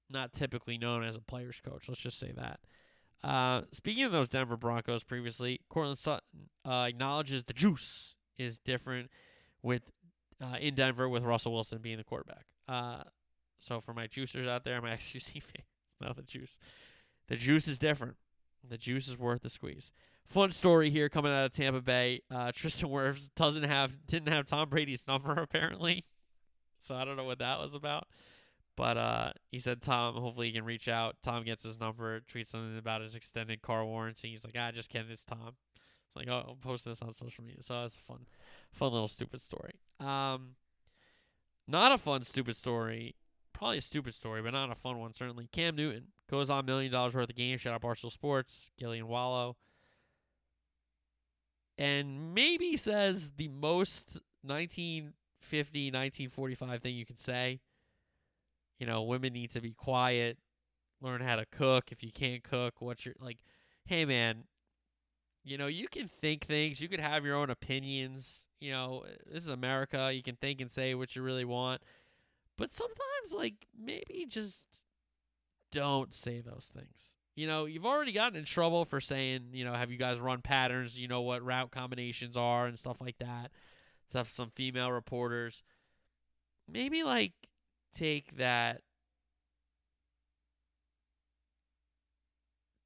not 0.10 0.34
typically 0.34 0.80
known 0.80 1.04
as 1.04 1.16
a 1.16 1.22
player's 1.22 1.62
coach. 1.62 1.88
Let's 1.88 2.02
just 2.02 2.18
say 2.18 2.32
that. 2.32 2.60
Uh, 3.24 3.62
speaking 3.72 4.04
of 4.04 4.12
those 4.12 4.28
Denver 4.28 4.58
Broncos 4.58 5.04
previously, 5.04 5.62
Courtland 5.70 6.00
Sutton 6.00 6.50
uh, 6.66 6.88
acknowledges 6.90 7.44
the 7.44 7.54
juice 7.54 8.16
is 8.40 8.58
different 8.58 9.12
with 9.62 9.84
uh, 10.42 10.58
in 10.60 10.74
Denver 10.74 11.08
with 11.08 11.24
Russell 11.24 11.54
Wilson 11.54 11.80
being 11.80 11.98
the 11.98 12.04
quarterback. 12.04 12.46
Uh, 12.68 13.04
so 13.60 13.80
for 13.80 13.94
my 13.94 14.08
juicers 14.08 14.48
out 14.48 14.64
there, 14.64 14.82
my 14.82 14.90
XQC 14.96 15.44
fans, 15.44 15.68
not 16.02 16.16
the 16.16 16.24
juice. 16.24 16.58
The 17.28 17.36
juice 17.36 17.68
is 17.68 17.78
different. 17.78 18.16
The 18.68 18.78
juice 18.78 19.08
is 19.08 19.18
worth 19.18 19.42
the 19.42 19.50
squeeze. 19.50 19.92
Fun 20.28 20.52
story 20.52 20.90
here 20.90 21.10
coming 21.10 21.32
out 21.32 21.46
of 21.46 21.52
Tampa 21.52 21.82
Bay. 21.82 22.22
Uh, 22.30 22.52
Tristan 22.56 22.90
Wirfs 22.90 23.30
doesn't 23.36 23.64
have 23.64 24.06
didn't 24.08 24.30
have 24.30 24.46
Tom 24.46 24.70
Brady's 24.70 25.06
number 25.08 25.34
apparently, 25.38 26.06
so 26.80 26.96
I 26.96 27.06
don't 27.06 27.18
know 27.18 27.26
what 27.26 27.40
that 27.40 27.60
was 27.60 27.76
about. 27.76 28.08
But 28.78 28.98
uh, 28.98 29.32
he 29.50 29.60
said 29.60 29.82
Tom, 29.82 30.16
hopefully 30.16 30.48
he 30.48 30.54
can 30.54 30.64
reach 30.64 30.88
out. 30.88 31.18
Tom 31.22 31.44
gets 31.44 31.64
his 31.64 31.80
number, 31.80 32.22
tweets 32.22 32.48
something 32.48 32.78
about 32.78 33.02
his 33.02 33.16
extended 33.16 33.62
car 33.62 33.86
warranty. 33.86 34.30
He's 34.30 34.46
like, 34.46 34.56
ah, 34.58 34.72
just 34.72 34.90
kidding, 34.90 35.12
it's 35.12 35.26
Tom. 35.26 35.56
It's 35.76 36.16
like, 36.16 36.28
oh, 36.30 36.46
I'll 36.48 36.56
post 36.56 36.86
this 36.86 37.02
on 37.02 37.14
social 37.14 37.44
media. 37.44 37.62
So 37.64 37.82
that's 37.82 37.98
a 37.98 38.00
fun, 38.00 38.26
fun 38.72 38.94
little 38.94 39.08
stupid 39.08 39.42
story. 39.42 39.74
Um, 40.00 40.56
not 41.68 41.92
a 41.92 41.98
fun 41.98 42.24
stupid 42.24 42.56
story. 42.56 43.16
Probably 43.54 43.78
a 43.78 43.82
stupid 43.82 44.14
story, 44.14 44.42
but 44.42 44.54
not 44.54 44.72
a 44.72 44.76
fun 44.76 45.00
one 45.00 45.14
certainly. 45.14 45.48
Cam 45.52 45.76
Newton 45.76 46.08
goes 46.32 46.50
on 46.50 46.66
million 46.66 46.92
dollars 46.92 47.14
worth 47.14 47.30
of 47.30 47.36
games. 47.36 47.62
Shout 47.62 47.74
out 47.74 47.82
Barstool 47.82 48.12
Sports, 48.12 48.72
Gillie 48.80 49.00
and 49.00 49.08
Wallo, 49.08 49.58
and 51.78 52.34
maybe 52.34 52.78
says 52.78 53.34
the 53.38 53.50
most 53.50 54.22
1950, 54.44 55.88
1945 55.88 56.82
thing 56.82 56.96
you 56.96 57.06
can 57.06 57.18
say. 57.18 57.60
You 58.80 58.88
know, 58.88 59.04
women 59.04 59.34
need 59.34 59.52
to 59.52 59.62
be 59.62 59.74
quiet, 59.74 60.40
learn 61.02 61.22
how 61.22 61.36
to 61.36 61.46
cook. 61.46 61.92
If 61.92 62.02
you 62.02 62.12
can't 62.12 62.44
cook, 62.44 62.76
what's 62.80 63.06
your 63.06 63.16
like? 63.20 63.40
Hey, 63.86 64.06
man, 64.06 64.46
you 65.44 65.58
know, 65.58 65.68
you 65.68 65.88
can 65.88 66.08
think 66.08 66.46
things, 66.46 66.82
you 66.82 66.88
can 66.88 67.00
have 67.00 67.26
your 67.26 67.36
own 67.36 67.50
opinions. 67.50 68.48
You 68.60 68.72
know, 68.72 69.04
this 69.32 69.44
is 69.44 69.50
America. 69.50 70.12
You 70.14 70.24
can 70.24 70.36
think 70.36 70.62
and 70.62 70.72
say 70.72 70.96
what 70.96 71.16
you 71.16 71.24
really 71.24 71.46
want. 71.46 71.82
But 72.58 72.72
sometimes, 72.72 73.34
like, 73.36 73.66
maybe 73.78 74.26
just 74.28 74.86
don't 75.72 76.14
say 76.14 76.42
those 76.42 76.72
things. 76.74 77.16
You 77.36 77.48
know, 77.48 77.66
you've 77.66 77.86
already 77.86 78.12
gotten 78.12 78.38
in 78.38 78.46
trouble 78.46 78.86
for 78.86 79.00
saying, 79.00 79.50
you 79.54 79.64
know, 79.64 79.74
have 79.74 79.90
you 79.90 79.98
guys 79.98 80.20
run 80.20 80.42
patterns? 80.42 81.00
You 81.00 81.08
know 81.08 81.22
what 81.22 81.44
route 81.44 81.72
combinations 81.72 82.36
are 82.36 82.68
and 82.68 82.78
stuff 82.78 83.00
like 83.00 83.18
that. 83.20 83.52
Stuff 84.10 84.30
some 84.30 84.52
female 84.54 84.92
reporters. 84.92 85.64
Maybe, 86.68 87.04
like, 87.04 87.34
take 87.94 88.38
that. 88.38 88.82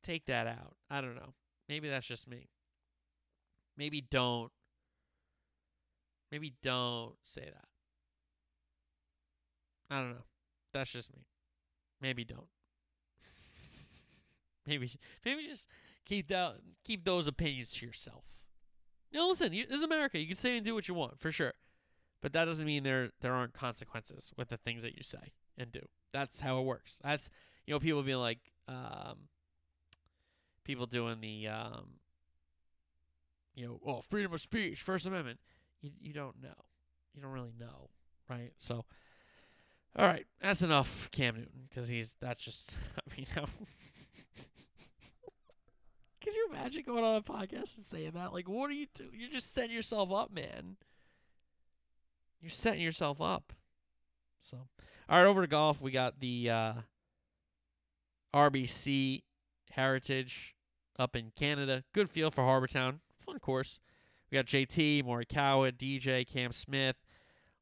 Take 0.04 0.26
that 0.28 0.46
out. 0.46 0.76
I 0.90 1.02
don't 1.02 1.16
know. 1.16 1.34
Maybe 1.68 1.90
that's 1.90 2.06
just 2.06 2.30
me. 2.30 2.50
Maybe 3.76 4.02
don't. 4.02 4.52
Maybe 6.32 6.54
don't 6.62 7.16
say 7.24 7.46
that. 7.46 7.66
I 9.90 10.00
don't 10.02 10.12
know. 10.12 10.26
That's 10.74 10.92
just 10.92 11.14
me. 11.14 11.26
Maybe 12.02 12.24
don't. 12.24 12.48
Maybe 14.68 14.92
maybe 15.24 15.48
just 15.48 15.70
keep 16.06 16.28
that 16.30 16.56
keep 16.84 17.06
those 17.06 17.28
opinions 17.28 17.70
to 17.72 17.86
yourself. 17.86 18.26
You 19.12 19.20
know, 19.20 19.28
listen, 19.30 19.54
you, 19.54 19.66
this 19.66 19.78
is 19.78 19.84
America. 19.84 20.20
You 20.20 20.28
can 20.28 20.36
say 20.36 20.58
and 20.58 20.66
do 20.66 20.74
what 20.74 20.88
you 20.88 20.94
want 20.94 21.20
for 21.20 21.32
sure, 21.32 21.54
but 22.22 22.34
that 22.34 22.46
doesn't 22.46 22.66
mean 22.66 22.84
there 22.84 23.12
there 23.22 23.34
aren't 23.34 23.54
consequences 23.54 24.32
with 24.38 24.50
the 24.50 24.58
things 24.58 24.82
that 24.82 24.96
you 24.96 25.04
say 25.04 25.34
and 25.58 25.72
do. 25.72 25.82
That's 26.12 26.42
how 26.42 26.60
it 26.60 26.66
works. 26.66 27.00
That's 27.04 27.30
you 27.66 27.74
know 27.74 27.80
people 27.80 28.04
being 28.04 28.18
like 28.18 28.40
um, 28.68 29.30
people 30.64 30.86
doing 30.86 31.22
the 31.22 31.48
um, 31.48 32.00
you 33.56 33.66
know, 33.66 33.80
oh, 33.86 34.02
freedom 34.10 34.34
of 34.34 34.42
speech, 34.42 34.82
First 34.82 35.06
Amendment. 35.06 35.40
You 35.82 35.92
you 36.02 36.14
don't 36.14 36.42
know. 36.42 36.66
You 37.14 37.22
don't 37.22 37.32
really 37.32 37.54
know, 37.58 37.90
right? 38.30 38.52
So, 38.58 38.86
all 39.96 40.06
right, 40.06 40.26
that's 40.42 40.62
enough, 40.62 41.10
Cam 41.12 41.36
Newton, 41.36 41.68
because 41.70 41.88
he's 41.88 42.18
that's 42.20 42.42
just. 42.42 42.76
I 42.98 43.16
mean. 43.16 43.28
Could 46.26 46.36
you 46.36 46.50
imagine 46.52 46.84
going 46.86 47.04
on 47.06 47.16
a 47.16 47.22
podcast 47.22 47.78
and 47.78 47.86
saying 47.86 48.12
that? 48.16 48.34
Like, 48.34 48.50
what 48.50 48.70
are 48.70 48.74
you 48.74 48.88
doing? 48.94 49.12
You're 49.14 49.30
just 49.30 49.54
setting 49.54 49.76
yourself 49.76 50.12
up, 50.12 50.34
man. 50.34 50.76
You're 52.42 52.50
setting 52.50 52.82
yourself 52.82 53.22
up. 53.22 53.54
So, 54.42 54.58
all 55.08 55.18
right, 55.18 55.26
over 55.26 55.42
to 55.42 55.48
golf. 55.48 55.82
We 55.82 55.92
got 55.92 56.20
the 56.20 56.50
uh, 56.50 56.74
RBC 58.34 59.22
Heritage 59.72 60.56
up 61.00 61.16
in 61.16 61.32
Canada. 61.36 61.84
Good 61.94 62.10
field 62.10 62.34
for 62.34 62.44
Harbour 62.44 62.68
Town 62.68 63.02
fun 63.26 63.40
course. 63.40 63.80
We 64.32 64.38
got 64.38 64.46
JT, 64.46 65.04
Morikawa, 65.04 65.72
DJ, 65.72 66.28
Cam 66.28 66.52
Smith, 66.52 67.02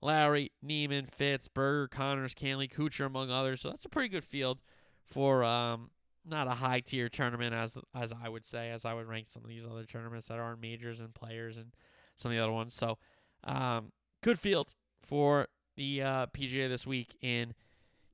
Lowry, 0.01 0.51
Niemann, 0.61 1.05
Fitz, 1.05 1.47
Berger, 1.47 1.87
Conners, 1.87 2.35
Cantlay, 2.35 2.71
Kuchar, 2.71 3.05
among 3.05 3.31
others. 3.31 3.61
So 3.61 3.69
that's 3.69 3.85
a 3.85 3.89
pretty 3.89 4.09
good 4.09 4.23
field 4.23 4.59
for 5.05 5.43
um, 5.43 5.89
not 6.25 6.47
a 6.47 6.51
high 6.51 6.79
tier 6.79 7.09
tournament 7.09 7.53
as 7.53 7.77
as 7.95 8.13
I 8.13 8.29
would 8.29 8.45
say, 8.45 8.71
as 8.71 8.85
I 8.85 8.93
would 8.93 9.07
rank 9.07 9.27
some 9.27 9.43
of 9.43 9.49
these 9.49 9.65
other 9.65 9.85
tournaments 9.85 10.27
that 10.27 10.39
are 10.39 10.55
majors 10.55 11.01
and 11.01 11.13
players 11.13 11.57
and 11.57 11.73
some 12.15 12.31
of 12.31 12.37
the 12.37 12.43
other 12.43 12.53
ones. 12.53 12.73
So, 12.73 12.97
um, 13.43 13.91
good 14.21 14.39
field 14.39 14.73
for 15.01 15.47
the 15.75 16.01
uh, 16.01 16.25
PGA 16.27 16.69
this 16.69 16.87
week 16.87 17.15
in 17.21 17.53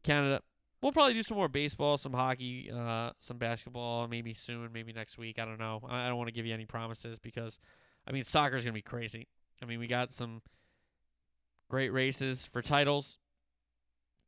Canada. 0.03 0.41
We'll 0.81 0.93
probably 0.93 1.13
do 1.13 1.23
some 1.23 1.35
more 1.35 1.49
baseball, 1.49 1.97
some 1.97 2.13
hockey, 2.13 2.71
uh, 2.73 3.11
some 3.19 3.37
basketball, 3.37 4.07
maybe 4.07 4.33
soon, 4.33 4.69
maybe 4.71 4.93
next 4.93 5.17
week. 5.17 5.37
I 5.37 5.43
don't 5.43 5.59
know. 5.59 5.81
I 5.89 6.07
don't 6.07 6.17
want 6.17 6.29
to 6.29 6.33
give 6.33 6.45
you 6.45 6.53
any 6.53 6.65
promises 6.65 7.19
because, 7.19 7.59
I 8.07 8.13
mean, 8.13 8.23
soccer 8.23 8.55
is 8.55 8.63
gonna 8.63 8.73
be 8.73 8.81
crazy. 8.81 9.27
I 9.61 9.65
mean, 9.65 9.79
we 9.79 9.87
got 9.87 10.13
some 10.13 10.41
great 11.69 11.91
races 11.91 12.45
for 12.45 12.61
titles, 12.61 13.17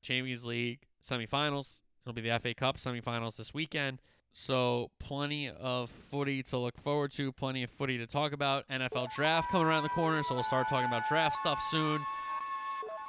Champions 0.02 0.46
League 0.46 0.88
semifinals. 1.04 1.80
It'll 2.06 2.14
be 2.14 2.22
the 2.22 2.38
FA 2.40 2.54
Cup 2.54 2.78
semifinals 2.78 3.38
this 3.38 3.54
weekend. 3.54 4.00
So, 4.34 4.92
plenty 5.00 5.50
of 5.50 5.90
footy 5.90 6.42
to 6.44 6.58
look 6.58 6.78
forward 6.78 7.12
to, 7.12 7.34
plenty 7.34 7.64
of 7.64 7.70
footy 7.70 7.98
to 7.98 8.08
talk 8.08 8.32
about. 8.32 8.66
NFL 8.70 9.14
draft 9.14 9.52
coming 9.52 9.68
around 9.68 9.84
the 9.84 9.90
corner, 9.90 10.24
so 10.24 10.36
we'll 10.36 10.44
start 10.44 10.70
talking 10.70 10.88
about 10.88 11.04
draft 11.10 11.36
stuff 11.36 11.62
soon. 11.70 12.00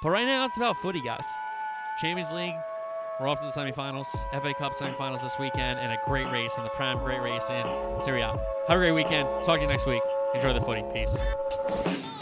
But 0.03 0.11
right 0.11 0.27
now, 0.27 0.45
it's 0.45 0.57
about 0.57 0.77
footy, 0.79 1.01
guys. 1.01 1.25
Champions 2.01 2.33
League, 2.33 2.55
we're 3.21 3.29
off 3.29 3.39
to 3.39 3.47
the 3.47 3.53
semifinals, 3.53 4.09
FA 4.33 4.53
Cup 4.55 4.75
semifinals 4.75 5.23
this 5.23 5.39
weekend, 5.39 5.79
and 5.79 5.93
a 5.93 5.99
great 6.07 6.27
race 6.33 6.57
in 6.57 6.65
the 6.65 6.71
Prem, 6.71 6.99
great 6.99 7.21
race 7.23 7.49
in 7.51 7.65
Serie 8.01 8.23
A. 8.23 8.37
Have 8.67 8.77
a 8.77 8.81
great 8.81 8.93
weekend. 8.93 9.29
Talk 9.45 9.59
to 9.59 9.63
you 9.63 9.69
next 9.69 9.87
week. 9.87 10.03
Enjoy 10.35 10.53
the 10.53 10.61
footy. 10.61 10.83
Peace. 10.93 12.22